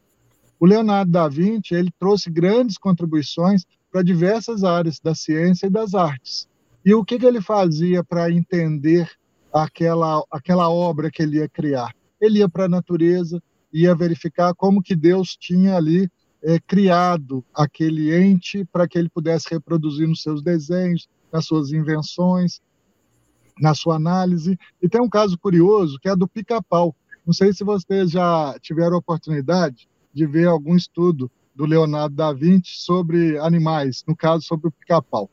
O 0.59 0.65
Leonardo 0.65 1.11
da 1.11 1.27
Vinci 1.27 1.73
ele 1.73 1.91
trouxe 1.97 2.29
grandes 2.29 2.77
contribuições 2.77 3.65
para 3.91 4.03
diversas 4.03 4.63
áreas 4.63 4.99
da 4.99 5.15
ciência 5.15 5.67
e 5.67 5.69
das 5.69 5.93
artes. 5.93 6.47
E 6.85 6.93
o 6.93 7.03
que, 7.03 7.19
que 7.19 7.25
ele 7.25 7.41
fazia 7.41 8.03
para 8.03 8.31
entender 8.31 9.09
aquela, 9.53 10.23
aquela 10.31 10.69
obra 10.69 11.11
que 11.11 11.21
ele 11.21 11.37
ia 11.37 11.49
criar? 11.49 11.93
Ele 12.19 12.39
ia 12.39 12.49
para 12.49 12.65
a 12.65 12.69
natureza, 12.69 13.41
ia 13.71 13.95
verificar 13.95 14.53
como 14.55 14.81
que 14.81 14.95
Deus 14.95 15.35
tinha 15.35 15.75
ali 15.75 16.09
é, 16.41 16.59
criado 16.59 17.43
aquele 17.53 18.15
ente 18.15 18.65
para 18.71 18.87
que 18.87 18.97
ele 18.97 19.09
pudesse 19.09 19.47
reproduzir 19.49 20.07
nos 20.07 20.21
seus 20.21 20.41
desenhos, 20.41 21.07
nas 21.31 21.45
suas 21.45 21.71
invenções, 21.71 22.61
na 23.59 23.73
sua 23.75 23.95
análise. 23.95 24.57
E 24.81 24.87
tem 24.87 25.01
um 25.01 25.09
caso 25.09 25.37
curioso 25.37 25.99
que 26.01 26.09
é 26.09 26.15
do 26.15 26.27
pica-pau. 26.27 26.95
Não 27.25 27.33
sei 27.33 27.53
se 27.53 27.63
vocês 27.63 28.09
já 28.09 28.55
tiveram 28.61 28.95
a 28.95 28.99
oportunidade 28.99 29.87
de 30.13 30.25
ver 30.25 30.47
algum 30.47 30.75
estudo 30.75 31.29
do 31.55 31.65
Leonardo 31.65 32.15
da 32.15 32.31
Vinci 32.33 32.79
sobre 32.79 33.37
animais, 33.37 34.03
no 34.07 34.15
caso 34.15 34.43
sobre 34.45 34.67
o 34.67 34.71
pica-pau. 34.71 35.29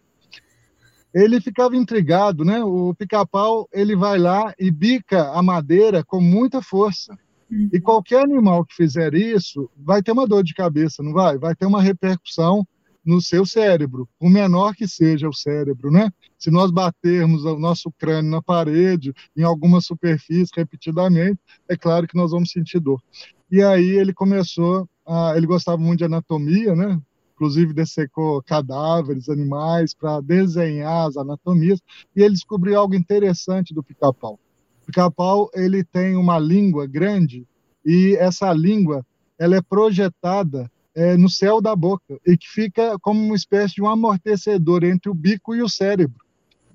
Ele 1.14 1.40
ficava 1.40 1.76
intrigado, 1.76 2.44
né? 2.44 2.62
O 2.62 2.94
pica-pau 2.94 3.68
ele 3.72 3.96
vai 3.96 4.18
lá 4.18 4.52
e 4.58 4.70
bica 4.70 5.30
a 5.30 5.42
madeira 5.42 6.04
com 6.04 6.20
muita 6.20 6.60
força. 6.60 7.16
Uhum. 7.50 7.70
E 7.72 7.80
qualquer 7.80 8.22
animal 8.22 8.64
que 8.64 8.74
fizer 8.74 9.14
isso 9.14 9.70
vai 9.76 10.02
ter 10.02 10.12
uma 10.12 10.26
dor 10.26 10.42
de 10.42 10.52
cabeça, 10.52 11.02
não 11.02 11.12
vai? 11.12 11.38
Vai 11.38 11.54
ter 11.54 11.64
uma 11.64 11.80
repercussão 11.80 12.66
no 13.06 13.22
seu 13.22 13.46
cérebro, 13.46 14.08
o 14.18 14.28
menor 14.28 14.74
que 14.74 14.88
seja 14.88 15.28
o 15.28 15.32
cérebro, 15.32 15.92
né? 15.92 16.10
Se 16.36 16.50
nós 16.50 16.72
batermos 16.72 17.44
o 17.44 17.56
nosso 17.56 17.90
crânio 17.92 18.32
na 18.32 18.42
parede, 18.42 19.14
em 19.36 19.44
alguma 19.44 19.80
superfície 19.80 20.50
repetidamente, 20.54 21.38
é 21.68 21.76
claro 21.76 22.08
que 22.08 22.16
nós 22.16 22.32
vamos 22.32 22.50
sentir 22.50 22.80
dor. 22.80 23.00
E 23.48 23.62
aí 23.62 23.90
ele 23.90 24.12
começou, 24.12 24.88
a, 25.06 25.34
ele 25.36 25.46
gostava 25.46 25.78
muito 25.78 25.98
de 25.98 26.04
anatomia, 26.04 26.74
né? 26.74 27.00
Inclusive 27.34 27.72
dessecou 27.72 28.42
cadáveres, 28.42 29.28
animais 29.28 29.94
para 29.94 30.20
desenhar 30.20 31.06
as 31.06 31.16
anatomias, 31.16 31.80
e 32.14 32.22
ele 32.22 32.34
descobriu 32.34 32.78
algo 32.78 32.94
interessante 32.94 33.74
do 33.74 33.82
pica-pau. 33.82 34.40
O 34.82 34.86
pica-pau 34.86 35.50
ele 35.54 35.84
tem 35.84 36.16
uma 36.16 36.38
língua 36.38 36.86
grande 36.86 37.46
e 37.84 38.16
essa 38.18 38.52
língua 38.52 39.04
ela 39.38 39.56
é 39.56 39.60
projetada 39.60 40.70
é, 40.94 41.16
no 41.16 41.28
céu 41.28 41.60
da 41.60 41.76
boca 41.76 42.18
e 42.26 42.38
que 42.38 42.48
fica 42.48 42.98
como 43.00 43.22
uma 43.22 43.36
espécie 43.36 43.74
de 43.74 43.82
um 43.82 43.88
amortecedor 43.88 44.82
entre 44.82 45.10
o 45.10 45.14
bico 45.14 45.54
e 45.54 45.62
o 45.62 45.68
cérebro. 45.68 46.24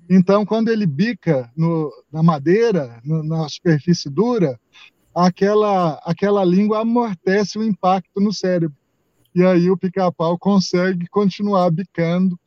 Então, 0.08 0.46
quando 0.46 0.68
ele 0.68 0.86
bica 0.86 1.50
no, 1.56 1.92
na 2.12 2.22
madeira, 2.22 3.00
no, 3.04 3.22
na 3.22 3.48
superfície 3.48 4.08
dura, 4.08 4.60
aquela, 5.14 5.94
aquela 6.04 6.44
língua 6.44 6.80
amortece 6.80 7.58
o 7.58 7.64
impacto 7.64 8.20
no 8.20 8.32
cérebro. 8.32 8.76
E 9.34 9.42
aí 9.42 9.70
o 9.70 9.76
pica-pau 9.76 10.38
consegue 10.38 11.06
continuar 11.08 11.70
bicando 11.70 12.38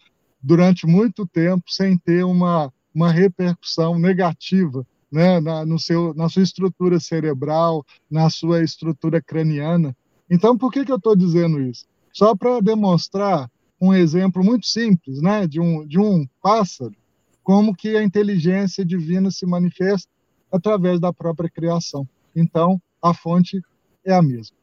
durante 0.41 0.86
muito 0.86 1.26
tempo 1.26 1.63
sem 1.68 1.97
ter 1.97 2.24
uma, 2.24 2.72
uma 2.93 3.11
repercussão 3.11 3.97
negativa 3.97 4.86
né, 5.11 5.39
na, 5.39 5.66
no 5.66 5.80
seu, 5.80 6.13
na 6.13 6.30
sua 6.30 6.43
estrutura 6.43 6.99
cerebral, 6.99 7.84
na 8.09 8.30
sua 8.30 8.63
estrutura 8.63 9.22
craniana. 9.22 9.95
Então, 10.30 10.57
por 10.57 10.72
que, 10.72 10.86
que 10.86 10.91
eu 10.91 10.97
estou 10.97 11.16
dizendo 11.16 11.61
isso? 11.61 11.86
Só 12.13 12.36
para 12.36 12.59
demonstrar 12.59 13.49
um 13.82 13.93
exemplo 13.93 14.43
muito 14.43 14.66
simples, 14.66 15.22
né, 15.22 15.47
de 15.47 15.59
um, 15.59 15.86
de 15.86 15.99
um 15.99 16.28
pássaro, 16.41 16.95
como 17.43 17.76
que 17.76 17.95
a 17.95 18.03
inteligência 18.03 18.86
divina 18.86 19.30
se 19.32 19.45
manifesta 19.45 20.09
através 20.51 20.99
da 20.99 21.11
própria 21.13 21.49
criação. 21.49 22.07
Então, 22.36 22.81
a 23.01 23.13
fonte 23.13 23.61
é 24.03 24.13
a 24.13 24.21
mesma. 24.21 24.57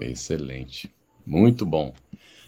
Excelente. 0.00 0.94
Muito 1.26 1.66
bom. 1.66 1.92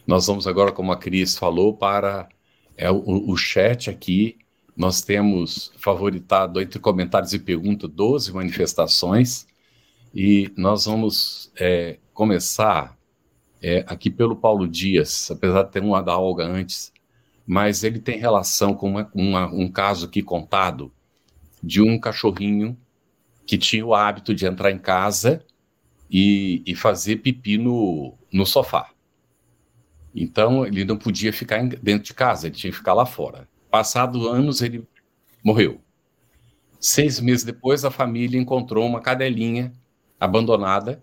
Nós 0.06 0.26
vamos 0.26 0.46
agora, 0.46 0.70
como 0.70 0.92
a 0.92 0.96
Cris 0.96 1.36
falou, 1.36 1.74
para 1.74 2.28
é, 2.76 2.90
o, 2.90 3.30
o 3.30 3.36
chat 3.36 3.90
aqui. 3.90 4.38
Nós 4.76 5.02
temos 5.02 5.72
favoritado 5.78 6.60
entre 6.60 6.78
comentários 6.78 7.32
e 7.32 7.38
perguntas 7.38 7.90
12 7.90 8.32
manifestações. 8.32 9.46
E 10.14 10.52
nós 10.56 10.84
vamos 10.84 11.52
é, 11.58 11.98
começar 12.14 12.96
é, 13.60 13.84
aqui 13.86 14.10
pelo 14.10 14.36
Paulo 14.36 14.68
Dias, 14.68 15.30
apesar 15.30 15.64
de 15.64 15.72
ter 15.72 15.82
uma 15.82 16.02
da 16.02 16.16
Olga 16.16 16.44
antes, 16.44 16.92
mas 17.46 17.82
ele 17.82 17.98
tem 17.98 18.18
relação 18.18 18.74
com 18.74 18.90
uma, 18.90 19.10
uma, 19.14 19.46
um 19.46 19.70
caso 19.70 20.06
aqui 20.06 20.22
contado 20.22 20.92
de 21.62 21.82
um 21.82 21.98
cachorrinho 21.98 22.76
que 23.46 23.56
tinha 23.56 23.84
o 23.84 23.94
hábito 23.94 24.34
de 24.34 24.46
entrar 24.46 24.70
em 24.70 24.78
casa 24.78 25.44
e, 26.10 26.62
e 26.66 26.74
fazer 26.74 27.16
pipi 27.16 27.58
no, 27.58 28.14
no 28.32 28.44
sofá. 28.44 28.90
Então 30.14 30.66
ele 30.66 30.84
não 30.84 30.96
podia 30.96 31.32
ficar 31.32 31.62
dentro 31.66 32.04
de 32.04 32.14
casa, 32.14 32.46
ele 32.46 32.56
tinha 32.56 32.70
que 32.70 32.76
ficar 32.76 32.94
lá 32.94 33.06
fora. 33.06 33.48
Passado 33.70 34.28
anos 34.28 34.62
ele 34.62 34.86
morreu. 35.42 35.80
Seis 36.80 37.20
meses 37.20 37.44
depois 37.44 37.84
a 37.84 37.90
família 37.90 38.40
encontrou 38.40 38.86
uma 38.86 39.00
cadelinha 39.00 39.72
abandonada 40.18 41.02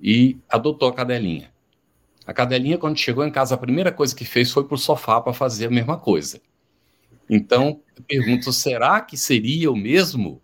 e 0.00 0.38
adotou 0.48 0.88
a 0.88 0.94
cadelinha. 0.94 1.52
A 2.26 2.32
cadelinha, 2.32 2.78
quando 2.78 2.96
chegou 2.96 3.24
em 3.24 3.30
casa, 3.30 3.54
a 3.54 3.58
primeira 3.58 3.90
coisa 3.90 4.14
que 4.14 4.24
fez 4.24 4.50
foi 4.50 4.64
para 4.64 4.74
o 4.74 4.78
sofá 4.78 5.20
para 5.20 5.32
fazer 5.32 5.66
a 5.66 5.70
mesma 5.70 5.98
coisa. 5.98 6.40
Então, 7.28 7.80
pergunto, 8.00 8.52
será 8.52 9.00
que 9.00 9.16
seria 9.16 9.70
o 9.70 9.76
mesmo? 9.76 10.40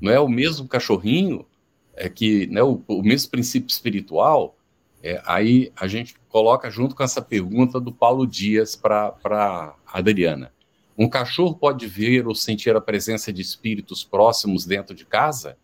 Não 0.00 0.12
é 0.12 0.20
o 0.20 0.28
mesmo 0.28 0.68
cachorrinho? 0.68 1.46
É 1.94 2.08
que 2.08 2.46
né, 2.48 2.62
o, 2.62 2.82
o 2.86 3.02
mesmo 3.02 3.30
princípio 3.30 3.70
espiritual? 3.70 4.56
É, 5.02 5.22
aí 5.24 5.72
a 5.76 5.86
gente 5.86 6.16
coloca 6.28 6.70
junto 6.70 6.94
com 6.94 7.02
essa 7.02 7.22
pergunta 7.22 7.80
do 7.80 7.92
Paulo 7.92 8.26
Dias 8.26 8.74
para 8.74 9.74
Adriana. 9.86 10.52
Um 10.98 11.08
cachorro 11.08 11.54
pode 11.54 11.86
ver 11.86 12.26
ou 12.26 12.34
sentir 12.34 12.74
a 12.74 12.80
presença 12.80 13.32
de 13.32 13.42
espíritos 13.42 14.02
próximos 14.02 14.64
dentro 14.64 14.94
de 14.94 15.04
casa? 15.04 15.56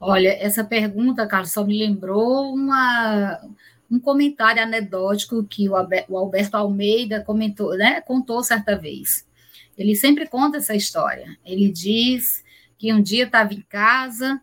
Olha, 0.00 0.30
essa 0.30 0.64
pergunta, 0.64 1.26
Carlos, 1.26 1.52
só 1.52 1.64
me 1.64 1.76
lembrou 1.76 2.54
uma, 2.54 3.40
um 3.90 3.98
comentário 3.98 4.62
anedótico 4.62 5.44
que 5.44 5.68
o 5.68 5.76
Alberto 5.76 6.56
Almeida 6.56 7.22
comentou, 7.22 7.76
né, 7.76 8.00
contou 8.00 8.42
certa 8.42 8.78
vez. 8.78 9.26
Ele 9.76 9.94
sempre 9.94 10.26
conta 10.26 10.58
essa 10.58 10.74
história. 10.74 11.38
Ele 11.44 11.70
diz 11.70 12.44
que 12.78 12.92
um 12.92 13.00
dia 13.00 13.24
estava 13.24 13.52
em 13.54 13.62
casa 13.62 14.40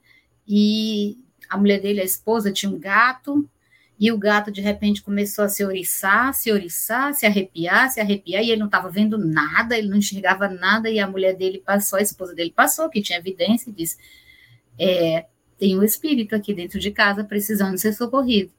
e 0.47 1.17
a 1.49 1.57
mulher 1.57 1.79
dele, 1.79 2.01
a 2.01 2.05
esposa, 2.05 2.51
tinha 2.51 2.71
um 2.71 2.79
gato 2.79 3.49
e 3.99 4.11
o 4.11 4.17
gato 4.17 4.51
de 4.51 4.61
repente 4.61 5.01
começou 5.01 5.45
a 5.45 5.49
se 5.49 5.65
oriçar, 5.65 6.33
se 6.33 6.51
oriçar, 6.51 7.13
se 7.13 7.25
arrepiar, 7.25 7.89
se 7.89 7.99
arrepiar, 7.99 8.43
e 8.43 8.51
ele 8.51 8.59
não 8.59 8.67
estava 8.67 8.89
vendo 8.89 9.17
nada, 9.17 9.77
ele 9.77 9.87
não 9.87 9.97
enxergava 9.97 10.47
nada, 10.47 10.89
e 10.89 10.99
a 10.99 11.07
mulher 11.07 11.35
dele 11.35 11.63
passou, 11.65 11.97
a 11.97 12.01
esposa 12.01 12.35
dele 12.35 12.53
passou, 12.55 12.89
que 12.89 13.01
tinha 13.01 13.17
evidência, 13.17 13.69
e 13.69 13.73
disse: 13.73 13.97
é, 14.77 15.25
tem 15.57 15.77
um 15.77 15.83
espírito 15.83 16.35
aqui 16.35 16.53
dentro 16.53 16.79
de 16.79 16.91
casa 16.91 17.23
precisando 17.23 17.77
ser 17.77 17.93
socorrido. 17.93 18.51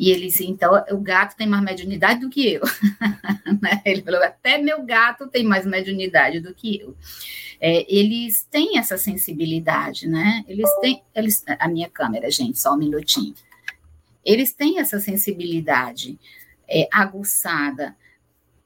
E 0.00 0.10
ele 0.10 0.28
disse, 0.28 0.46
então, 0.46 0.82
o 0.92 0.96
gato 0.96 1.36
tem 1.36 1.46
mais 1.46 1.62
mediunidade 1.62 2.20
do 2.20 2.30
que 2.30 2.54
eu. 2.54 2.62
Né? 3.60 3.82
ele 3.84 4.00
falou, 4.00 4.22
até 4.22 4.56
meu 4.56 4.82
gato 4.84 5.26
tem 5.26 5.44
mais 5.44 5.66
mediunidade 5.66 6.40
do 6.40 6.54
que 6.54 6.80
eu. 6.80 6.96
É, 7.60 7.84
eles 7.94 8.44
têm 8.44 8.78
essa 8.78 8.96
sensibilidade, 8.96 10.08
né? 10.08 10.42
Eles 10.48 10.70
têm, 10.80 11.02
eles, 11.14 11.44
a 11.58 11.68
minha 11.68 11.90
câmera, 11.90 12.30
gente, 12.30 12.58
só 12.58 12.72
um 12.72 12.78
minutinho. 12.78 13.34
Eles 14.24 14.54
têm 14.54 14.78
essa 14.78 14.98
sensibilidade 14.98 16.18
é, 16.66 16.88
aguçada 16.90 17.94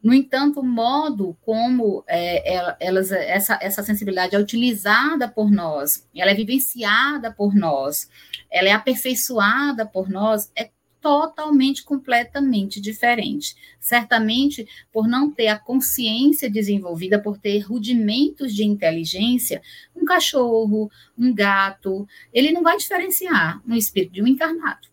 no 0.05 0.12
entanto, 0.12 0.61
o 0.61 0.62
modo 0.62 1.35
como 1.41 2.05
é, 2.07 2.76
elas, 2.78 3.11
essa, 3.11 3.59
essa 3.62 3.82
sensibilidade 3.82 4.37
é 4.37 4.39
utilizada 4.39 5.26
por 5.26 5.51
nós, 5.51 6.07
ela 6.14 6.30
é 6.30 6.35
vivenciada 6.35 7.32
por 7.32 7.55
nós, 7.55 8.11
ela 8.51 8.68
é 8.68 8.72
aperfeiçoada 8.72 9.87
por 9.87 10.11
nós, 10.11 10.53
é 10.55 10.68
totalmente, 11.05 11.85
completamente 11.85 12.81
diferente. 12.81 13.55
Certamente, 13.79 14.67
por 14.91 15.07
não 15.07 15.31
ter 15.31 15.49
a 15.49 15.59
consciência 15.59 16.49
desenvolvida, 16.49 17.21
por 17.21 17.37
ter 17.37 17.59
rudimentos 17.59 18.55
de 18.55 18.65
inteligência, 18.65 19.61
um 19.95 20.07
cachorro, 20.07 20.91
um 21.19 21.35
gato, 21.35 22.09
ele 22.33 22.53
não 22.53 22.63
vai 22.63 22.79
diferenciar 22.79 23.61
no 23.67 23.77
espírito 23.77 24.15
de 24.15 24.23
um 24.23 24.27
encarnado. 24.27 24.89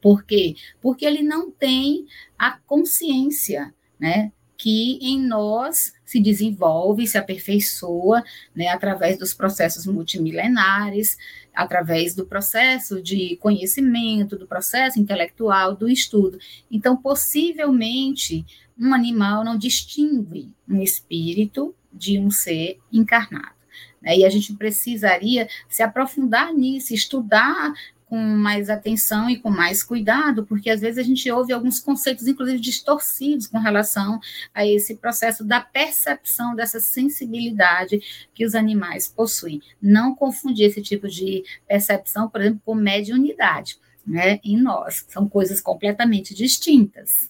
Por 0.00 0.24
quê? 0.24 0.56
Porque 0.80 1.04
ele 1.04 1.22
não 1.22 1.50
tem 1.50 2.06
a 2.38 2.52
consciência 2.52 3.74
né? 4.00 4.32
que 4.56 4.98
em 5.02 5.20
nós 5.20 5.92
se 6.04 6.20
desenvolve, 6.20 7.06
se 7.06 7.18
aperfeiçoa, 7.18 8.22
né, 8.54 8.68
através 8.68 9.18
dos 9.18 9.34
processos 9.34 9.86
multimilenares, 9.86 11.18
através 11.56 12.14
do 12.14 12.26
processo 12.26 13.02
de 13.02 13.36
conhecimento, 13.36 14.36
do 14.36 14.46
processo 14.46 15.00
intelectual, 15.00 15.74
do 15.74 15.88
estudo. 15.88 16.38
Então, 16.70 16.96
possivelmente, 16.96 18.44
um 18.78 18.92
animal 18.92 19.42
não 19.42 19.56
distingue 19.56 20.52
um 20.68 20.82
espírito 20.82 21.74
de 21.90 22.18
um 22.18 22.30
ser 22.30 22.78
encarnado. 22.92 23.56
Né? 24.02 24.18
E 24.18 24.24
a 24.26 24.28
gente 24.28 24.52
precisaria 24.52 25.48
se 25.66 25.82
aprofundar 25.82 26.52
nisso, 26.52 26.92
estudar 26.92 27.72
com 28.06 28.16
mais 28.16 28.70
atenção 28.70 29.28
e 29.28 29.36
com 29.36 29.50
mais 29.50 29.82
cuidado, 29.82 30.46
porque 30.46 30.70
às 30.70 30.80
vezes 30.80 30.98
a 30.98 31.02
gente 31.02 31.30
ouve 31.30 31.52
alguns 31.52 31.80
conceitos, 31.80 32.26
inclusive 32.26 32.60
distorcidos, 32.60 33.48
com 33.48 33.58
relação 33.58 34.20
a 34.54 34.64
esse 34.64 34.94
processo 34.96 35.44
da 35.44 35.60
percepção 35.60 36.54
dessa 36.54 36.78
sensibilidade 36.78 38.00
que 38.32 38.46
os 38.46 38.54
animais 38.54 39.08
possuem. 39.08 39.60
Não 39.82 40.14
confundir 40.14 40.66
esse 40.66 40.80
tipo 40.80 41.08
de 41.08 41.42
percepção, 41.66 42.28
por 42.28 42.40
exemplo, 42.40 42.60
com 42.64 42.74
mediunidade, 42.76 43.76
né, 44.06 44.38
em 44.44 44.56
nós. 44.56 45.04
São 45.08 45.28
coisas 45.28 45.60
completamente 45.60 46.32
distintas. 46.32 47.28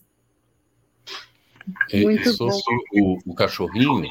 É, 1.91 2.03
Muito 2.03 2.37
bom. 2.37 2.51
O, 2.93 3.19
o 3.33 3.35
cachorrinho, 3.35 4.05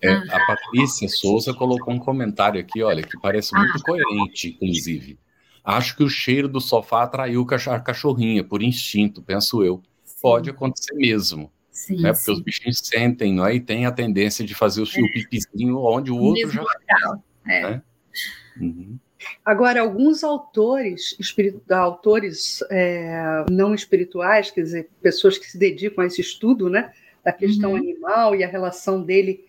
é, 0.00 0.12
ah. 0.12 0.24
a 0.30 0.46
Patrícia 0.46 1.08
Souza 1.08 1.52
colocou 1.52 1.92
um 1.92 1.98
comentário 1.98 2.60
aqui, 2.60 2.80
olha, 2.80 3.02
que 3.02 3.18
parece 3.20 3.52
muito 3.54 3.76
ah. 3.76 3.82
coerente, 3.84 4.48
inclusive. 4.48 5.18
Acho 5.64 5.96
que 5.96 6.02
o 6.02 6.08
cheiro 6.08 6.48
do 6.48 6.60
sofá 6.60 7.04
atraiu 7.04 7.46
a 7.48 7.80
cachorrinha, 7.80 8.42
por 8.42 8.62
instinto, 8.62 9.22
penso 9.22 9.62
eu. 9.62 9.82
Sim. 10.04 10.16
Pode 10.20 10.50
acontecer 10.50 10.94
mesmo. 10.94 11.52
Sim, 11.70 12.02
né? 12.02 12.12
Porque 12.12 12.24
sim. 12.24 12.32
os 12.32 12.40
bichinhos 12.40 12.78
sentem, 12.78 13.32
não 13.32 13.46
é? 13.46 13.54
E 13.54 13.60
tem 13.60 13.86
a 13.86 13.92
tendência 13.92 14.44
de 14.44 14.54
fazer 14.54 14.82
o 14.82 14.86
seu 14.86 15.04
é. 15.04 15.08
pipizinho 15.12 15.78
onde 15.78 16.10
o 16.10 16.18
outro 16.18 16.50
já. 16.50 16.60
Local. 16.60 17.24
É. 17.46 17.62
Né? 17.62 17.82
Uhum. 18.60 18.98
Agora, 19.44 19.80
alguns 19.80 20.24
autores, 20.24 21.16
autores 21.70 22.62
é, 22.70 23.44
não 23.50 23.74
espirituais, 23.74 24.50
quer 24.50 24.62
dizer, 24.62 24.90
pessoas 25.00 25.38
que 25.38 25.46
se 25.46 25.58
dedicam 25.58 26.02
a 26.02 26.06
esse 26.06 26.20
estudo, 26.20 26.68
né, 26.68 26.92
da 27.24 27.32
questão 27.32 27.70
uhum. 27.70 27.76
animal 27.76 28.34
e 28.34 28.42
a 28.42 28.48
relação 28.48 29.02
dele 29.02 29.44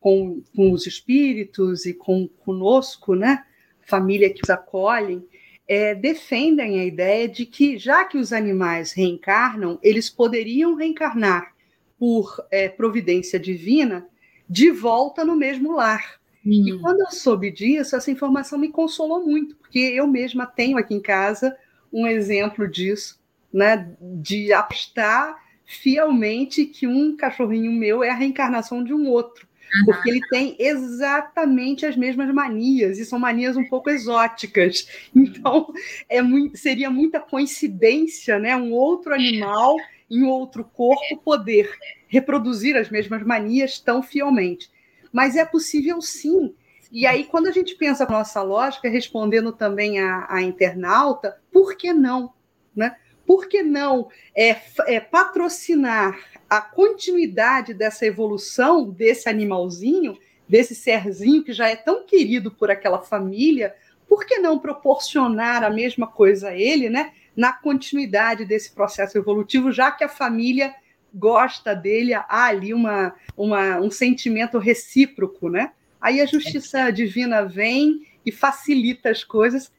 com, 0.00 0.42
com 0.56 0.72
os 0.72 0.86
espíritos 0.86 1.84
e 1.84 1.92
com 1.92 2.26
conosco, 2.28 3.14
né, 3.14 3.44
família 3.86 4.32
que 4.32 4.42
os 4.42 4.50
acolhem, 4.50 5.26
é, 5.70 5.94
defendem 5.94 6.80
a 6.80 6.84
ideia 6.84 7.28
de 7.28 7.46
que, 7.46 7.78
já 7.78 8.04
que 8.04 8.18
os 8.18 8.32
animais 8.32 8.90
reencarnam, 8.90 9.78
eles 9.80 10.10
poderiam 10.10 10.74
reencarnar 10.74 11.54
por 11.96 12.44
é, 12.50 12.68
providência 12.68 13.38
divina 13.38 14.04
de 14.48 14.68
volta 14.72 15.24
no 15.24 15.36
mesmo 15.36 15.76
lar. 15.76 16.18
Hum. 16.44 16.50
E 16.66 16.76
quando 16.80 17.02
eu 17.02 17.12
soube 17.12 17.52
disso, 17.52 17.94
essa 17.94 18.10
informação 18.10 18.58
me 18.58 18.72
consolou 18.72 19.24
muito, 19.24 19.54
porque 19.54 19.78
eu 19.78 20.08
mesma 20.08 20.44
tenho 20.44 20.76
aqui 20.76 20.92
em 20.92 21.00
casa 21.00 21.56
um 21.92 22.04
exemplo 22.04 22.66
disso, 22.66 23.20
né, 23.52 23.94
de 24.00 24.52
apostar 24.52 25.36
fielmente 25.64 26.64
que 26.64 26.84
um 26.84 27.16
cachorrinho 27.16 27.70
meu 27.70 28.02
é 28.02 28.10
a 28.10 28.16
reencarnação 28.16 28.82
de 28.82 28.92
um 28.92 29.06
outro 29.08 29.46
porque 29.84 30.10
ele 30.10 30.20
tem 30.28 30.56
exatamente 30.58 31.86
as 31.86 31.96
mesmas 31.96 32.32
manias, 32.32 32.98
e 32.98 33.04
são 33.04 33.18
manias 33.18 33.56
um 33.56 33.64
pouco 33.68 33.90
exóticas. 33.90 34.88
Então, 35.14 35.72
é 36.08 36.22
muito, 36.22 36.56
seria 36.56 36.90
muita 36.90 37.20
coincidência 37.20 38.38
né? 38.38 38.56
um 38.56 38.72
outro 38.72 39.14
animal 39.14 39.76
em 40.10 40.24
outro 40.24 40.64
corpo 40.64 41.16
poder 41.18 41.70
reproduzir 42.08 42.76
as 42.76 42.90
mesmas 42.90 43.22
manias 43.22 43.78
tão 43.78 44.02
fielmente. 44.02 44.70
Mas 45.12 45.36
é 45.36 45.44
possível 45.44 46.00
sim. 46.00 46.54
E 46.90 47.06
aí, 47.06 47.24
quando 47.24 47.46
a 47.46 47.52
gente 47.52 47.76
pensa 47.76 48.04
com 48.04 48.14
a 48.14 48.18
nossa 48.18 48.42
lógica, 48.42 48.88
respondendo 48.88 49.52
também 49.52 50.00
a, 50.00 50.26
a 50.28 50.42
internauta, 50.42 51.40
por 51.52 51.76
que 51.76 51.92
não? 51.92 52.32
Né? 52.74 52.96
Por 53.30 53.46
que 53.46 53.62
não 53.62 54.08
é, 54.34 54.56
é 54.88 54.98
patrocinar 54.98 56.18
a 56.48 56.60
continuidade 56.60 57.72
dessa 57.72 58.04
evolução 58.04 58.90
desse 58.90 59.28
animalzinho, 59.28 60.18
desse 60.48 60.74
serzinho 60.74 61.44
que 61.44 61.52
já 61.52 61.68
é 61.68 61.76
tão 61.76 62.04
querido 62.04 62.50
por 62.50 62.72
aquela 62.72 62.98
família, 62.98 63.72
por 64.08 64.26
que 64.26 64.38
não 64.38 64.58
proporcionar 64.58 65.62
a 65.62 65.70
mesma 65.70 66.08
coisa 66.08 66.48
a 66.48 66.58
ele, 66.58 66.90
né? 66.90 67.12
Na 67.36 67.52
continuidade 67.52 68.44
desse 68.44 68.72
processo 68.72 69.16
evolutivo, 69.16 69.70
já 69.70 69.92
que 69.92 70.02
a 70.02 70.08
família 70.08 70.74
gosta 71.14 71.72
dele, 71.72 72.12
há 72.12 72.46
ali 72.46 72.74
uma, 72.74 73.14
uma, 73.36 73.78
um 73.78 73.92
sentimento 73.92 74.58
recíproco, 74.58 75.48
né? 75.48 75.70
Aí 76.00 76.20
a 76.20 76.26
justiça 76.26 76.90
divina 76.90 77.44
vem 77.44 78.08
e 78.26 78.32
facilita 78.32 79.08
as 79.08 79.22
coisas, 79.22 79.70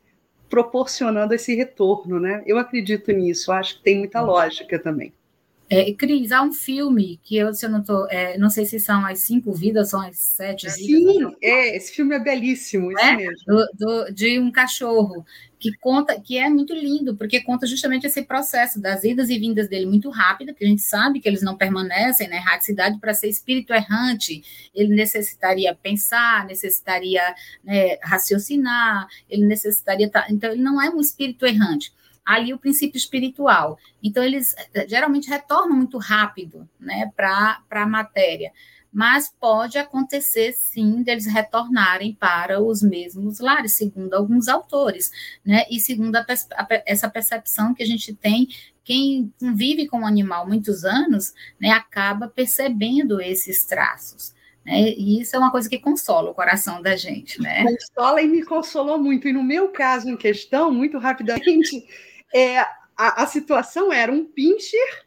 proporcionando 0.52 1.34
esse 1.34 1.56
retorno, 1.56 2.20
né? 2.20 2.43
Eu 2.45 2.58
acredito 2.58 3.10
nisso, 3.14 3.54
acho 3.54 3.78
que 3.78 3.84
tem 3.84 3.97
muita 3.99 4.22
lógica 4.22 4.78
também. 4.78 5.14
É, 5.72 5.93
Cris, 5.93 6.34
há 6.34 6.41
um 6.41 6.51
filme 6.51 7.17
que 7.24 7.38
eu, 7.38 7.53
se 7.53 7.65
eu 7.65 7.69
não 7.69 7.82
tô, 7.82 8.05
é, 8.09 8.38
não 8.38 8.49
sei 8.49 8.65
se 8.65 8.78
são 8.78 9.05
as 9.05 9.19
cinco 9.19 9.53
vidas, 9.53 9.89
são 9.89 10.01
as 10.01 10.17
sete 10.17 10.69
Sim, 10.69 10.86
vidas. 10.86 11.32
Sim, 11.32 11.38
é, 11.41 11.78
esse 11.78 11.93
filme 11.93 12.13
é 12.13 12.19
belíssimo, 12.19 12.91
isso 12.91 12.99
é? 12.99 13.15
mesmo. 13.15 13.38
Do, 13.47 13.65
do, 13.80 14.13
de 14.13 14.38
um 14.38 14.51
cachorro 14.51 15.26
que 15.57 15.72
conta, 15.78 16.19
que 16.19 16.38
é 16.38 16.49
muito 16.49 16.74
lindo, 16.74 17.15
porque 17.15 17.39
conta 17.39 17.65
justamente 17.65 18.05
esse 18.05 18.22
processo 18.24 18.82
das 18.82 19.05
idas 19.05 19.30
e 19.30 19.39
vindas 19.39 19.69
dele 19.69 19.86
muito 19.86 20.09
rápida, 20.09 20.53
que 20.53 20.65
a 20.65 20.67
gente 20.67 20.82
sabe 20.82 21.22
que 21.22 21.30
eles 21.30 21.41
não 21.41 21.55
permanecem 21.55 22.28
na 22.28 22.36
erraticidade 22.36 22.99
para 22.99 23.13
ser 23.13 23.30
espírito 23.30 23.72
errante, 23.72 24.43
ele 24.76 24.93
necessitaria 24.93 25.74
pensar, 25.74 26.45
necessitaria 26.47 27.22
né, 27.63 27.97
raciocinar, 28.03 29.07
ele 29.30 29.45
necessitaria, 29.45 30.11
então 30.30 30.51
ele 30.51 30.61
não 30.61 30.82
é 30.82 30.89
um 30.89 30.99
espírito 30.99 31.45
errante 31.45 31.93
ali 32.26 32.53
o 32.53 32.57
princípio 32.57 32.97
espiritual. 32.97 33.78
Então, 34.01 34.24
eles 34.24 34.55
eh, 34.74 34.88
geralmente 34.88 35.30
retornam 35.30 35.76
muito 35.76 35.97
rápido 35.97 36.67
né, 36.80 37.11
para 37.15 37.61
a 37.69 37.86
matéria, 37.86 38.51
mas 38.91 39.34
pode 39.39 39.78
acontecer 39.78 40.53
sim 40.53 41.01
deles 41.01 41.26
retornarem 41.26 42.13
para 42.13 42.61
os 42.61 42.82
mesmos 42.82 43.39
lares, 43.39 43.74
segundo 43.74 44.13
alguns 44.13 44.47
autores, 44.47 45.11
né, 45.45 45.63
e 45.69 45.80
segundo 45.80 46.15
a, 46.17 46.26
a, 46.55 46.67
essa 46.86 47.09
percepção 47.09 47.74
que 47.74 47.84
a 47.84 47.88
gente 47.88 48.13
tem. 48.13 48.47
Quem 48.84 49.34
convive 49.39 49.88
com 49.88 50.01
o 50.01 50.05
animal 50.05 50.47
muitos 50.47 50.84
anos, 50.84 51.34
né, 51.59 51.69
acaba 51.69 52.28
percebendo 52.28 53.22
esses 53.22 53.65
traços. 53.65 54.34
Né? 54.65 54.89
E 54.91 55.22
isso 55.22 55.36
é 55.36 55.39
uma 55.39 55.51
coisa 55.51 55.69
que 55.69 55.80
consola 55.80 56.32
o 56.32 56.36
coração 56.36 56.82
da 56.82 56.95
gente. 56.95 57.41
Né? 57.41 57.63
Consola 57.63 58.22
e 58.22 58.28
me 58.28 58.43
consolou 58.43 58.97
muito. 58.97 59.28
E 59.28 59.34
no 59.34 59.43
meu 59.43 59.69
caso 59.69 60.09
em 60.09 60.17
questão, 60.17 60.72
muito 60.72 60.97
rapidamente, 60.97 61.86
é, 62.34 62.60
a, 62.60 63.24
a 63.24 63.28
situação 63.28 63.92
era 63.92 64.12
um 64.12 64.26
pincher, 64.26 65.06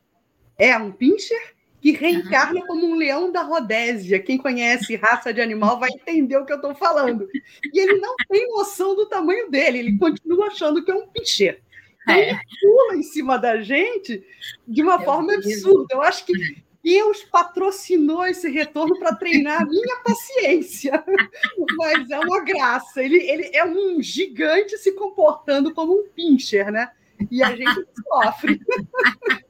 é 0.59 0.77
um 0.77 0.93
pincher 0.93 1.55
que 1.81 1.93
reencarna 1.93 2.61
uhum. 2.61 2.67
como 2.67 2.87
um 2.87 2.95
leão 2.95 3.31
da 3.31 3.43
Rodésia. 3.43 4.19
Quem 4.19 4.39
conhece 4.39 4.97
raça 4.97 5.35
de 5.35 5.41
animal 5.43 5.79
vai 5.79 5.91
entender 5.91 6.37
o 6.39 6.47
que 6.47 6.53
eu 6.53 6.57
estou 6.57 6.75
falando. 6.75 7.29
E 7.73 7.79
ele 7.79 7.99
não 8.01 8.17
tem 8.29 8.49
noção 8.49 8.97
do 8.97 9.07
tamanho 9.07 9.51
dele, 9.51 9.81
ele 9.81 9.99
continua 9.99 10.47
achando 10.47 10.83
que 10.83 10.91
é 10.91 10.95
um 10.95 11.07
pincher. 11.09 11.61
Então, 12.03 12.15
é. 12.15 12.31
Ele 12.31 12.39
pula 12.61 12.97
em 12.97 13.03
cima 13.03 13.39
da 13.39 13.61
gente 13.61 14.25
de 14.67 14.83
uma 14.83 14.95
é 14.95 15.05
forma 15.05 15.35
absurda. 15.35 15.95
Eu 15.95 16.03
acho 16.03 16.25
que 16.25 16.33
Deus 16.83 17.23
patrocinou 17.25 18.27
esse 18.27 18.49
retorno 18.51 18.99
para 18.99 19.15
treinar 19.15 19.63
a 19.63 19.67
minha 19.67 19.97
paciência. 20.05 21.05
Mas 21.77 22.11
é 22.11 22.19
uma 22.19 22.45
graça. 22.45 23.03
Ele, 23.03 23.17
ele 23.17 23.51
é 23.55 23.65
um 23.65 24.03
gigante 24.03 24.77
se 24.79 24.93
comportando 24.93 25.73
como 25.75 25.93
um 25.93 26.09
pincher, 26.09 26.71
né? 26.73 26.91
E 27.31 27.43
a 27.43 27.55
gente 27.55 27.87
sofre. 28.09 28.61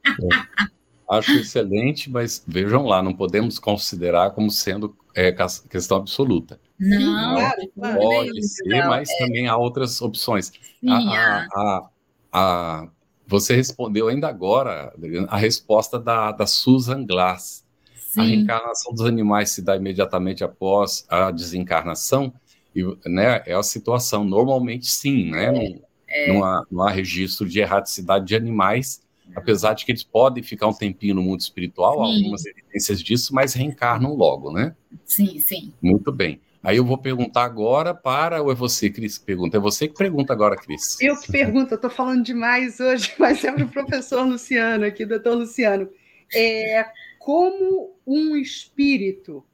É. 0.05 0.65
Acho 1.09 1.33
excelente, 1.33 2.09
mas 2.09 2.43
vejam 2.47 2.85
lá, 2.85 3.01
não 3.01 3.13
podemos 3.13 3.59
considerar 3.59 4.31
como 4.31 4.49
sendo 4.49 4.95
é, 5.15 5.31
questão 5.69 5.97
absoluta. 5.97 6.59
Não, 6.79 7.35
não 7.75 7.95
pode 7.95 8.41
ser, 8.47 8.85
mas 8.87 9.09
é. 9.09 9.17
também 9.19 9.47
há 9.47 9.55
outras 9.55 10.01
opções. 10.01 10.51
Sim, 10.79 10.89
a, 10.89 11.47
a, 11.53 11.89
a, 12.33 12.89
você 13.27 13.55
respondeu 13.55 14.07
ainda 14.07 14.27
agora 14.27 14.93
a 15.29 15.37
resposta 15.37 15.99
da, 15.99 16.31
da 16.31 16.47
Susan 16.47 17.05
Glass. 17.05 17.63
Sim. 17.95 18.21
A 18.21 18.23
reencarnação 18.23 18.93
dos 18.93 19.05
animais 19.05 19.51
se 19.51 19.61
dá 19.61 19.75
imediatamente 19.75 20.43
após 20.43 21.05
a 21.09 21.31
desencarnação, 21.31 22.33
e, 22.75 22.83
né, 23.05 23.43
é 23.45 23.53
a 23.53 23.63
situação. 23.63 24.23
Normalmente, 24.23 24.89
sim, 24.89 25.31
né? 25.31 25.65
É. 25.65 25.79
É... 26.15 26.33
Não, 26.33 26.43
há, 26.43 26.63
não 26.71 26.83
há 26.83 26.89
registro 26.89 27.47
de 27.47 27.59
erraticidade 27.59 28.25
de 28.25 28.35
animais, 28.35 29.01
apesar 29.35 29.73
de 29.73 29.85
que 29.85 29.91
eles 29.91 30.03
podem 30.03 30.41
ficar 30.41 30.67
um 30.67 30.73
tempinho 30.73 31.15
no 31.15 31.21
mundo 31.21 31.41
espiritual, 31.41 32.01
há 32.01 32.05
algumas 32.05 32.45
evidências 32.45 33.01
disso, 33.01 33.35
mas 33.35 33.53
reencarnam 33.53 34.15
logo, 34.15 34.51
né? 34.51 34.75
Sim, 35.03 35.39
sim. 35.39 35.73
Muito 35.81 36.11
bem. 36.11 36.39
Aí 36.63 36.77
eu 36.77 36.85
vou 36.85 36.97
perguntar 36.97 37.43
agora 37.43 37.93
para, 37.93 38.41
ou 38.41 38.51
é 38.51 38.55
você, 38.55 38.89
Cris, 38.89 39.19
que 39.19 39.25
pergunta? 39.25 39.57
É 39.57 39.59
você 39.59 39.87
que 39.87 39.93
pergunta 39.93 40.33
agora, 40.33 40.55
Cris. 40.55 40.99
Eu 40.99 41.15
que 41.19 41.31
pergunto, 41.31 41.73
eu 41.73 41.75
estou 41.75 41.91
falando 41.91 42.23
demais 42.23 42.79
hoje, 42.79 43.13
mas 43.19 43.43
é 43.43 43.51
para 43.51 43.65
o 43.65 43.69
professor 43.69 44.23
Luciano 44.23 44.85
aqui, 44.85 45.05
doutor 45.05 45.35
Luciano. 45.35 45.87
É, 46.33 46.87
como 47.19 47.95
um 48.05 48.35
espírito, 48.35 49.45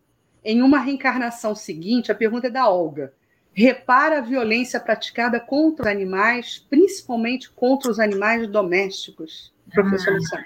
em 0.44 0.62
uma 0.62 0.80
reencarnação 0.80 1.54
seguinte, 1.54 2.12
a 2.12 2.16
pergunta 2.16 2.48
é 2.48 2.52
da 2.52 2.70
Olga, 2.70 3.14
repara 3.54 4.20
a 4.20 4.22
violência 4.22 4.80
praticada 4.80 5.40
contra 5.40 5.86
os 5.86 5.92
animais, 5.92 6.66
principalmente 6.70 7.50
contra 7.52 7.92
os 7.92 8.00
animais 8.00 8.48
domésticos? 8.48 9.54
Professor 9.72 10.18
ah. 10.34 10.46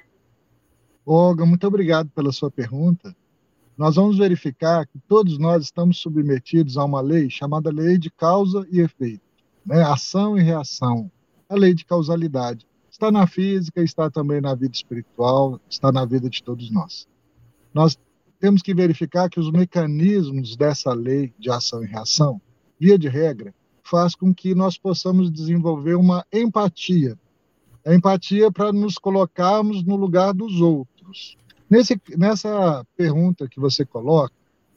Olga, 1.05 1.45
muito 1.45 1.65
obrigado 1.67 2.09
pela 2.09 2.31
sua 2.31 2.49
pergunta. 2.49 3.15
Nós 3.77 3.95
vamos 3.95 4.17
verificar 4.17 4.87
que 4.87 4.97
todos 5.07 5.37
nós 5.37 5.63
estamos 5.63 5.97
submetidos 5.97 6.77
a 6.77 6.85
uma 6.85 7.01
lei 7.01 7.29
chamada 7.29 7.69
lei 7.69 7.97
de 7.97 8.09
causa 8.09 8.65
e 8.71 8.79
efeito, 8.79 9.21
né? 9.65 9.83
ação 9.83 10.37
e 10.37 10.41
reação, 10.41 11.11
a 11.49 11.55
lei 11.55 11.73
de 11.73 11.85
causalidade. 11.85 12.65
Está 12.89 13.11
na 13.11 13.27
física, 13.27 13.83
está 13.83 14.09
também 14.09 14.39
na 14.39 14.55
vida 14.55 14.73
espiritual, 14.73 15.59
está 15.69 15.91
na 15.91 16.05
vida 16.05 16.29
de 16.29 16.41
todos 16.41 16.71
nós. 16.71 17.07
Nós 17.73 17.99
temos 18.39 18.61
que 18.61 18.73
verificar 18.73 19.29
que 19.29 19.39
os 19.39 19.51
mecanismos 19.51 20.55
dessa 20.55 20.93
lei 20.93 21.33
de 21.37 21.51
ação 21.51 21.83
e 21.83 21.87
reação, 21.87 22.39
via 22.79 22.97
de 22.97 23.07
regra, 23.07 23.53
faz 23.83 24.15
com 24.15 24.33
que 24.33 24.55
nós 24.55 24.77
possamos 24.77 25.31
desenvolver 25.31 25.95
uma 25.95 26.25
empatia. 26.33 27.17
A 27.85 27.93
empatia 27.93 28.51
para 28.51 28.73
nos 28.73 28.97
colocarmos 28.97 29.83
no 29.83 29.95
lugar 29.95 30.33
dos 30.33 30.59
outros. 30.59 31.37
Nesse, 31.69 31.99
nessa 32.17 32.85
pergunta 32.97 33.47
que 33.47 33.59
você 33.59 33.85
coloca, 33.85 34.33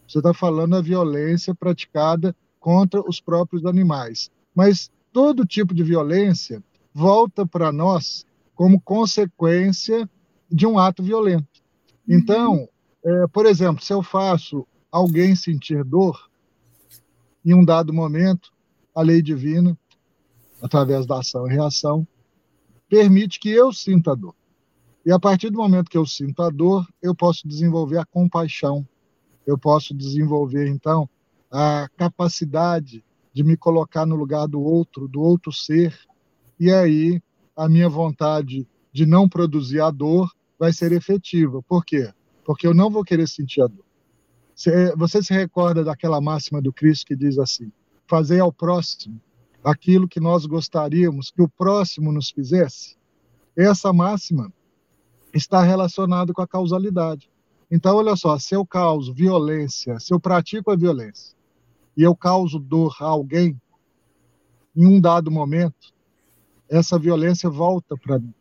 você 0.06 0.18
está 0.18 0.32
falando 0.32 0.72
da 0.72 0.80
violência 0.80 1.54
praticada 1.54 2.34
contra 2.58 3.00
os 3.00 3.20
próprios 3.20 3.64
animais. 3.64 4.30
Mas 4.54 4.90
todo 5.12 5.46
tipo 5.46 5.74
de 5.74 5.82
violência 5.82 6.62
volta 6.92 7.46
para 7.46 7.72
nós 7.72 8.26
como 8.54 8.80
consequência 8.80 10.08
de 10.50 10.66
um 10.66 10.78
ato 10.78 11.02
violento. 11.02 11.46
Uhum. 12.06 12.16
Então, 12.16 12.68
é, 13.04 13.26
por 13.28 13.46
exemplo, 13.46 13.82
se 13.84 13.92
eu 13.92 14.02
faço 14.02 14.66
alguém 14.90 15.34
sentir 15.34 15.84
dor, 15.84 16.27
em 17.44 17.54
um 17.54 17.64
dado 17.64 17.92
momento, 17.92 18.52
a 18.94 19.02
lei 19.02 19.22
divina, 19.22 19.78
através 20.62 21.06
da 21.06 21.18
ação 21.18 21.46
e 21.46 21.52
reação, 21.52 22.06
permite 22.88 23.38
que 23.38 23.48
eu 23.48 23.72
sinta 23.72 24.14
dor. 24.14 24.34
E 25.04 25.12
a 25.12 25.18
partir 25.18 25.50
do 25.50 25.58
momento 25.58 25.90
que 25.90 25.96
eu 25.96 26.06
sinto 26.06 26.42
a 26.42 26.50
dor, 26.50 26.86
eu 27.00 27.14
posso 27.14 27.46
desenvolver 27.46 27.98
a 27.98 28.04
compaixão, 28.04 28.86
eu 29.46 29.56
posso 29.56 29.94
desenvolver, 29.94 30.68
então, 30.68 31.08
a 31.50 31.88
capacidade 31.96 33.04
de 33.32 33.42
me 33.42 33.56
colocar 33.56 34.04
no 34.04 34.16
lugar 34.16 34.46
do 34.46 34.60
outro, 34.60 35.08
do 35.08 35.20
outro 35.20 35.52
ser, 35.52 35.96
e 36.58 36.70
aí 36.70 37.22
a 37.56 37.68
minha 37.68 37.88
vontade 37.88 38.66
de 38.92 39.06
não 39.06 39.28
produzir 39.28 39.80
a 39.80 39.90
dor 39.90 40.30
vai 40.58 40.72
ser 40.72 40.92
efetiva. 40.92 41.62
Por 41.62 41.84
quê? 41.84 42.12
Porque 42.44 42.66
eu 42.66 42.74
não 42.74 42.90
vou 42.90 43.04
querer 43.04 43.28
sentir 43.28 43.62
a 43.62 43.66
dor. 43.66 43.87
Você 44.96 45.22
se 45.22 45.32
recorda 45.32 45.84
daquela 45.84 46.20
máxima 46.20 46.60
do 46.60 46.72
Cristo 46.72 47.06
que 47.06 47.14
diz 47.14 47.38
assim: 47.38 47.70
fazer 48.08 48.40
ao 48.40 48.52
próximo 48.52 49.20
aquilo 49.62 50.08
que 50.08 50.18
nós 50.18 50.46
gostaríamos 50.46 51.30
que 51.30 51.40
o 51.40 51.48
próximo 51.48 52.10
nos 52.10 52.30
fizesse? 52.30 52.96
Essa 53.56 53.92
máxima 53.92 54.52
está 55.32 55.62
relacionada 55.62 56.32
com 56.32 56.42
a 56.42 56.46
causalidade. 56.46 57.30
Então, 57.70 57.96
olha 57.96 58.16
só, 58.16 58.38
se 58.38 58.54
eu 58.54 58.66
causo 58.66 59.14
violência, 59.14 60.00
se 60.00 60.12
eu 60.12 60.18
pratico 60.18 60.70
a 60.70 60.76
violência 60.76 61.36
e 61.96 62.02
eu 62.02 62.16
causo 62.16 62.58
dor 62.58 62.96
a 63.00 63.04
alguém, 63.04 63.60
em 64.74 64.86
um 64.86 65.00
dado 65.00 65.30
momento, 65.30 65.92
essa 66.68 66.98
violência 66.98 67.48
volta 67.48 67.96
para 67.96 68.18
mim. 68.18 68.34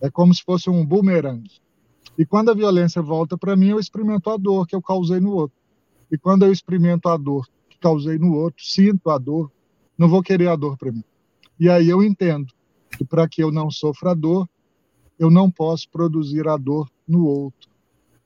É 0.00 0.10
como 0.10 0.34
se 0.34 0.42
fosse 0.42 0.68
um 0.70 0.84
bumerangue. 0.84 1.60
E 2.18 2.26
quando 2.26 2.50
a 2.50 2.54
violência 2.54 3.00
volta 3.00 3.38
para 3.38 3.56
mim, 3.56 3.68
eu 3.68 3.78
experimento 3.78 4.30
a 4.30 4.36
dor 4.36 4.66
que 4.66 4.74
eu 4.74 4.82
causei 4.82 5.20
no 5.20 5.32
outro. 5.32 5.56
E 6.10 6.18
quando 6.18 6.44
eu 6.44 6.52
experimento 6.52 7.08
a 7.08 7.16
dor 7.16 7.48
que 7.68 7.78
causei 7.78 8.18
no 8.18 8.34
outro, 8.34 8.62
sinto 8.64 9.10
a 9.10 9.18
dor, 9.18 9.50
não 9.96 10.08
vou 10.08 10.22
querer 10.22 10.48
a 10.48 10.56
dor 10.56 10.76
para 10.76 10.92
mim. 10.92 11.04
E 11.58 11.68
aí 11.68 11.88
eu 11.88 12.02
entendo 12.02 12.52
que 12.96 13.04
para 13.04 13.28
que 13.28 13.42
eu 13.42 13.50
não 13.50 13.70
sofra 13.70 14.10
a 14.10 14.14
dor, 14.14 14.48
eu 15.18 15.30
não 15.30 15.50
posso 15.50 15.88
produzir 15.88 16.46
a 16.48 16.56
dor 16.56 16.90
no 17.06 17.24
outro. 17.26 17.70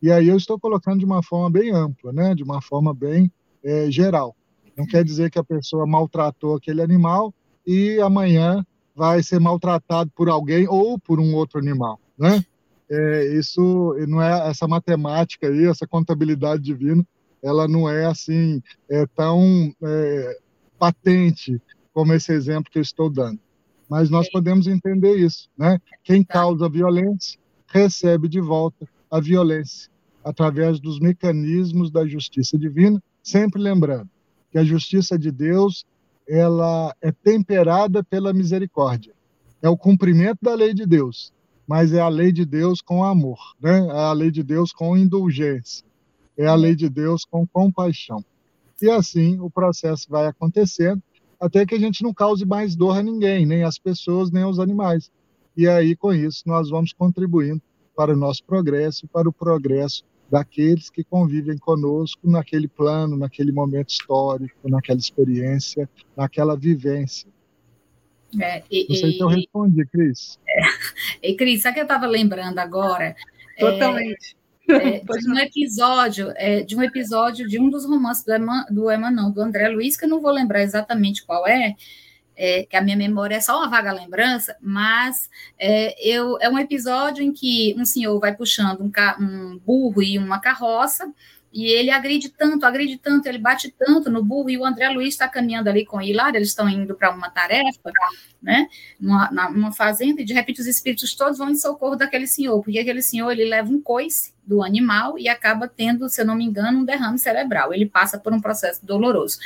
E 0.03 0.11
aí 0.11 0.28
eu 0.28 0.37
estou 0.37 0.59
colocando 0.59 1.01
de 1.01 1.05
uma 1.05 1.22
forma 1.22 1.51
bem 1.51 1.70
ampla, 1.70 2.12
né? 2.12 2.34
de 2.34 2.43
uma 2.43 2.61
forma 2.61 2.93
bem 2.93 3.30
é, 3.62 3.91
geral. 3.91 4.34
Não 4.76 4.87
quer 4.87 5.05
dizer 5.05 5.30
que 5.30 5.39
a 5.39 5.45
pessoa 5.45 5.87
maltratou 5.87 6.55
aquele 6.55 6.82
animal 6.82 7.32
e 7.66 7.99
amanhã 8.01 8.64
vai 8.95 9.22
ser 9.22 9.41
maltratado 9.41 10.11
por 10.14 10.28
alguém 10.28 10.68
ou 10.68 10.99
por 10.99 11.20
um 11.20 11.34
outro 11.34 11.59
animal, 11.59 12.01
né? 12.18 12.45
É, 12.89 13.34
isso 13.37 13.95
não 14.07 14.22
é 14.22 14.49
essa 14.49 14.68
matemática 14.68 15.49
aí, 15.49 15.66
essa 15.66 15.87
contabilidade 15.87 16.62
divina, 16.62 17.05
ela 17.43 17.66
não 17.66 17.89
é 17.89 18.07
assim 18.07 18.62
é 18.89 19.07
tão 19.07 19.72
é, 19.82 20.39
patente 20.78 21.61
como 21.93 22.12
esse 22.12 22.32
exemplo 22.32 22.70
que 22.70 22.78
eu 22.78 22.82
estou 22.82 23.11
dando. 23.11 23.41
Mas 23.89 24.11
nós 24.11 24.30
podemos 24.30 24.66
entender 24.66 25.16
isso, 25.16 25.49
né? 25.57 25.80
Quem 26.03 26.22
tá. 26.22 26.34
causa 26.34 26.68
violência 26.68 27.39
recebe 27.68 28.28
de 28.28 28.41
volta 28.41 28.89
a 29.11 29.20
violência 29.20 29.91
através 30.24 30.80
dos 30.80 30.99
mecanismos 30.99 31.91
da 31.91 32.05
justiça 32.05 32.59
divina, 32.59 33.01
sempre 33.22 33.62
lembrando 33.62 34.11
que 34.51 34.59
a 34.59 34.64
justiça 34.64 35.16
de 35.18 35.30
Deus 35.30 35.84
ela 36.28 36.95
é 37.01 37.12
temperada 37.12 38.03
pela 38.03 38.32
misericórdia. 38.32 39.14
É 39.62 39.68
o 39.68 39.76
cumprimento 39.76 40.39
da 40.43 40.55
lei 40.55 40.74
de 40.74 40.84
Deus, 40.84 41.32
mas 41.66 41.92
é 41.92 42.00
a 42.00 42.08
lei 42.08 42.32
de 42.32 42.44
Deus 42.44 42.80
com 42.80 43.02
amor, 43.02 43.54
né? 43.60 43.86
É 43.86 44.00
a 44.04 44.12
lei 44.12 44.30
de 44.30 44.42
Deus 44.42 44.72
com 44.72 44.96
indulgência. 44.96 45.84
É 46.36 46.46
a 46.46 46.54
lei 46.54 46.74
de 46.74 46.88
Deus 46.88 47.24
com 47.24 47.46
compaixão. 47.46 48.24
E 48.80 48.90
assim 48.90 49.40
o 49.40 49.50
processo 49.50 50.06
vai 50.08 50.26
acontecendo 50.26 51.02
até 51.40 51.66
que 51.66 51.74
a 51.74 51.78
gente 51.78 52.02
não 52.02 52.14
cause 52.14 52.44
mais 52.44 52.74
dor 52.74 52.98
a 52.98 53.02
ninguém, 53.02 53.46
nem 53.46 53.62
às 53.62 53.78
pessoas, 53.78 54.30
nem 54.30 54.42
aos 54.42 54.58
animais. 54.58 55.10
E 55.56 55.66
aí, 55.66 55.96
com 55.96 56.12
isso, 56.12 56.42
nós 56.46 56.70
vamos 56.70 56.92
contribuindo 56.92 57.62
para 57.94 58.12
o 58.12 58.16
nosso 58.16 58.44
progresso, 58.44 59.06
para 59.08 59.28
o 59.28 59.32
progresso 59.32 60.04
daqueles 60.30 60.90
que 60.90 61.04
convivem 61.04 61.56
conosco 61.56 62.28
naquele 62.28 62.68
plano, 62.68 63.16
naquele 63.16 63.52
momento 63.52 63.90
histórico, 63.90 64.68
naquela 64.68 64.98
experiência, 64.98 65.88
naquela 66.16 66.56
vivência. 66.56 67.28
É, 68.41 68.62
e, 68.70 68.87
Não 68.89 68.97
sei 68.97 69.12
se 69.12 69.20
eu 69.20 69.28
respondi, 69.28 69.87
Cris. 69.87 70.39
É, 70.49 71.30
e, 71.30 71.34
Cris, 71.34 71.62
sabe 71.62 71.72
o 71.72 71.74
que 71.74 71.80
eu 71.80 71.84
estava 71.84 72.07
lembrando 72.07 72.59
agora? 72.59 73.14
Totalmente. 73.59 74.37
É, 74.68 75.01
de 75.18 75.30
um 75.30 75.39
episódio, 75.39 76.32
é, 76.37 76.62
de 76.62 76.76
um 76.76 76.82
episódio 76.82 77.49
de 77.49 77.59
um 77.59 77.70
dos 77.70 77.84
romances 77.84 78.24
do 78.24 78.32
Eman, 78.32 78.64
do 78.70 78.91
Eman, 78.91 79.11
não, 79.11 79.30
do 79.30 79.41
André 79.41 79.68
Luiz, 79.68 79.97
que 79.97 80.05
eu 80.05 80.09
não 80.09 80.20
vou 80.20 80.32
lembrar 80.32 80.62
exatamente 80.62 81.24
qual 81.24 81.47
é, 81.47 81.74
é, 82.37 82.64
que 82.64 82.76
a 82.76 82.82
minha 82.82 82.97
memória 82.97 83.37
é 83.37 83.41
só 83.41 83.59
uma 83.59 83.70
vaga 83.70 83.93
lembrança, 83.93 84.57
mas 84.61 85.30
é, 85.59 85.95
eu, 86.07 86.39
é 86.41 86.51
um 86.51 86.59
episódio 86.59 87.22
em 87.22 87.32
que 87.32 87.74
um 87.78 87.84
senhor 87.84 88.18
vai 88.20 88.34
puxando 88.34 88.80
um, 88.82 88.91
um 89.24 89.59
burro 89.59 90.03
e 90.03 90.18
uma 90.18 90.41
carroça, 90.41 91.11
e 91.57 91.64
ele 91.64 91.90
agride 91.90 92.28
tanto, 92.28 92.66
agride 92.66 92.98
tanto, 92.98 93.26
ele 93.26 93.38
bate 93.38 93.74
tanto 93.78 94.11
no 94.11 94.22
burro, 94.22 94.50
e 94.50 94.59
o 94.59 94.64
André 94.66 94.90
Luiz 94.90 95.14
está 95.14 95.26
caminhando 95.26 95.70
ali 95.70 95.86
com 95.86 95.96
o 95.96 96.02
Hilário, 96.02 96.36
eles 96.36 96.48
estão 96.48 96.68
indo 96.68 96.94
para 96.94 97.11
uma 97.11 97.30
tarefa, 97.30 97.90
né, 98.42 98.68
numa, 99.00 99.30
numa, 99.30 99.72
fazenda, 99.72 100.20
e 100.20 100.24
de 100.26 100.34
repente 100.34 100.61
os 100.61 100.66
espíritos 100.66 101.14
todos 101.14 101.38
vão 101.38 101.48
em 101.48 101.54
socorro 101.54 101.96
daquele 101.96 102.26
senhor, 102.26 102.62
porque 102.62 102.78
aquele 102.78 103.00
senhor, 103.00 103.30
ele 103.30 103.46
leva 103.46 103.70
um 103.70 103.80
coice 103.80 104.34
do 104.46 104.62
animal 104.62 105.18
e 105.18 105.30
acaba 105.30 105.66
tendo, 105.66 106.11
se 106.11 106.20
eu 106.20 106.26
não 106.26 106.34
me 106.34 106.44
engano, 106.44 106.80
um 106.80 106.84
derrame 106.84 107.18
cerebral, 107.18 107.72
ele 107.72 107.86
passa 107.86 108.18
por 108.18 108.34
um 108.34 108.40
processo 108.40 108.84
doloroso. 108.84 109.38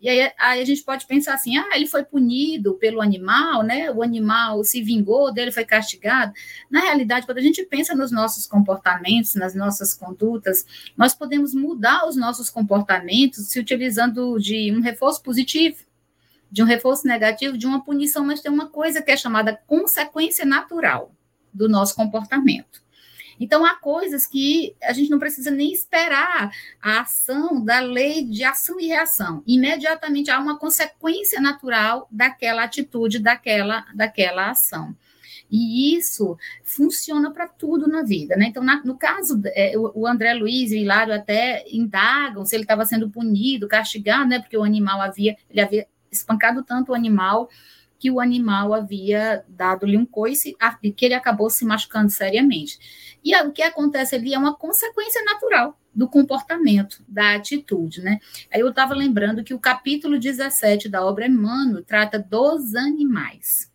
E 0.00 0.08
aí, 0.08 0.30
aí, 0.38 0.60
a 0.60 0.64
gente 0.64 0.82
pode 0.82 1.06
pensar 1.06 1.34
assim: 1.34 1.56
ah, 1.56 1.70
ele 1.74 1.86
foi 1.86 2.04
punido 2.04 2.74
pelo 2.74 3.00
animal, 3.00 3.62
né? 3.62 3.90
O 3.90 4.02
animal 4.02 4.62
se 4.64 4.82
vingou 4.82 5.32
dele, 5.32 5.50
foi 5.50 5.64
castigado. 5.64 6.32
Na 6.70 6.80
realidade, 6.80 7.26
quando 7.26 7.38
a 7.38 7.42
gente 7.42 7.62
pensa 7.64 7.94
nos 7.94 8.10
nossos 8.10 8.46
comportamentos, 8.46 9.34
nas 9.34 9.54
nossas 9.54 9.94
condutas, 9.94 10.66
nós 10.96 11.14
podemos 11.14 11.54
mudar 11.54 12.06
os 12.06 12.16
nossos 12.16 12.50
comportamentos 12.50 13.46
se 13.48 13.58
utilizando 13.58 14.38
de 14.38 14.72
um 14.72 14.80
reforço 14.80 15.22
positivo, 15.22 15.78
de 16.50 16.62
um 16.62 16.66
reforço 16.66 17.06
negativo, 17.06 17.58
de 17.58 17.66
uma 17.66 17.84
punição, 17.84 18.24
mas 18.24 18.40
tem 18.40 18.50
uma 18.50 18.68
coisa 18.68 19.02
que 19.02 19.10
é 19.10 19.16
chamada 19.16 19.58
consequência 19.66 20.44
natural 20.44 21.12
do 21.52 21.68
nosso 21.68 21.94
comportamento. 21.94 22.85
Então, 23.38 23.64
há 23.64 23.74
coisas 23.74 24.26
que 24.26 24.74
a 24.82 24.92
gente 24.92 25.10
não 25.10 25.18
precisa 25.18 25.50
nem 25.50 25.72
esperar 25.72 26.50
a 26.80 27.00
ação 27.00 27.64
da 27.64 27.80
lei 27.80 28.24
de 28.24 28.44
ação 28.44 28.80
e 28.80 28.86
reação. 28.86 29.42
Imediatamente 29.46 30.30
há 30.30 30.38
uma 30.38 30.58
consequência 30.58 31.40
natural 31.40 32.08
daquela 32.10 32.64
atitude, 32.64 33.18
daquela, 33.18 33.86
daquela 33.94 34.50
ação. 34.50 34.94
E 35.50 35.96
isso 35.96 36.36
funciona 36.64 37.30
para 37.30 37.46
tudo 37.46 37.86
na 37.86 38.02
vida, 38.02 38.36
né? 38.36 38.46
Então, 38.48 38.64
na, 38.64 38.82
no 38.84 38.98
caso, 38.98 39.40
é, 39.46 39.74
o 39.76 40.06
André 40.06 40.34
Luiz 40.34 40.72
e 40.72 40.76
o 40.76 40.78
Hilário 40.78 41.14
até 41.14 41.64
indagam 41.70 42.44
se 42.44 42.56
ele 42.56 42.64
estava 42.64 42.84
sendo 42.84 43.08
punido, 43.08 43.68
castigado, 43.68 44.28
né? 44.28 44.40
Porque 44.40 44.56
o 44.56 44.64
animal 44.64 45.00
havia, 45.00 45.36
ele 45.48 45.60
havia 45.60 45.86
espancado 46.10 46.64
tanto 46.64 46.90
o 46.90 46.94
animal 46.94 47.48
que 47.98 48.10
o 48.10 48.20
animal 48.20 48.74
havia 48.74 49.44
dado-lhe 49.48 49.96
um 49.96 50.04
coice 50.04 50.56
e 50.82 50.92
que 50.92 51.04
ele 51.04 51.14
acabou 51.14 51.48
se 51.48 51.64
machucando 51.64 52.10
seriamente. 52.10 52.78
E 53.26 53.34
o 53.42 53.50
que 53.50 53.60
acontece 53.60 54.14
ali 54.14 54.34
é 54.34 54.38
uma 54.38 54.54
consequência 54.54 55.20
natural 55.24 55.76
do 55.92 56.08
comportamento, 56.08 57.04
da 57.08 57.34
atitude, 57.34 58.00
né? 58.00 58.20
Aí 58.54 58.60
eu 58.60 58.68
estava 58.68 58.94
lembrando 58.94 59.42
que 59.42 59.52
o 59.52 59.58
capítulo 59.58 60.16
17 60.16 60.88
da 60.88 61.04
obra 61.04 61.26
Emmanuel 61.26 61.82
trata 61.82 62.20
dos 62.20 62.76
animais. 62.76 63.68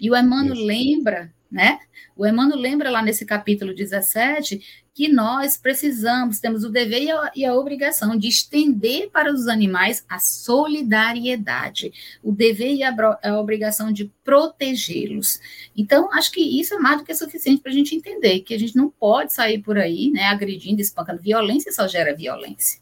E 0.00 0.10
o 0.10 0.16
Emmanuel 0.16 0.64
lembra, 0.64 1.30
né? 1.52 1.78
O 2.16 2.26
Emmanuel 2.26 2.58
lembra 2.58 2.90
lá 2.90 3.02
nesse 3.02 3.24
capítulo 3.24 3.74
17 3.74 4.60
que 4.94 5.08
nós 5.08 5.56
precisamos, 5.56 6.38
temos 6.38 6.64
o 6.64 6.68
dever 6.68 7.02
e 7.02 7.10
a, 7.10 7.32
e 7.34 7.44
a, 7.44 7.54
obrigação 7.54 8.16
de 8.16 8.28
estender 8.28 9.10
para 9.10 9.32
os 9.32 9.48
animais 9.48 10.04
a 10.08 10.18
solidariedade, 10.18 11.92
o 12.22 12.30
dever 12.30 12.74
e 12.74 12.82
a, 12.82 12.94
a 13.22 13.40
obrigação 13.40 13.90
de 13.90 14.12
protegê-los. 14.22 15.40
Então, 15.76 16.12
acho 16.12 16.30
que 16.30 16.40
isso 16.40 16.74
é 16.74 16.78
mais 16.78 16.98
do 16.98 17.04
que 17.04 17.14
suficiente 17.14 17.62
para 17.62 17.72
a 17.72 17.74
gente 17.74 17.94
entender 17.94 18.40
que 18.40 18.54
a 18.54 18.58
gente 18.58 18.76
não 18.76 18.90
pode 18.90 19.32
sair 19.32 19.60
por 19.60 19.78
aí, 19.78 20.10
né, 20.10 20.24
agredindo, 20.24 20.80
espancando. 20.80 21.22
Violência 21.22 21.72
só 21.72 21.88
gera 21.88 22.14
violência. 22.14 22.80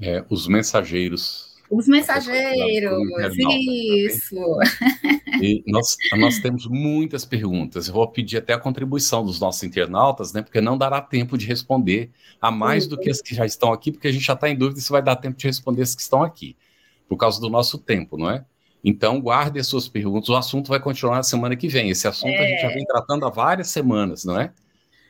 É, 0.00 0.24
os 0.28 0.46
mensageiros 0.46 1.51
os 1.72 1.88
mensageiros, 1.88 3.00
isso. 3.38 4.36
E 5.40 5.64
nós, 5.66 5.96
nós 6.18 6.38
temos 6.38 6.66
muitas 6.66 7.24
perguntas. 7.24 7.88
Eu 7.88 7.94
vou 7.94 8.06
pedir 8.06 8.36
até 8.36 8.52
a 8.52 8.58
contribuição 8.58 9.24
dos 9.24 9.40
nossos 9.40 9.62
internautas, 9.62 10.34
né? 10.34 10.42
Porque 10.42 10.60
não 10.60 10.76
dará 10.76 11.00
tempo 11.00 11.38
de 11.38 11.46
responder 11.46 12.10
a 12.40 12.50
mais 12.50 12.86
do 12.86 12.98
que 12.98 13.10
as 13.10 13.22
que 13.22 13.34
já 13.34 13.46
estão 13.46 13.72
aqui, 13.72 13.90
porque 13.90 14.06
a 14.06 14.12
gente 14.12 14.24
já 14.24 14.34
está 14.34 14.50
em 14.50 14.56
dúvida 14.56 14.80
se 14.82 14.90
vai 14.90 15.02
dar 15.02 15.16
tempo 15.16 15.38
de 15.38 15.46
responder 15.46 15.80
as 15.80 15.94
que 15.94 16.02
estão 16.02 16.22
aqui, 16.22 16.54
por 17.08 17.16
causa 17.16 17.40
do 17.40 17.48
nosso 17.48 17.78
tempo, 17.78 18.18
não 18.18 18.30
é? 18.30 18.44
Então, 18.84 19.18
guarde 19.18 19.58
as 19.58 19.66
suas 19.66 19.88
perguntas. 19.88 20.28
O 20.28 20.36
assunto 20.36 20.68
vai 20.68 20.78
continuar 20.78 21.16
na 21.16 21.22
semana 21.22 21.56
que 21.56 21.68
vem. 21.68 21.88
Esse 21.88 22.06
assunto 22.06 22.34
é. 22.34 22.38
a 22.38 22.48
gente 22.48 22.60
já 22.60 22.70
é. 22.70 22.74
vem 22.74 22.84
tratando 22.84 23.24
há 23.24 23.30
várias 23.30 23.68
semanas, 23.68 24.24
não 24.24 24.38
é? 24.38 24.52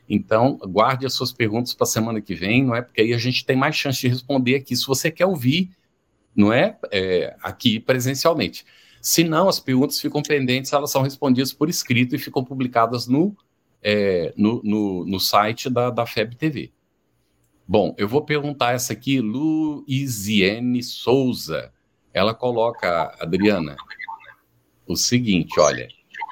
Então, 0.07 0.57
guarde 0.59 1.05
as 1.05 1.13
suas 1.13 1.33
perguntas 1.33 1.73
para 1.73 1.83
a 1.83 1.87
semana 1.87 2.21
que 2.21 2.33
vem, 2.35 2.63
não 2.63 2.75
é? 2.75 2.81
Porque 2.81 3.01
aí 3.01 3.13
a 3.13 3.17
gente 3.17 3.45
tem 3.45 3.55
mais 3.57 3.75
chance 3.75 3.99
de 3.99 4.07
responder 4.07 4.55
aqui. 4.55 4.75
Se 4.77 4.87
você 4.87 5.11
quer 5.11 5.25
ouvir 5.25 5.69
não 6.35 6.51
é, 6.51 6.77
é 6.91 7.35
aqui 7.41 7.79
presencialmente. 7.79 8.65
Se 9.01 9.23
não, 9.23 9.49
as 9.49 9.59
perguntas 9.59 9.99
ficam 9.99 10.21
pendentes, 10.21 10.71
elas 10.71 10.91
são 10.91 11.01
respondidas 11.01 11.51
por 11.51 11.69
escrito 11.69 12.15
e 12.15 12.19
ficam 12.19 12.43
publicadas 12.43 13.07
no, 13.07 13.35
é, 13.81 14.33
no, 14.37 14.61
no, 14.63 15.05
no, 15.05 15.19
site 15.19 15.69
da, 15.69 15.89
da 15.89 16.05
FEB 16.05 16.35
TV. 16.35 16.71
Bom, 17.67 17.93
eu 17.97 18.07
vou 18.07 18.21
perguntar 18.21 18.73
essa 18.73 18.93
aqui, 18.93 19.19
Luiziane 19.19 20.81
Souza. 20.81 21.71
Ela 22.13 22.33
coloca, 22.33 23.13
Adriana, 23.19 23.75
o 24.87 24.95
seguinte: 24.95 25.59
olha, 25.59 25.87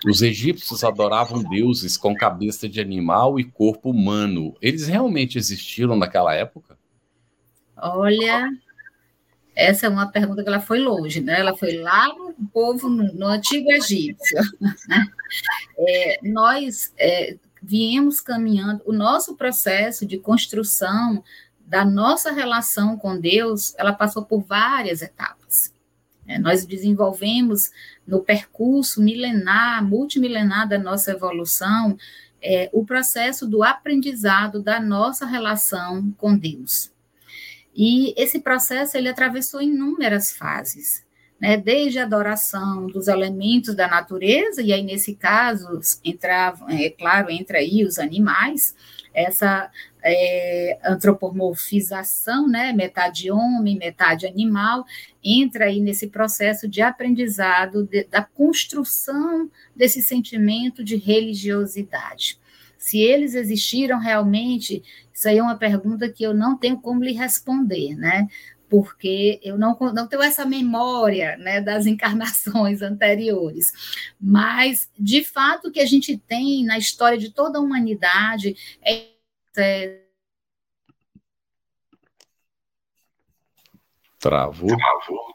os 0.06 0.22
egípcios 0.22 0.84
adoravam 0.84 1.44
deuses 1.44 1.98
com 1.98 2.16
cabeça 2.16 2.68
de 2.68 2.80
animal 2.80 3.40
e 3.40 3.44
corpo 3.44 3.90
humano. 3.90 4.56
Eles 4.62 4.88
realmente 4.88 5.38
existiram 5.38 5.96
naquela 5.96 6.34
época? 6.34 6.78
Olha, 7.76 8.50
essa 9.56 9.86
é 9.86 9.90
uma 9.90 10.08
pergunta 10.12 10.44
que 10.44 10.50
ela 10.50 10.62
foi 10.62 10.80
longe, 10.80 11.22
né? 11.22 11.40
Ela 11.40 11.56
foi 11.56 11.78
lá 11.78 12.08
no 12.08 12.34
povo, 12.54 12.90
no, 12.90 13.14
no 13.14 13.28
antigo 13.28 13.72
egípcio. 13.72 14.38
é, 15.78 16.20
nós 16.24 16.94
é, 16.98 17.38
viemos 17.62 18.22
caminhando, 18.22 18.82
o 18.86 18.94
nosso 18.94 19.36
processo 19.36 20.06
de 20.06 20.18
construção 20.18 21.24
da 21.60 21.86
nossa 21.86 22.32
relação 22.32 22.98
com 22.98 23.18
Deus, 23.20 23.74
ela 23.78 23.94
passou 23.94 24.26
por 24.26 24.42
várias 24.42 25.02
etapas. 25.02 25.74
É, 26.28 26.38
nós 26.38 26.66
desenvolvemos 26.66 27.72
no 28.06 28.22
percurso 28.22 29.02
milenar, 29.02 29.84
multimilenar 29.84 30.68
da 30.68 30.78
nossa 30.78 31.12
evolução, 31.12 31.98
é, 32.42 32.70
o 32.74 32.84
processo 32.84 33.48
do 33.48 33.64
aprendizado 33.64 34.62
da 34.62 34.80
nossa 34.80 35.26
relação 35.26 36.12
com 36.18 36.36
Deus. 36.36 36.91
E 37.76 38.14
esse 38.22 38.40
processo 38.40 38.98
ele 38.98 39.10
atravessou 39.10 39.62
inúmeras 39.62 40.32
fases, 40.32 41.06
né? 41.40 41.58
desde 41.58 42.00
a 42.00 42.04
adoração 42.04 42.88
dos 42.88 43.08
elementos 43.08 43.76
da 43.76 43.88
natureza, 43.88 44.62
e 44.62 44.74
aí 44.74 44.84
nesse 44.84 45.16
caso 45.16 45.80
entravam, 46.04 46.70
é 46.70 46.90
claro, 46.90 47.30
entra 47.30 47.60
aí 47.60 47.84
os 47.84 47.98
animais, 47.98 48.76
essa 49.14 49.70
é, 50.04 50.80
antropomorfização, 50.84 52.48
né, 52.48 52.74
metade 52.74 53.30
homem, 53.30 53.78
metade 53.78 54.26
animal, 54.26 54.86
entra 55.24 55.66
aí 55.66 55.80
nesse 55.80 56.08
processo 56.08 56.68
de 56.68 56.82
aprendizado 56.82 57.84
de, 57.84 58.06
da 58.06 58.24
construção 58.24 59.50
desse 59.76 60.02
sentimento 60.02 60.84
de 60.84 60.96
religiosidade. 60.96 62.40
Se 62.78 63.00
eles 63.00 63.36
existiram 63.36 64.00
realmente, 64.00 64.82
isso 65.22 65.30
aí 65.30 65.38
é 65.38 65.44
uma 65.44 65.56
pergunta 65.56 66.10
que 66.10 66.24
eu 66.24 66.34
não 66.34 66.58
tenho 66.58 66.82
como 66.82 67.04
lhe 67.04 67.12
responder, 67.12 67.96
né? 67.96 68.28
Porque 68.68 69.40
eu 69.44 69.56
não, 69.56 69.78
não 69.94 70.08
tenho 70.08 70.24
essa 70.24 70.44
memória 70.48 71.38
né, 71.38 71.62
das 71.62 71.86
encarnações 71.86 72.82
anteriores. 72.82 73.72
Mas, 74.20 74.90
de 74.98 75.24
fato, 75.24 75.68
o 75.68 75.72
que 75.72 75.80
a 75.80 75.86
gente 75.86 76.18
tem 76.18 76.66
na 76.66 76.76
história 76.76 77.20
de 77.20 77.32
toda 77.32 77.60
a 77.60 77.62
humanidade 77.62 78.56
é, 78.84 79.10
é 79.56 80.02
Travou. 84.20 84.76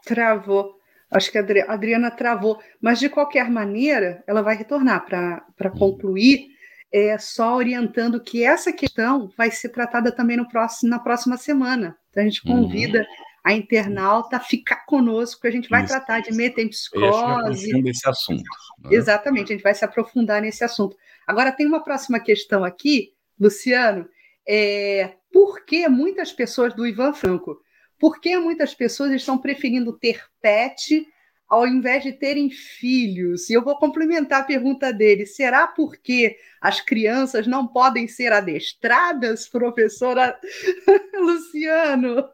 Travou. 0.03 0.81
Acho 1.09 1.31
que 1.31 1.37
a 1.37 1.71
Adriana 1.71 2.11
travou. 2.11 2.61
Mas, 2.81 2.99
de 2.99 3.07
qualquer 3.07 3.49
maneira, 3.49 4.21
ela 4.27 4.41
vai 4.41 4.57
retornar 4.57 5.05
para 5.05 5.71
hum. 5.73 5.79
concluir 5.79 6.56
é, 6.91 7.17
só 7.17 7.55
orientando 7.55 8.21
que 8.21 8.43
essa 8.43 8.71
questão 8.71 9.31
vai 9.37 9.51
ser 9.51 9.69
tratada 9.69 10.11
também 10.11 10.37
no 10.37 10.47
próximo, 10.47 10.89
na 10.89 10.99
próxima 10.99 11.37
semana. 11.37 11.97
Então 12.09 12.23
a 12.23 12.25
gente 12.25 12.41
uhum. 12.47 12.63
convida 12.63 12.99
uhum. 12.99 13.05
a 13.43 13.53
internauta 13.53 14.37
a 14.37 14.39
ficar 14.39 14.85
conosco, 14.85 15.41
que 15.41 15.47
a 15.47 15.51
gente 15.51 15.69
vai 15.69 15.83
Isso. 15.83 15.93
tratar 15.93 16.21
de 16.21 16.33
metempsicose. 16.33 17.81
desse 17.81 18.07
assunto. 18.09 18.43
Né? 18.79 18.95
Exatamente, 18.95 19.51
a 19.51 19.55
gente 19.55 19.63
vai 19.63 19.73
se 19.73 19.85
aprofundar 19.85 20.41
nesse 20.41 20.63
assunto. 20.63 20.95
Agora 21.25 21.51
tem 21.51 21.67
uma 21.67 21.83
próxima 21.83 22.19
questão 22.19 22.63
aqui, 22.63 23.13
Luciano, 23.39 24.07
é, 24.47 25.13
por 25.31 25.65
que 25.65 25.87
muitas 25.89 26.31
pessoas, 26.31 26.73
do 26.73 26.87
Ivan 26.87 27.13
Franco, 27.13 27.57
por 27.99 28.21
que 28.21 28.37
muitas 28.37 28.73
pessoas 28.73 29.11
estão 29.11 29.37
preferindo 29.37 29.91
ter 29.91 30.23
pet 30.41 31.05
ao 31.49 31.67
invés 31.67 32.03
de 32.03 32.11
terem 32.11 32.49
filhos? 32.49 33.49
E 33.49 33.53
eu 33.53 33.63
vou 33.63 33.77
complementar 33.77 34.41
a 34.41 34.45
pergunta 34.45 34.91
dele: 34.91 35.25
será 35.25 35.67
porque 35.67 36.37
as 36.61 36.81
crianças 36.81 37.47
não 37.47 37.67
podem 37.67 38.07
ser 38.07 38.31
adestradas, 38.31 39.47
professora 39.47 40.37
Luciano? 41.19 42.25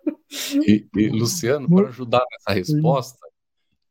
E, 0.65 0.87
e 0.95 1.09
Luciano, 1.09 1.69
para 1.69 1.87
ajudar 1.89 2.23
nessa 2.31 2.53
resposta, 2.57 3.19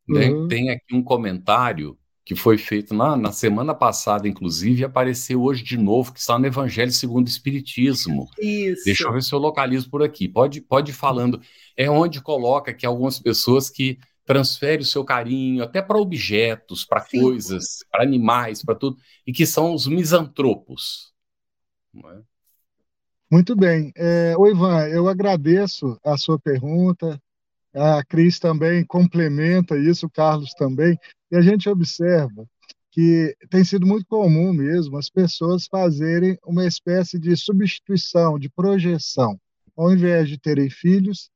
né, 0.09 0.31
uhum. 0.31 0.49
tem 0.49 0.71
aqui 0.71 0.95
um 0.95 1.03
comentário 1.03 1.97
que 2.25 2.37
foi 2.37 2.57
feito 2.57 2.95
na, 2.95 3.17
na 3.17 3.33
semana 3.33 3.75
passada, 3.75 4.29
inclusive, 4.29 4.83
e 4.83 4.85
apareceu 4.85 5.43
hoje 5.43 5.65
de 5.65 5.77
novo, 5.77 6.13
que 6.13 6.21
está 6.21 6.39
no 6.39 6.47
Evangelho 6.47 6.93
segundo 6.93 7.27
o 7.27 7.31
Espiritismo. 7.31 8.29
Isso. 8.39 8.85
Deixa 8.85 9.05
eu 9.05 9.13
ver 9.13 9.23
se 9.23 9.33
eu 9.33 9.41
localizo 9.41 9.91
por 9.91 10.03
aqui. 10.03 10.29
Pode, 10.29 10.61
pode 10.61 10.93
ir 10.93 10.95
falando. 10.95 11.41
É 11.77 11.91
onde 11.91 12.23
coloca 12.23 12.73
que 12.73 12.87
algumas 12.87 13.19
pessoas 13.19 13.69
que 13.69 13.99
transfere 14.25 14.83
o 14.83 14.87
seu 14.87 15.05
carinho 15.05 15.63
até 15.63 15.83
para 15.83 15.99
objetos, 15.99 16.85
para 16.85 17.05
coisas, 17.05 17.79
para 17.91 18.03
animais, 18.03 18.63
para 18.65 18.75
tudo, 18.75 18.97
e 19.27 19.33
que 19.33 19.47
são 19.47 19.75
os 19.75 19.87
misantropos. 19.87 21.13
É? 21.97 22.23
Muito 23.31 23.57
bem. 23.57 23.93
É, 23.97 24.35
o 24.37 24.47
Ivan, 24.47 24.87
eu 24.89 25.09
agradeço 25.09 25.99
a 26.05 26.17
sua 26.17 26.39
pergunta. 26.39 27.21
A 27.75 28.05
Cris 28.05 28.39
também 28.39 28.85
complementa 28.85 29.79
isso, 29.79 30.07
o 30.07 30.11
Carlos 30.11 30.53
também. 30.53 30.99
E 31.31 31.37
a 31.37 31.41
gente 31.41 31.69
observa 31.69 32.47
que 32.91 33.35
tem 33.49 33.65
sido 33.65 33.87
muito 33.87 34.05
comum 34.07 34.53
mesmo 34.53 34.99
as 34.99 35.09
pessoas 35.09 35.67
fazerem 35.67 36.39
uma 36.45 36.67
espécie 36.67 37.19
de 37.19 37.35
substituição, 37.35 38.39
de 38.39 38.51
projeção. 38.51 39.41
Ao 39.75 39.91
invés 39.91 40.29
de 40.29 40.39
terem 40.39 40.69
filhos, 40.69 41.31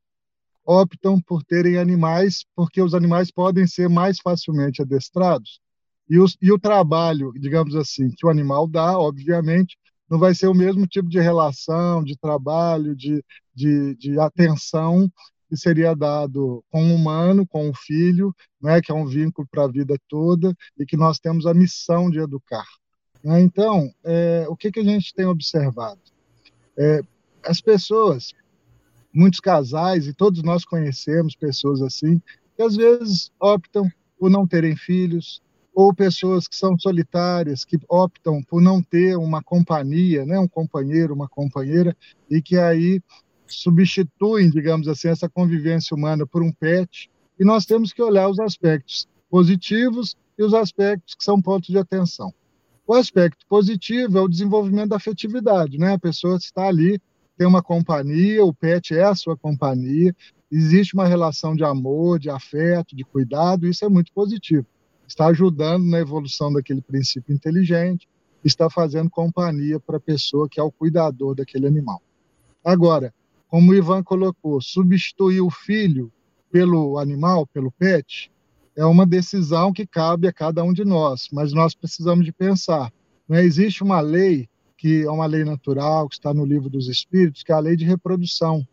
optam 0.67 1.21
por 1.21 1.45
terem 1.45 1.79
animais, 1.79 2.45
porque 2.55 2.83
os 2.83 2.93
animais 2.93 3.31
podem 3.31 3.67
ser 3.67 3.89
mais 3.89 4.19
facilmente 4.19 4.83
adestrados. 4.83 5.61
E, 6.09 6.19
os, 6.19 6.37
e 6.43 6.53
o 6.53 6.59
trabalho, 6.59 7.33
digamos 7.39 7.77
assim, 7.77 8.11
que 8.11 8.27
o 8.27 8.31
animal 8.31 8.67
dá, 8.67 8.99
obviamente, 8.99 9.77
não 10.09 10.19
vai 10.19 10.35
ser 10.35 10.49
o 10.49 10.55
mesmo 10.55 10.87
tipo 10.87 11.09
de 11.09 11.21
relação, 11.21 12.03
de 12.03 12.17
trabalho, 12.17 12.95
de, 12.95 13.25
de, 13.55 13.95
de 13.97 14.19
atenção 14.19 15.11
que 15.49 15.57
seria 15.57 15.95
dado 15.95 16.65
com 16.71 16.91
o 16.91 16.95
humano, 16.95 17.47
com 17.47 17.71
o 17.71 17.75
filho, 17.75 18.35
né, 18.61 18.81
que 18.81 18.91
é 18.91 18.95
um 18.95 19.07
vínculo 19.07 19.47
para 19.51 19.65
a 19.65 19.69
vida 19.69 19.97
toda 20.09 20.53
e 20.79 20.85
que 20.85 20.97
nós 20.97 21.19
temos 21.19 21.47
a 21.47 21.55
missão 21.55 22.11
de 22.11 22.19
educar. 22.19 22.67
Né? 23.23 23.41
Então, 23.41 23.89
é, 24.05 24.47
o 24.49 24.57
que, 24.57 24.73
que 24.73 24.81
a 24.81 24.85
gente 24.85 25.15
tem 25.15 25.27
observado? 25.27 26.01
É, 26.77 27.01
as 27.45 27.61
pessoas 27.61 28.33
muitos 29.17 29.41
casais, 29.41 30.07
e 30.07 30.13
todos 30.13 30.43
nós 30.43 30.65
conhecemos 30.65 31.35
pessoas 31.35 31.81
assim, 31.81 32.21
que 32.55 32.63
às 32.63 32.77
vezes 32.77 33.31
optam 33.41 33.89
por 34.19 34.31
não 34.31 34.47
terem 34.47 34.77
filhos, 34.77 35.41
ou 35.75 35.95
pessoas 35.95 36.49
que 36.49 36.57
são 36.57 36.79
solitárias, 36.79 37.65
que 37.65 37.79
optam 37.89 38.43
por 38.43 38.63
não 38.63 38.83
ter 38.83 39.17
uma 39.17 39.43
companhia, 39.43 40.25
né, 40.25 40.39
um 40.39 40.49
companheiro, 40.49 41.13
uma 41.13 41.29
companheira, 41.29 41.95
e 42.31 42.41
que 42.41 42.57
aí 42.57 43.01
substituem, 43.47 44.51
digamos 44.51 44.89
assim, 44.89 45.09
essa 45.09 45.29
convivência 45.29 45.95
humana 45.95 46.27
por 46.27 46.43
um 46.43 46.51
pet. 46.51 47.11
E 47.39 47.45
nós 47.45 47.67
temos 47.67 47.93
que 47.93 48.03
olhar 48.03 48.29
os 48.29 48.39
aspectos 48.39 49.07
positivos 49.29 50.17
e 50.39 50.43
os 50.43 50.55
aspectos 50.55 51.15
que 51.15 51.25
são 51.25 51.41
pontos 51.41 51.69
de 51.69 51.79
atenção. 51.79 52.33
O 52.87 52.95
aspecto 52.95 53.45
positivo 53.47 54.17
é 54.17 54.21
o 54.21 54.29
desenvolvimento 54.29 54.91
da 54.91 54.97
afetividade, 54.97 55.77
né? 55.77 55.95
A 55.95 55.99
pessoa 55.99 56.37
está 56.37 56.69
ali, 56.69 56.99
tem 57.37 57.47
uma 57.47 57.63
companhia, 57.63 58.45
o 58.45 58.55
pet 58.55 58.95
é 58.95 59.05
a 59.05 59.15
sua 59.15 59.37
companhia, 59.37 60.15
existe 60.51 60.95
uma 60.95 61.07
relação 61.07 61.55
de 61.55 61.65
amor, 61.65 62.19
de 62.19 62.31
afeto, 62.31 62.97
de 62.97 63.05
cuidado, 63.05 63.67
isso 63.67 63.85
é 63.85 63.89
muito 63.89 64.13
positivo. 64.13 64.67
Está 65.07 65.27
ajudando 65.27 65.85
na 65.85 65.99
evolução 65.99 66.53
daquele 66.53 66.81
princípio 66.81 67.35
inteligente, 67.35 68.09
está 68.45 68.71
fazendo 68.71 69.11
companhia 69.11 69.79
para 69.79 69.99
a 69.99 70.01
pessoa 70.01 70.49
que 70.49 70.59
é 70.59 70.63
o 70.63 70.73
cuidador 70.73 71.35
daquele 71.35 71.67
animal. 71.67 72.01
Agora, 72.65 73.13
como 73.49 73.71
o 73.71 73.75
Ivan 73.75 74.03
colocou, 74.03 74.61
substituir 74.61 75.41
o 75.41 75.51
filho 75.51 76.13
pelo 76.51 76.99
animal, 76.99 77.47
pelo 77.47 77.71
pet, 77.71 78.31
é 78.77 78.85
uma 78.85 79.07
decisão 79.07 79.73
que 79.73 79.87
cabe 79.87 80.29
a 80.29 80.33
cada 80.33 80.63
um 80.63 80.73
de 80.73 80.85
nós, 80.85 81.29
mas 81.33 81.53
nós 81.53 81.75
precisamos 81.75 82.25
de 82.25 82.33
pensar. 82.33 82.93
Não 83.29 83.37
é? 83.37 83.45
existe 83.45 83.83
uma 83.83 84.01
lei 84.01 84.49
que 84.77 85.03
é 85.03 85.11
uma 85.11 85.27
lei 85.27 85.45
natural, 85.45 86.09
que 86.09 86.17
está 86.17 86.35
no 86.35 86.45
livro 86.45 86.69
dos 86.69 86.89
Espíritos, 86.89 87.43
que 87.43 87.53
é 87.53 87.55
a 87.55 87.61
lei 87.61 87.77
de 87.77 87.85
reprodução. 87.85 88.67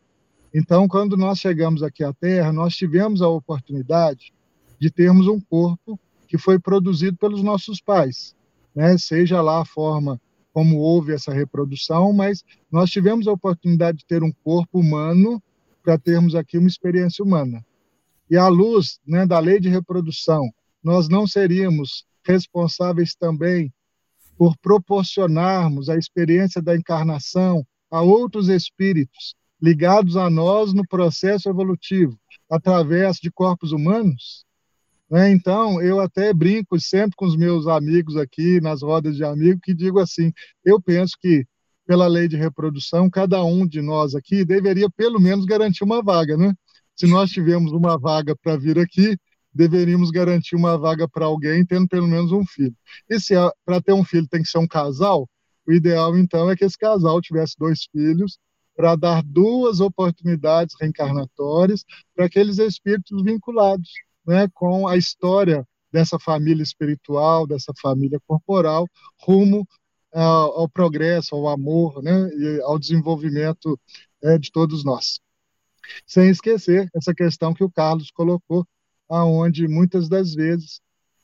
Então, 0.53 0.87
quando 0.87 1.17
nós 1.17 1.39
chegamos 1.39 1.81
aqui 1.81 2.03
à 2.03 2.13
Terra, 2.13 2.51
nós 2.51 2.75
tivemos 2.75 3.21
a 3.21 3.27
oportunidade 3.27 4.33
de 4.79 4.91
termos 4.91 5.27
um 5.27 5.39
corpo 5.39 5.99
que 6.27 6.37
foi 6.37 6.59
produzido 6.59 7.17
pelos 7.17 7.41
nossos 7.41 7.79
pais, 7.79 8.35
né? 8.75 8.97
seja 8.97 9.41
lá 9.41 9.61
a 9.61 9.65
forma 9.65 10.19
como 10.51 10.77
houve 10.77 11.13
essa 11.13 11.33
reprodução, 11.33 12.13
mas 12.13 12.43
nós 12.71 12.91
tivemos 12.91 13.27
a 13.27 13.31
oportunidade 13.31 13.99
de 13.99 14.05
ter 14.05 14.21
um 14.21 14.31
corpo 14.43 14.79
humano 14.79 15.41
para 15.83 15.97
termos 15.97 16.35
aqui 16.35 16.57
uma 16.57 16.67
experiência 16.67 17.25
humana. 17.25 17.65
E 18.29 18.37
à 18.37 18.47
luz 18.47 18.99
né, 19.05 19.25
da 19.25 19.39
lei 19.39 19.59
de 19.59 19.67
reprodução, 19.67 20.49
nós 20.83 21.09
não 21.09 21.25
seríamos 21.25 22.05
responsáveis 22.23 23.15
também 23.15 23.73
por 24.37 24.57
proporcionarmos 24.57 25.89
a 25.89 25.97
experiência 25.97 26.61
da 26.61 26.75
encarnação 26.75 27.65
a 27.91 28.01
outros 28.01 28.49
espíritos 28.49 29.35
ligados 29.61 30.17
a 30.17 30.29
nós 30.29 30.73
no 30.73 30.85
processo 30.87 31.47
evolutivo, 31.49 32.17
através 32.49 33.17
de 33.17 33.31
corpos 33.31 33.71
humanos? 33.71 34.45
Né? 35.09 35.31
Então, 35.31 35.81
eu 35.81 35.99
até 35.99 36.33
brinco 36.33 36.79
sempre 36.79 37.15
com 37.15 37.25
os 37.25 37.37
meus 37.37 37.67
amigos 37.67 38.17
aqui, 38.17 38.59
nas 38.59 38.81
rodas 38.81 39.15
de 39.15 39.23
amigos, 39.23 39.61
que 39.63 39.73
digo 39.73 39.99
assim: 39.99 40.33
eu 40.65 40.81
penso 40.81 41.15
que, 41.19 41.45
pela 41.85 42.07
lei 42.07 42.27
de 42.27 42.35
reprodução, 42.35 43.09
cada 43.09 43.43
um 43.43 43.67
de 43.67 43.81
nós 43.81 44.15
aqui 44.15 44.43
deveria 44.43 44.89
pelo 44.89 45.19
menos 45.19 45.45
garantir 45.45 45.83
uma 45.83 46.01
vaga, 46.01 46.35
né? 46.35 46.53
Se 46.95 47.05
nós 47.05 47.29
tivermos 47.29 47.71
uma 47.71 47.97
vaga 47.97 48.35
para 48.35 48.57
vir 48.57 48.79
aqui, 48.79 49.17
deveríamos 49.53 50.11
garantir 50.11 50.55
uma 50.55 50.77
vaga 50.77 51.07
para 51.07 51.25
alguém 51.25 51.65
tendo 51.65 51.87
pelo 51.87 52.07
menos 52.07 52.31
um 52.31 52.45
filho. 52.45 52.75
E 53.09 53.19
se 53.19 53.33
para 53.65 53.81
ter 53.81 53.93
um 53.93 54.03
filho 54.03 54.27
tem 54.27 54.41
que 54.41 54.49
ser 54.49 54.57
um 54.57 54.67
casal, 54.67 55.29
o 55.67 55.71
ideal 55.71 56.17
então 56.17 56.49
é 56.49 56.55
que 56.55 56.65
esse 56.65 56.77
casal 56.77 57.21
tivesse 57.21 57.55
dois 57.57 57.85
filhos 57.91 58.37
para 58.75 58.95
dar 58.95 59.23
duas 59.23 59.79
oportunidades 59.79 60.75
reencarnatórias 60.79 61.85
para 62.15 62.25
aqueles 62.25 62.57
espíritos 62.57 63.23
vinculados 63.23 63.89
né, 64.25 64.47
com 64.53 64.87
a 64.87 64.97
história 64.97 65.67
dessa 65.91 66.17
família 66.17 66.63
espiritual, 66.63 67.45
dessa 67.45 67.71
família 67.79 68.19
corporal, 68.25 68.87
rumo 69.21 69.67
ao, 70.11 70.61
ao 70.61 70.69
progresso, 70.69 71.35
ao 71.35 71.47
amor, 71.47 72.01
né, 72.01 72.29
e 72.29 72.61
ao 72.63 72.79
desenvolvimento 72.79 73.79
é, 74.23 74.37
de 74.37 74.51
todos 74.51 74.83
nós. 74.83 75.19
Sem 76.07 76.29
esquecer 76.29 76.89
essa 76.95 77.13
questão 77.13 77.53
que 77.53 77.63
o 77.63 77.71
Carlos 77.71 78.09
colocou, 78.09 78.65
aonde 79.09 79.67
muitas 79.67 80.09
das 80.09 80.33
vezes 80.33 80.81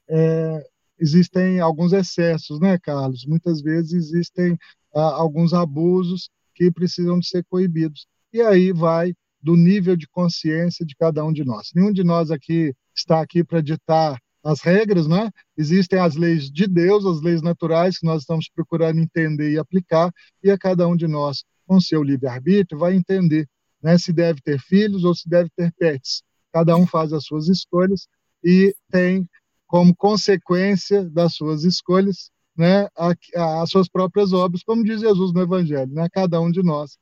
é, 0.09 0.63
existem 0.99 1.59
alguns 1.59 1.93
excessos, 1.93 2.59
né, 2.59 2.77
Carlos? 2.77 3.25
Muitas 3.25 3.61
vezes 3.61 3.93
existem 3.93 4.57
ah, 4.93 5.15
alguns 5.15 5.53
abusos 5.53 6.29
que 6.53 6.71
precisam 6.71 7.19
de 7.19 7.27
ser 7.27 7.43
coibidos. 7.49 8.05
E 8.33 8.41
aí 8.41 8.71
vai 8.71 9.13
do 9.41 9.55
nível 9.55 9.95
de 9.95 10.07
consciência 10.07 10.85
de 10.85 10.95
cada 10.95 11.23
um 11.23 11.31
de 11.31 11.45
nós. 11.45 11.69
Nenhum 11.73 11.91
de 11.91 12.03
nós 12.03 12.29
aqui 12.29 12.73
está 12.93 13.21
aqui 13.21 13.43
para 13.43 13.61
ditar 13.61 14.19
as 14.43 14.61
regras, 14.61 15.07
né? 15.07 15.29
Existem 15.57 15.99
as 15.99 16.15
leis 16.15 16.49
de 16.51 16.67
Deus, 16.67 17.05
as 17.05 17.21
leis 17.21 17.41
naturais 17.41 17.97
que 17.97 18.05
nós 18.05 18.21
estamos 18.21 18.49
procurando 18.53 18.99
entender 18.99 19.51
e 19.51 19.57
aplicar, 19.57 20.11
e 20.43 20.49
a 20.51 20.57
cada 20.57 20.87
um 20.87 20.95
de 20.95 21.07
nós, 21.07 21.43
com 21.65 21.79
seu 21.79 22.03
livre-arbítrio, 22.03 22.79
vai 22.79 22.95
entender 22.95 23.47
né, 23.81 23.97
se 23.97 24.11
deve 24.11 24.41
ter 24.41 24.59
filhos 24.59 25.03
ou 25.03 25.15
se 25.15 25.29
deve 25.29 25.49
ter 25.55 25.71
pets. 25.77 26.23
Cada 26.51 26.75
um 26.75 26.85
faz 26.85 27.13
as 27.13 27.25
suas 27.25 27.47
escolhas 27.47 28.07
e 28.43 28.75
tem 28.91 29.27
como 29.67 29.95
consequência 29.95 31.07
das 31.09 31.35
suas 31.35 31.63
escolhas 31.63 32.31
né, 32.59 32.89
as 33.33 33.69
suas 33.69 33.87
próprias 33.87 34.33
obras, 34.33 34.61
como 34.63 34.83
diz 34.83 34.99
Jesus 34.99 35.31
no 35.31 35.41
Evangelho, 35.41 35.93
né, 35.93 36.09
cada 36.11 36.41
um 36.41 36.51
de 36.51 36.61
nós, 36.61 36.97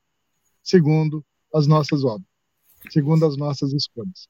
segundo 0.62 1.24
as 1.52 1.66
nossas 1.66 2.04
obras, 2.04 2.28
segundo 2.90 3.26
as 3.26 3.36
nossas 3.36 3.72
escolhas. 3.72 4.28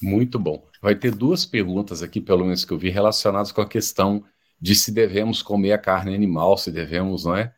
Muito 0.00 0.38
bom. 0.38 0.64
Vai 0.80 0.94
ter 0.94 1.12
duas 1.12 1.44
perguntas 1.44 2.04
aqui, 2.04 2.20
pelo 2.20 2.44
menos 2.44 2.64
que 2.64 2.72
eu 2.72 2.78
vi, 2.78 2.88
relacionadas 2.88 3.50
com 3.50 3.62
a 3.62 3.68
questão 3.68 4.24
de 4.60 4.76
se 4.76 4.92
devemos 4.92 5.42
comer 5.42 5.72
a 5.72 5.78
carne 5.78 6.14
animal, 6.14 6.56
se 6.56 6.70
devemos, 6.70 7.24
não 7.24 7.36
é? 7.36 7.52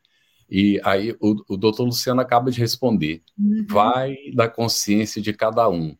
E 0.48 0.80
aí 0.82 1.14
o, 1.20 1.36
o 1.48 1.56
doutor 1.56 1.84
Luciano 1.84 2.20
acaba 2.20 2.50
de 2.50 2.60
responder: 2.60 3.22
uhum. 3.38 3.66
vai 3.68 4.14
da 4.34 4.48
consciência 4.48 5.20
de 5.20 5.34
cada 5.34 5.68
um. 5.68 5.94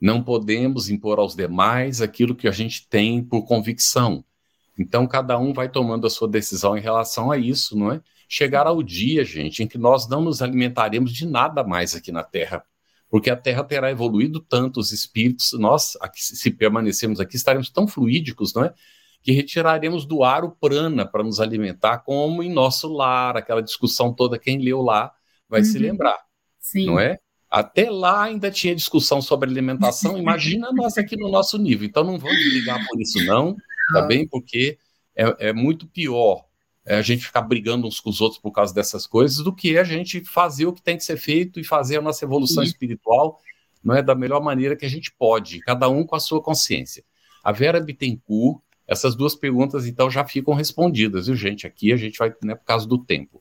Não 0.00 0.22
podemos 0.22 0.88
impor 0.88 1.18
aos 1.18 1.34
demais 1.34 2.00
aquilo 2.00 2.34
que 2.34 2.48
a 2.48 2.52
gente 2.52 2.88
tem 2.88 3.22
por 3.22 3.44
convicção. 3.44 4.24
Então, 4.78 5.06
cada 5.06 5.38
um 5.38 5.52
vai 5.52 5.68
tomando 5.68 6.06
a 6.06 6.10
sua 6.10 6.28
decisão 6.28 6.76
em 6.76 6.80
relação 6.80 7.30
a 7.30 7.36
isso, 7.36 7.76
não 7.76 7.92
é? 7.92 8.00
Chegar 8.28 8.66
ao 8.66 8.82
dia, 8.82 9.24
gente, 9.24 9.62
em 9.62 9.66
que 9.66 9.76
nós 9.76 10.08
não 10.08 10.22
nos 10.22 10.40
alimentaremos 10.40 11.12
de 11.12 11.26
nada 11.26 11.62
mais 11.62 11.94
aqui 11.94 12.10
na 12.10 12.22
Terra 12.22 12.64
porque 13.10 13.28
a 13.28 13.36
Terra 13.36 13.64
terá 13.64 13.90
evoluído 13.90 14.40
tanto, 14.40 14.78
os 14.78 14.92
espíritos, 14.92 15.52
nós, 15.54 15.98
aqui, 16.00 16.22
se 16.22 16.50
permanecermos 16.52 17.18
aqui, 17.18 17.34
estaremos 17.34 17.68
tão 17.68 17.86
fluídicos, 17.88 18.54
não 18.54 18.64
é? 18.64 18.72
Que 19.20 19.32
retiraremos 19.32 20.06
do 20.06 20.22
ar 20.22 20.44
o 20.44 20.52
prana 20.52 21.04
para 21.04 21.24
nos 21.24 21.40
alimentar, 21.40 21.98
como 21.98 22.40
em 22.40 22.50
nosso 22.50 22.88
lar, 22.88 23.36
aquela 23.36 23.60
discussão 23.60 24.14
toda, 24.14 24.38
quem 24.38 24.58
leu 24.60 24.80
lá 24.80 25.12
vai 25.48 25.60
uhum. 25.60 25.66
se 25.66 25.78
lembrar, 25.78 26.18
Sim. 26.60 26.86
não 26.86 27.00
é? 27.00 27.18
Até 27.50 27.90
lá 27.90 28.24
ainda 28.24 28.50
tinha 28.50 28.74
discussão 28.74 29.20
sobre 29.20 29.50
alimentação, 29.50 30.16
imagina 30.18 30.70
nós 30.72 30.96
aqui 30.96 31.16
no 31.16 31.30
nosso 31.30 31.58
nível. 31.58 31.86
Então 31.86 32.04
não 32.04 32.18
vamos 32.18 32.38
brigar 32.50 32.86
por 32.86 33.00
isso, 33.00 33.24
não, 33.24 33.56
tá 33.92 34.02
bem? 34.02 34.26
Porque 34.26 34.78
é, 35.16 35.48
é 35.48 35.52
muito 35.52 35.86
pior 35.88 36.44
é, 36.86 36.96
a 36.96 37.02
gente 37.02 37.26
ficar 37.26 37.42
brigando 37.42 37.86
uns 37.86 38.00
com 38.00 38.08
os 38.08 38.20
outros 38.20 38.40
por 38.40 38.52
causa 38.52 38.72
dessas 38.72 39.06
coisas, 39.06 39.38
do 39.38 39.54
que 39.54 39.76
a 39.76 39.84
gente 39.84 40.24
fazer 40.24 40.66
o 40.66 40.72
que 40.72 40.82
tem 40.82 40.96
que 40.96 41.04
ser 41.04 41.16
feito 41.16 41.58
e 41.58 41.64
fazer 41.64 41.98
a 41.98 42.02
nossa 42.02 42.24
evolução 42.24 42.62
Sim. 42.62 42.70
espiritual 42.70 43.40
não 43.82 43.94
é 43.94 44.02
da 44.02 44.14
melhor 44.14 44.42
maneira 44.42 44.76
que 44.76 44.84
a 44.84 44.88
gente 44.88 45.12
pode, 45.18 45.60
cada 45.60 45.88
um 45.88 46.04
com 46.04 46.14
a 46.14 46.20
sua 46.20 46.42
consciência. 46.42 47.02
A 47.42 47.50
Vera 47.50 47.80
Bittencourt, 47.80 48.60
essas 48.86 49.14
duas 49.14 49.34
perguntas 49.34 49.86
então 49.86 50.10
já 50.10 50.24
ficam 50.24 50.54
respondidas, 50.54 51.26
viu, 51.26 51.36
gente? 51.36 51.66
Aqui 51.66 51.92
a 51.92 51.96
gente 51.96 52.18
vai, 52.18 52.32
né, 52.42 52.54
por 52.54 52.64
causa 52.64 52.86
do 52.86 52.98
tempo. 52.98 53.40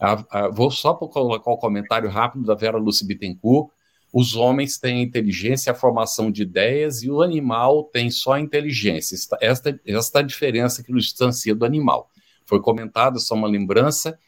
A, 0.00 0.24
a, 0.30 0.48
vou 0.48 0.70
só 0.70 0.94
colocar 0.94 1.50
o 1.50 1.58
comentário 1.58 2.08
rápido 2.08 2.44
da 2.44 2.54
Vera 2.54 2.78
Lúcia 2.78 3.06
Bittencourt. 3.06 3.70
Os 4.12 4.34
homens 4.34 4.78
têm 4.78 5.02
inteligência, 5.02 5.70
a 5.70 5.74
formação 5.74 6.30
de 6.32 6.42
ideias, 6.42 7.02
e 7.02 7.10
o 7.10 7.22
animal 7.22 7.84
tem 7.84 8.10
só 8.10 8.32
a 8.32 8.40
inteligência. 8.40 9.14
Esta, 9.14 9.38
esta, 9.40 9.80
esta 9.86 10.18
é 10.18 10.22
a 10.22 10.26
diferença 10.26 10.82
que 10.82 10.90
nos 10.90 11.04
distancia 11.04 11.54
do 11.54 11.64
animal 11.64 12.10
foi 12.50 12.60
comentado, 12.60 13.20
só 13.20 13.36
uma 13.36 13.46
lembrança. 13.46 14.18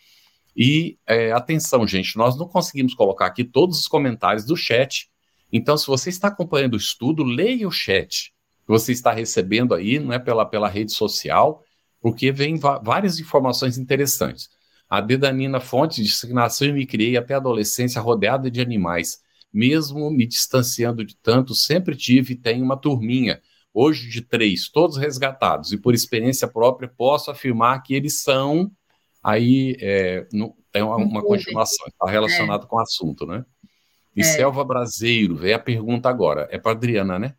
E 0.57 0.97
é, 1.07 1.33
atenção, 1.33 1.87
gente, 1.87 2.17
nós 2.17 2.39
não 2.39 2.47
conseguimos 2.47 2.95
colocar 2.95 3.27
aqui 3.27 3.43
todos 3.43 3.81
os 3.81 3.89
comentários 3.89 4.45
do 4.45 4.57
chat. 4.57 5.11
Então, 5.53 5.77
se 5.77 5.87
você 5.87 6.09
está 6.09 6.29
acompanhando 6.29 6.75
o 6.75 6.79
estudo, 6.79 7.25
leia 7.25 7.67
o 7.67 7.73
chat 7.73 8.33
que 8.65 8.69
você 8.69 8.93
está 8.93 9.11
recebendo 9.11 9.75
aí, 9.75 9.99
não 9.99 10.13
é 10.13 10.21
pela, 10.21 10.47
pela 10.47 10.69
rede 10.69 10.93
social, 10.93 11.65
porque 12.01 12.31
vem 12.31 12.57
várias 12.57 13.19
informações 13.19 13.77
interessantes. 13.77 14.49
A 14.93 15.01
Dedanina 15.01 15.59
Fonte 15.59 16.03
disse 16.03 16.27
que 16.27 16.35
nasceu 16.35 16.69
e 16.69 16.73
me 16.75 16.85
criei 16.85 17.17
até 17.17 17.33
a 17.33 17.39
adolescência 17.39 17.99
rodeada 17.99 18.51
de 18.51 18.61
animais. 18.61 19.23
Mesmo 19.51 20.11
me 20.11 20.27
distanciando 20.27 21.03
de 21.03 21.17
tanto, 21.17 21.55
sempre 21.55 21.97
tive 21.97 22.35
e 22.35 22.37
tenho 22.37 22.63
uma 22.63 22.77
turminha 22.77 23.41
hoje 23.73 24.11
de 24.11 24.21
três, 24.21 24.69
todos 24.69 24.99
resgatados, 24.99 25.73
e 25.73 25.79
por 25.79 25.95
experiência 25.95 26.47
própria 26.47 26.93
posso 26.95 27.31
afirmar 27.31 27.83
que 27.83 27.95
eles 27.95 28.21
são, 28.21 28.71
aí 29.23 29.79
é, 29.81 30.29
não, 30.31 30.55
tem 30.71 30.83
uma, 30.83 30.97
uma 30.97 31.23
continuação, 31.23 31.87
está 31.87 32.11
relacionado 32.11 32.65
é. 32.65 32.67
com 32.67 32.77
o 32.77 32.81
assunto, 32.81 33.25
né? 33.25 33.47
E 34.15 34.21
é. 34.21 34.25
Selva 34.25 34.63
Braseiro, 34.63 35.35
vem 35.35 35.55
a 35.55 35.59
pergunta 35.59 36.11
agora, 36.11 36.47
é 36.51 36.59
para 36.59 36.73
Adriana, 36.73 37.19
né? 37.19 37.35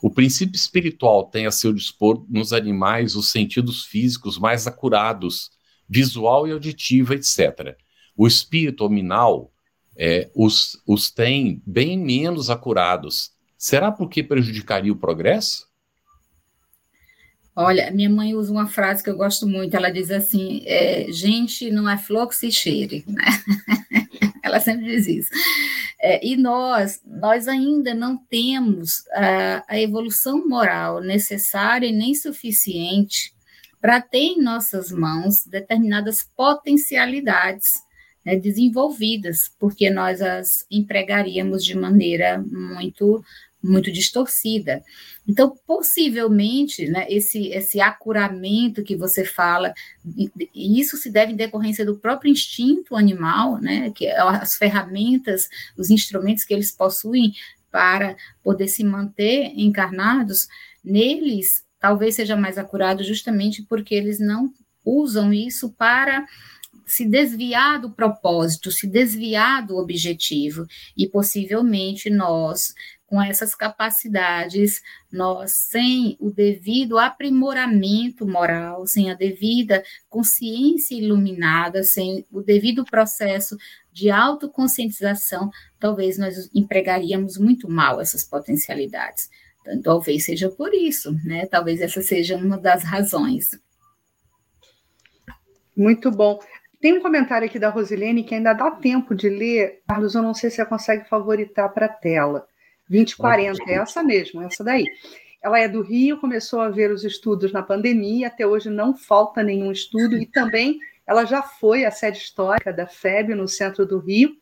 O 0.00 0.08
princípio 0.08 0.54
espiritual 0.54 1.24
tem 1.24 1.46
a 1.46 1.50
seu 1.50 1.72
dispor 1.72 2.24
nos 2.28 2.52
animais 2.52 3.16
os 3.16 3.32
sentidos 3.32 3.84
físicos 3.84 4.38
mais 4.38 4.68
acurados, 4.68 5.58
visual 5.90 6.46
e 6.46 6.52
auditivo, 6.52 7.12
etc. 7.12 7.76
O 8.16 8.26
espírito 8.28 8.84
hominal 8.84 9.52
é, 9.96 10.30
os, 10.34 10.80
os 10.86 11.10
tem 11.10 11.60
bem 11.66 11.98
menos 11.98 12.48
acurados. 12.48 13.32
Será 13.58 13.90
porque 13.90 14.22
prejudicaria 14.22 14.92
o 14.92 14.96
progresso? 14.96 15.68
Olha, 17.56 17.90
minha 17.90 18.08
mãe 18.08 18.32
usa 18.34 18.52
uma 18.52 18.68
frase 18.68 19.02
que 19.02 19.10
eu 19.10 19.16
gosto 19.16 19.46
muito. 19.46 19.76
Ela 19.76 19.90
diz 19.90 20.10
assim: 20.12 20.62
é, 20.64 21.10
gente 21.10 21.70
não 21.70 21.90
é 21.90 21.98
flor 21.98 22.28
que 22.28 22.36
se 22.36 22.52
cheire, 22.52 23.04
né? 23.06 23.24
ela 24.44 24.60
sempre 24.60 24.86
diz 24.86 25.06
isso. 25.08 25.30
É, 26.00 26.24
e 26.24 26.36
nós, 26.36 27.00
nós 27.04 27.48
ainda 27.48 27.92
não 27.92 28.16
temos 28.16 29.04
a, 29.12 29.64
a 29.68 29.78
evolução 29.78 30.48
moral 30.48 31.02
necessária 31.02 31.86
e 31.86 31.92
nem 31.92 32.14
suficiente 32.14 33.34
para 33.80 34.00
ter 34.00 34.18
em 34.18 34.42
nossas 34.42 34.90
mãos 34.90 35.44
determinadas 35.46 36.22
potencialidades 36.36 37.66
né, 38.24 38.36
desenvolvidas, 38.36 39.50
porque 39.58 39.88
nós 39.90 40.20
as 40.20 40.66
empregaríamos 40.70 41.64
de 41.64 41.76
maneira 41.76 42.38
muito 42.38 43.24
muito 43.62 43.92
distorcida. 43.92 44.82
Então, 45.28 45.54
possivelmente, 45.66 46.88
né, 46.88 47.06
esse, 47.10 47.48
esse 47.48 47.78
acuramento 47.78 48.82
que 48.82 48.96
você 48.96 49.22
fala, 49.22 49.74
e 50.54 50.80
isso 50.80 50.96
se 50.96 51.10
deve 51.10 51.32
em 51.32 51.36
decorrência 51.36 51.84
do 51.84 51.98
próprio 51.98 52.30
instinto 52.30 52.96
animal, 52.96 53.60
né, 53.60 53.92
que 53.94 54.06
é 54.06 54.18
as 54.18 54.56
ferramentas, 54.56 55.48
os 55.76 55.90
instrumentos 55.90 56.42
que 56.44 56.54
eles 56.54 56.72
possuem 56.72 57.34
para 57.70 58.16
poder 58.42 58.66
se 58.66 58.82
manter 58.82 59.52
encarnados, 59.54 60.48
neles 60.82 61.62
talvez 61.80 62.14
seja 62.14 62.36
mais 62.36 62.58
acurado 62.58 63.02
justamente 63.02 63.62
porque 63.62 63.94
eles 63.94 64.20
não 64.20 64.52
usam 64.84 65.32
isso 65.32 65.72
para 65.72 66.26
se 66.86 67.06
desviar 67.06 67.80
do 67.80 67.90
propósito, 67.90 68.70
se 68.70 68.86
desviar 68.86 69.64
do 69.64 69.76
objetivo, 69.76 70.66
e 70.96 71.08
possivelmente 71.08 72.10
nós 72.10 72.74
com 73.10 73.20
essas 73.20 73.56
capacidades, 73.56 74.80
nós, 75.10 75.50
sem 75.50 76.16
o 76.20 76.30
devido 76.30 76.96
aprimoramento 76.96 78.24
moral, 78.24 78.86
sem 78.86 79.10
a 79.10 79.14
devida 79.14 79.82
consciência 80.08 80.94
iluminada, 80.94 81.82
sem 81.82 82.24
o 82.30 82.40
devido 82.40 82.84
processo 82.84 83.56
de 83.92 84.10
autoconscientização, 84.10 85.50
talvez 85.80 86.18
nós 86.18 86.48
empregaríamos 86.54 87.36
muito 87.36 87.68
mal 87.68 88.00
essas 88.00 88.22
potencialidades. 88.22 89.28
Então, 89.60 89.82
talvez 89.82 90.24
seja 90.24 90.48
por 90.48 90.72
isso, 90.72 91.12
né? 91.24 91.46
Talvez 91.46 91.80
essa 91.80 92.00
seja 92.02 92.36
uma 92.36 92.58
das 92.58 92.82
razões. 92.82 93.50
Muito 95.76 96.10
bom. 96.10 96.40
Tem 96.80 96.94
um 96.94 97.02
comentário 97.02 97.46
aqui 97.46 97.58
da 97.58 97.68
Rosilene 97.68 98.24
que 98.24 98.34
ainda 98.34 98.54
dá 98.54 98.70
tempo 98.70 99.14
de 99.14 99.28
ler. 99.28 99.82
Carlos, 99.86 100.14
eu 100.14 100.22
não 100.22 100.34
sei 100.34 100.50
se 100.50 100.56
você 100.56 100.66
consegue 100.66 101.08
favoritar 101.08 101.68
para 101.72 101.86
a 101.86 101.90
tela. 101.90 102.46
2040, 102.88 103.62
é 103.70 103.74
essa 103.74 104.02
mesmo, 104.02 104.42
essa 104.42 104.64
daí. 104.64 104.84
Ela 105.42 105.60
é 105.60 105.68
do 105.68 105.80
Rio, 105.80 106.18
começou 106.18 106.60
a 106.60 106.68
ver 106.68 106.90
os 106.90 107.04
estudos 107.04 107.52
na 107.52 107.62
pandemia, 107.62 108.26
até 108.26 108.46
hoje 108.46 108.68
não 108.68 108.94
falta 108.96 109.42
nenhum 109.42 109.70
estudo, 109.72 110.16
e 110.16 110.26
também 110.26 110.78
ela 111.06 111.24
já 111.24 111.42
foi 111.42 111.84
à 111.84 111.90
sede 111.90 112.18
histórica 112.18 112.72
da 112.72 112.86
FEB 112.86 113.34
no 113.34 113.48
centro 113.48 113.86
do 113.86 113.98
Rio, 113.98 114.32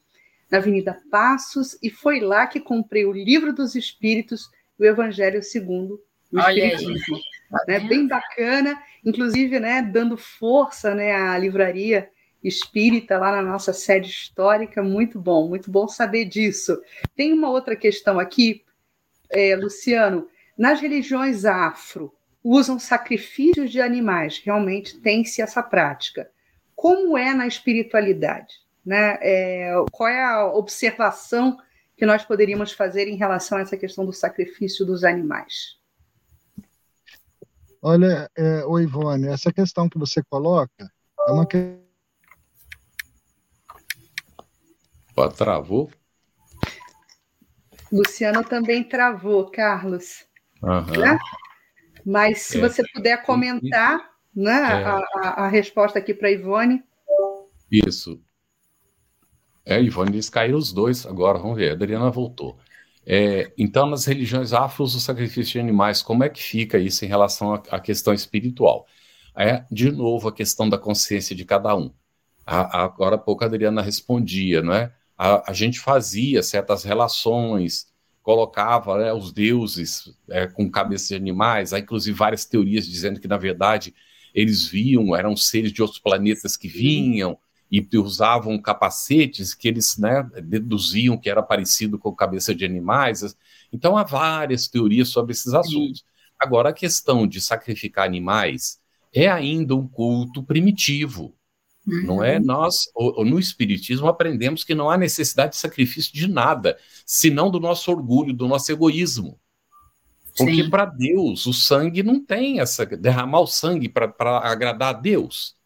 na 0.50 0.58
Avenida 0.58 0.98
Passos, 1.10 1.78
e 1.82 1.90
foi 1.90 2.20
lá 2.20 2.46
que 2.46 2.58
comprei 2.58 3.04
o 3.04 3.12
Livro 3.12 3.52
dos 3.52 3.74
Espíritos 3.74 4.50
e 4.78 4.82
o 4.82 4.86
Evangelho 4.86 5.42
segundo 5.42 6.00
o 6.32 6.38
Espiritismo. 6.38 7.18
Né? 7.66 7.80
Bem 7.80 8.06
bacana, 8.06 8.80
inclusive 9.04 9.58
né, 9.58 9.82
dando 9.82 10.16
força 10.16 10.94
né, 10.94 11.12
à 11.12 11.38
livraria 11.38 12.10
espírita 12.42 13.18
lá 13.18 13.32
na 13.32 13.42
nossa 13.42 13.72
sede 13.72 14.08
histórica. 14.08 14.82
Muito 14.82 15.18
bom, 15.18 15.48
muito 15.48 15.70
bom 15.70 15.88
saber 15.88 16.24
disso. 16.26 16.80
Tem 17.16 17.32
uma 17.32 17.50
outra 17.50 17.74
questão 17.74 18.18
aqui, 18.18 18.64
é, 19.30 19.56
Luciano. 19.56 20.28
Nas 20.56 20.80
religiões 20.80 21.44
afro, 21.44 22.12
usam 22.42 22.78
sacrifícios 22.78 23.70
de 23.70 23.80
animais, 23.80 24.40
realmente 24.44 24.98
tem-se 25.00 25.40
essa 25.40 25.62
prática. 25.62 26.30
Como 26.74 27.16
é 27.16 27.34
na 27.34 27.46
espiritualidade? 27.46 28.54
Né? 28.84 29.18
É, 29.20 29.72
qual 29.90 30.08
é 30.08 30.24
a 30.24 30.46
observação 30.46 31.58
que 31.98 32.06
nós 32.06 32.24
poderíamos 32.24 32.72
fazer 32.72 33.08
em 33.08 33.16
relação 33.16 33.58
a 33.58 33.62
essa 33.62 33.76
questão 33.76 34.06
do 34.06 34.12
sacrifício 34.12 34.86
dos 34.86 35.02
animais? 35.02 35.76
Olha, 37.82 38.30
é, 38.36 38.64
o 38.64 38.78
Ivone, 38.78 39.26
essa 39.26 39.52
questão 39.52 39.88
que 39.88 39.98
você 39.98 40.22
coloca 40.30 40.90
é 41.26 41.32
uma 41.32 41.44
questão 41.44 41.88
travou? 45.36 45.90
Luciano 47.90 48.44
também 48.44 48.84
travou, 48.84 49.50
Carlos. 49.50 50.24
Uhum. 50.62 51.00
Né? 51.00 51.18
Mas 52.06 52.42
se 52.42 52.58
é. 52.58 52.60
você 52.60 52.82
puder 52.92 53.24
comentar 53.24 53.98
né, 54.32 54.52
é. 54.52 54.84
a, 54.84 54.96
a, 54.96 55.28
a, 55.44 55.48
resposta 55.48 55.98
aqui 55.98 56.14
para 56.14 56.30
Ivone. 56.30 56.84
Isso. 57.70 58.22
É, 59.68 59.82
Ivone, 59.82 60.12
eles 60.12 60.30
caíram 60.30 60.56
os 60.56 60.72
dois 60.72 61.04
agora, 61.04 61.38
vamos 61.38 61.58
ver. 61.58 61.70
A 61.70 61.72
Adriana 61.74 62.10
voltou. 62.10 62.58
É, 63.06 63.52
então, 63.58 63.86
nas 63.86 64.06
religiões 64.06 64.52
afros, 64.54 64.94
o 64.94 65.00
sacrifício 65.00 65.52
de 65.52 65.60
animais, 65.60 66.00
como 66.00 66.24
é 66.24 66.28
que 66.30 66.42
fica 66.42 66.78
isso 66.78 67.04
em 67.04 67.08
relação 67.08 67.52
à 67.54 67.78
questão 67.78 68.14
espiritual? 68.14 68.86
É, 69.36 69.64
de 69.70 69.90
novo, 69.92 70.28
a 70.28 70.32
questão 70.32 70.68
da 70.68 70.78
consciência 70.78 71.36
de 71.36 71.44
cada 71.44 71.76
um. 71.76 71.92
A, 72.46 72.80
a, 72.80 72.84
agora 72.84 73.16
há 73.16 73.18
pouco 73.18 73.44
a 73.44 73.46
Adriana 73.46 73.82
respondia, 73.82 74.62
não 74.62 74.72
é? 74.72 74.92
a, 75.18 75.50
a 75.50 75.52
gente 75.52 75.80
fazia 75.80 76.42
certas 76.42 76.84
relações, 76.84 77.88
colocava 78.22 78.98
né, 78.98 79.12
os 79.12 79.32
deuses 79.32 80.14
é, 80.30 80.46
com 80.46 80.70
cabeças 80.70 81.08
de 81.08 81.16
animais, 81.16 81.72
há 81.72 81.80
inclusive 81.80 82.16
várias 82.16 82.44
teorias 82.44 82.86
dizendo 82.86 83.20
que, 83.20 83.26
na 83.26 83.36
verdade, 83.36 83.92
eles 84.32 84.66
viam, 84.66 85.16
eram 85.16 85.36
seres 85.36 85.72
de 85.72 85.82
outros 85.82 86.00
planetas 86.00 86.56
que 86.56 86.68
vinham 86.68 87.36
e 87.70 87.86
usavam 87.98 88.60
capacetes 88.60 89.54
que 89.54 89.68
eles 89.68 89.98
né, 89.98 90.28
deduziam 90.42 91.18
que 91.18 91.28
era 91.28 91.42
parecido 91.42 91.98
com 91.98 92.14
cabeça 92.14 92.54
de 92.54 92.64
animais. 92.64 93.36
Então, 93.72 93.96
há 93.96 94.04
várias 94.04 94.68
teorias 94.68 95.08
sobre 95.08 95.32
esses 95.32 95.52
assuntos. 95.52 96.04
Agora, 96.38 96.70
a 96.70 96.72
questão 96.72 97.26
de 97.26 97.40
sacrificar 97.40 98.06
animais 98.06 98.80
é 99.12 99.28
ainda 99.28 99.74
um 99.74 99.86
culto 99.86 100.42
primitivo. 100.42 101.34
Uhum. 101.86 102.02
Não 102.04 102.24
é? 102.24 102.38
Uhum. 102.38 102.44
Nós, 102.44 102.76
no 103.24 103.38
Espiritismo, 103.38 104.08
aprendemos 104.08 104.64
que 104.64 104.74
não 104.74 104.90
há 104.90 104.96
necessidade 104.96 105.52
de 105.52 105.58
sacrifício 105.58 106.12
de 106.12 106.28
nada, 106.28 106.78
senão 107.04 107.50
do 107.50 107.60
nosso 107.60 107.90
orgulho, 107.90 108.32
do 108.32 108.48
nosso 108.48 108.70
egoísmo. 108.70 109.38
Porque 110.36 110.64
para 110.70 110.84
Deus, 110.84 111.46
o 111.46 111.52
sangue 111.52 112.02
não 112.02 112.24
tem 112.24 112.60
essa. 112.60 112.86
derramar 112.86 113.40
o 113.40 113.46
sangue 113.46 113.88
para 113.88 114.38
agradar 114.38 114.94
a 114.94 114.98
Deus. 114.98 115.57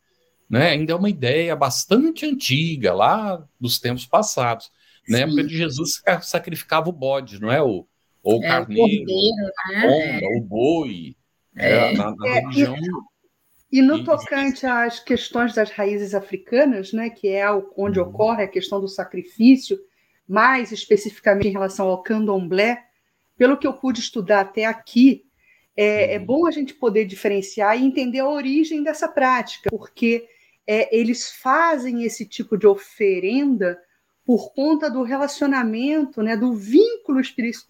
Né? 0.52 0.68
Ainda 0.68 0.92
é 0.92 0.96
uma 0.96 1.08
ideia 1.08 1.56
bastante 1.56 2.26
antiga, 2.26 2.92
lá 2.92 3.42
dos 3.58 3.80
tempos 3.80 4.04
passados. 4.04 4.70
Na 5.08 5.16
Sim. 5.16 5.24
época 5.24 5.44
de 5.44 5.56
Jesus, 5.56 6.02
sacrificava 6.20 6.90
o 6.90 6.92
bode, 6.92 7.40
não 7.40 7.50
é? 7.50 7.62
O, 7.62 7.86
ou 8.22 8.38
o 8.38 8.44
é, 8.44 8.48
carneiro, 8.48 9.10
o, 9.10 9.72
né? 9.72 10.20
o 10.36 10.40
boi. 10.42 11.16
É. 11.56 11.96
Na, 11.96 12.14
na 12.14 12.28
é, 12.28 12.40
religião. 12.40 12.76
E 13.72 13.80
no 13.80 14.04
tocante 14.04 14.66
às 14.66 15.00
questões 15.00 15.54
das 15.54 15.70
raízes 15.70 16.14
africanas, 16.14 16.92
né, 16.92 17.08
que 17.08 17.28
é 17.28 17.46
onde 17.74 17.98
uhum. 17.98 18.08
ocorre 18.08 18.44
a 18.44 18.48
questão 18.48 18.78
do 18.78 18.88
sacrifício, 18.88 19.78
mais 20.28 20.70
especificamente 20.70 21.48
em 21.48 21.52
relação 21.52 21.88
ao 21.88 22.02
candomblé, 22.02 22.84
pelo 23.38 23.56
que 23.56 23.66
eu 23.66 23.72
pude 23.72 24.00
estudar 24.00 24.40
até 24.40 24.66
aqui, 24.66 25.24
é, 25.74 26.16
é 26.16 26.18
uhum. 26.18 26.26
bom 26.26 26.46
a 26.46 26.50
gente 26.50 26.74
poder 26.74 27.06
diferenciar 27.06 27.80
e 27.80 27.86
entender 27.86 28.18
a 28.18 28.28
origem 28.28 28.82
dessa 28.82 29.08
prática, 29.08 29.70
porque 29.70 30.28
é, 30.66 30.96
eles 30.96 31.30
fazem 31.30 32.04
esse 32.04 32.26
tipo 32.26 32.56
de 32.56 32.66
oferenda 32.66 33.78
por 34.24 34.52
conta 34.54 34.88
do 34.88 35.02
relacionamento, 35.02 36.22
né, 36.22 36.36
do 36.36 36.54
vínculo 36.54 37.20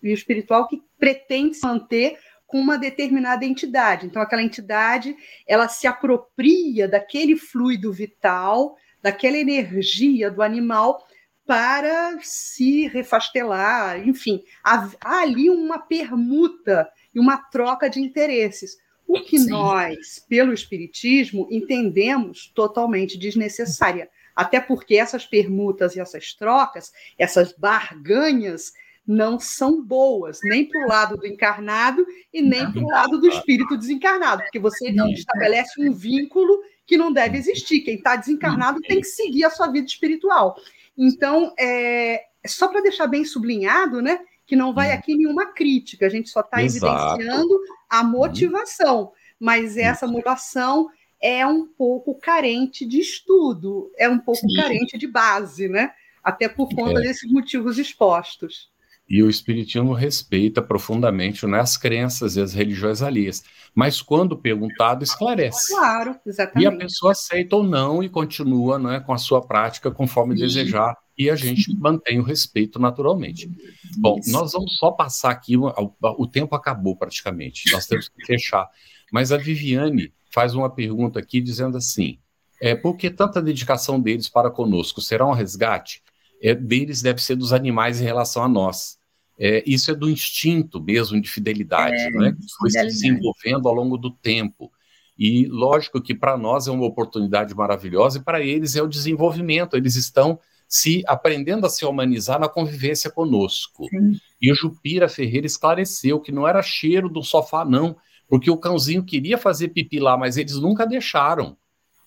espiritual 0.02 0.69
que 0.69 0.82
pretende 0.98 1.59
manter 1.62 2.19
com 2.47 2.60
uma 2.60 2.77
determinada 2.77 3.47
entidade. 3.47 4.06
Então, 4.06 4.20
aquela 4.20 4.43
entidade 4.43 5.16
ela 5.47 5.69
se 5.69 5.86
apropria 5.86 6.86
daquele 6.86 7.36
fluido 7.36 7.90
vital, 7.90 8.77
daquela 9.01 9.39
energia 9.39 10.31
do 10.31 10.43
animal 10.43 11.02
para 11.47 12.19
se 12.20 12.86
refastelar, 12.86 14.06
enfim, 14.06 14.44
há, 14.62 14.89
há 15.01 15.20
ali 15.23 15.51
uma 15.51 15.78
permuta 15.78 16.89
e 17.14 17.19
uma 17.19 17.36
troca 17.36 17.90
de 17.90 18.01
interesses. 18.01 18.77
O 19.06 19.20
que 19.20 19.38
Sim. 19.38 19.50
nós, 19.50 20.24
pelo 20.28 20.52
Espiritismo, 20.52 21.46
entendemos 21.50 22.50
totalmente 22.54 23.18
desnecessária. 23.18 24.08
Até 24.34 24.60
porque 24.60 24.96
essas 24.96 25.26
permutas 25.26 25.94
e 25.94 26.00
essas 26.00 26.32
trocas, 26.32 26.90
essas 27.18 27.52
barganhas, 27.52 28.72
não 29.06 29.38
são 29.38 29.82
boas, 29.82 30.38
nem 30.44 30.64
para 30.64 30.84
o 30.84 30.88
lado 30.88 31.16
do 31.16 31.26
encarnado 31.26 32.06
e 32.32 32.40
nem 32.40 32.70
para 32.70 32.82
o 32.82 32.88
lado 32.88 33.18
do 33.18 33.28
espírito 33.28 33.76
desencarnado, 33.76 34.42
porque 34.42 34.60
você 34.60 34.90
estabelece 34.90 35.80
um 35.80 35.92
vínculo 35.92 36.60
que 36.86 36.96
não 36.96 37.12
deve 37.12 37.36
existir. 37.36 37.80
Quem 37.80 37.96
está 37.96 38.16
desencarnado 38.16 38.80
tem 38.80 39.00
que 39.00 39.06
seguir 39.06 39.44
a 39.44 39.50
sua 39.50 39.68
vida 39.68 39.86
espiritual. 39.86 40.56
Então, 40.96 41.52
é, 41.58 42.22
só 42.46 42.68
para 42.68 42.82
deixar 42.82 43.06
bem 43.06 43.24
sublinhado, 43.24 44.00
né? 44.00 44.20
Que 44.52 44.56
não 44.56 44.74
vai 44.74 44.92
aqui 44.92 45.16
nenhuma 45.16 45.46
crítica, 45.46 46.04
a 46.04 46.10
gente 46.10 46.28
só 46.28 46.40
está 46.40 46.62
evidenciando 46.62 47.58
a 47.88 48.04
motivação, 48.04 49.12
mas 49.40 49.78
essa 49.78 50.06
motivação 50.06 50.90
é 51.22 51.46
um 51.46 51.66
pouco 51.66 52.14
carente 52.20 52.84
de 52.84 53.00
estudo, 53.00 53.90
é 53.96 54.10
um 54.10 54.18
pouco 54.18 54.46
Sim. 54.46 54.54
carente 54.54 54.98
de 54.98 55.06
base, 55.06 55.70
né? 55.70 55.92
Até 56.22 56.50
por 56.50 56.68
conta 56.74 57.00
é. 57.00 57.02
desses 57.04 57.32
motivos 57.32 57.78
expostos. 57.78 58.70
E 59.08 59.22
o 59.22 59.30
Espiritismo 59.30 59.94
respeita 59.94 60.60
profundamente 60.60 61.46
né, 61.46 61.58
as 61.58 61.78
crenças 61.78 62.36
e 62.36 62.42
as 62.42 62.52
religiões 62.52 63.00
alheias. 63.00 63.42
Mas 63.74 64.02
quando 64.02 64.36
perguntado, 64.36 65.02
esclarece. 65.02 65.74
Claro, 65.74 66.14
exatamente. 66.26 66.62
E 66.62 66.66
a 66.66 66.76
pessoa 66.76 67.12
aceita 67.12 67.56
ou 67.56 67.64
não 67.64 68.02
e 68.02 68.08
continua 68.10 68.78
né, 68.78 69.00
com 69.00 69.14
a 69.14 69.18
sua 69.18 69.40
prática 69.40 69.90
conforme 69.90 70.36
Sim. 70.36 70.42
desejar. 70.42 70.94
E 71.16 71.28
a 71.28 71.36
gente 71.36 71.74
mantém 71.76 72.18
o 72.18 72.22
respeito 72.22 72.78
naturalmente. 72.78 73.51
Bom, 73.98 74.18
Isso. 74.18 74.32
nós 74.32 74.52
vamos 74.52 74.76
só 74.78 74.90
passar 74.90 75.30
aqui, 75.30 75.56
o, 75.56 76.26
tempo 76.26 76.55
acabou 76.55 76.97
praticamente, 76.97 77.70
nós 77.70 77.86
temos 77.86 78.09
que 78.09 78.24
fechar. 78.24 78.66
Mas 79.12 79.30
a 79.30 79.36
Viviane 79.36 80.12
faz 80.32 80.55
uma 80.55 80.70
pergunta 80.70 81.18
aqui 81.18 81.40
dizendo 81.40 81.76
assim: 81.76 82.18
é, 82.60 82.74
por 82.74 82.97
que 82.97 83.10
tanta 83.10 83.43
dedicação 83.43 84.01
deles 84.01 84.28
para 84.28 84.51
conosco? 84.51 85.01
Será 85.01 85.26
um 85.26 85.32
resgate? 85.32 86.02
É, 86.43 86.55
deles 86.55 87.02
deve 87.02 87.22
ser 87.22 87.36
dos 87.36 87.52
animais 87.52 88.01
em 88.01 88.05
relação 88.05 88.43
a 88.43 88.48
nós. 88.48 88.98
É, 89.39 89.62
isso 89.66 89.90
é 89.90 89.94
do 89.94 90.09
instinto 90.09 90.80
mesmo 90.80 91.20
de 91.20 91.28
fidelidade, 91.28 92.01
é, 92.01 92.10
né? 92.10 92.32
que 92.32 92.47
foi 92.59 92.70
se 92.70 92.82
desenvolvendo 92.82 93.68
ao 93.68 93.74
longo 93.74 93.98
do 93.98 94.10
tempo. 94.10 94.72
E 95.18 95.47
lógico 95.47 96.01
que 96.01 96.14
para 96.14 96.36
nós 96.39 96.66
é 96.66 96.70
uma 96.70 96.86
oportunidade 96.86 97.55
maravilhosa 97.55 98.18
e 98.18 98.22
para 98.22 98.40
eles 98.40 98.76
é 98.76 98.82
o 98.82 98.89
desenvolvimento. 98.89 99.76
Eles 99.76 99.94
estão 99.94 100.39
se 100.73 101.03
aprendendo 101.07 101.66
a 101.66 101.69
se 101.69 101.85
humanizar 101.85 102.40
na 102.40 102.49
convivência 102.49 103.11
conosco. 103.11 103.86
Sim. 103.90 104.19
E 104.40 104.51
o 104.51 104.55
Jupira 104.55 105.07
Ferreira 105.07 105.47
esclareceu 105.47 106.19
que 106.19 106.32
não 106.32 106.49
era 106.49 106.62
cheiro 106.62 107.11
do 107.11 107.23
sofá, 107.23 107.62
não, 107.62 107.94
porque 108.27 108.51
o 108.51 108.57
cãozinho 108.57 109.05
queria 109.05 109.36
fazer 109.36 109.69
pipi 109.69 110.01
lá, 110.01 110.16
mas 110.16 110.39
eles 110.39 110.55
nunca 110.55 110.86
deixaram. 110.86 111.59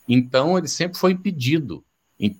Então 0.09 0.57
ele 0.57 0.67
sempre 0.67 0.97
foi 0.97 1.11
impedido. 1.11 1.85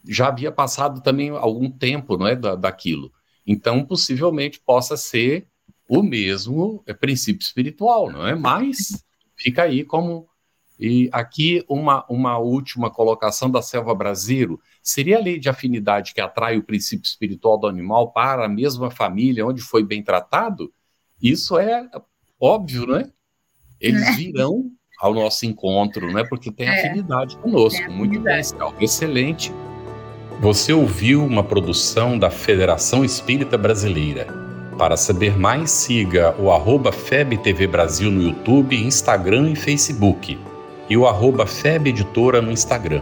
Já 0.08 0.30
havia 0.30 0.52
passado 0.52 1.00
também 1.00 1.30
algum 1.30 1.70
tempo, 1.70 2.18
não 2.18 2.26
é, 2.26 2.36
da, 2.36 2.56
daquilo. 2.56 3.12
Então, 3.46 3.86
possivelmente 3.86 4.60
possa 4.60 4.98
ser 4.98 5.46
o 5.88 6.02
mesmo 6.02 6.82
é, 6.88 6.94
princípio 6.96 7.44
espiritual, 7.44 8.12
não 8.12 8.26
é? 8.26 8.34
Mas 8.34 9.06
fica 9.36 9.62
aí 9.62 9.84
como. 9.84 10.28
E 10.80 11.08
aqui 11.12 11.64
uma, 11.70 12.04
uma 12.10 12.40
última 12.40 12.90
colocação 12.90 13.48
da 13.48 13.62
selva 13.62 13.94
brasileira. 13.94 14.58
Seria 14.86 15.18
a 15.18 15.20
lei 15.20 15.40
de 15.40 15.50
afinidade 15.50 16.14
que 16.14 16.22
atrai 16.22 16.58
o 16.58 16.64
princípio 16.64 17.08
espiritual 17.08 17.58
do 17.58 17.66
animal 17.66 18.12
para 18.12 18.46
a 18.46 18.48
mesma 18.48 18.92
família 18.92 19.44
onde 19.44 19.60
foi 19.60 19.84
bem 19.84 20.04
tratado? 20.04 20.72
Isso 21.20 21.58
é 21.58 21.90
óbvio, 22.40 22.96
é? 22.96 23.10
Eles 23.82 24.02
né? 24.02 24.12
virão 24.12 24.70
ao 25.00 25.12
nosso 25.12 25.44
encontro, 25.48 26.14
né? 26.14 26.24
Porque 26.24 26.52
tem 26.52 26.68
é, 26.68 26.86
afinidade 26.86 27.36
conosco. 27.38 27.84
Tem 27.84 27.90
Muito 27.90 28.20
bem, 28.20 28.42
excelente. 28.80 29.52
Você 30.40 30.72
ouviu 30.72 31.26
uma 31.26 31.44
produção 31.44 32.20
da 32.20 32.30
Federação 32.30 33.04
Espírita 33.04 33.58
Brasileira. 33.58 34.28
Para 34.78 34.96
saber 34.96 35.36
mais, 35.36 35.72
siga 35.72 36.40
o 36.40 36.52
arroba 36.52 36.92
FebTV 36.92 37.66
Brasil 37.66 38.12
no 38.12 38.22
YouTube, 38.22 38.76
Instagram 38.76 39.50
e 39.50 39.56
Facebook. 39.56 40.38
E 40.88 40.96
o 40.96 41.08
arroba 41.08 41.48
Feb 41.48 41.90
Editora 41.90 42.40
no 42.40 42.52
Instagram. 42.52 43.02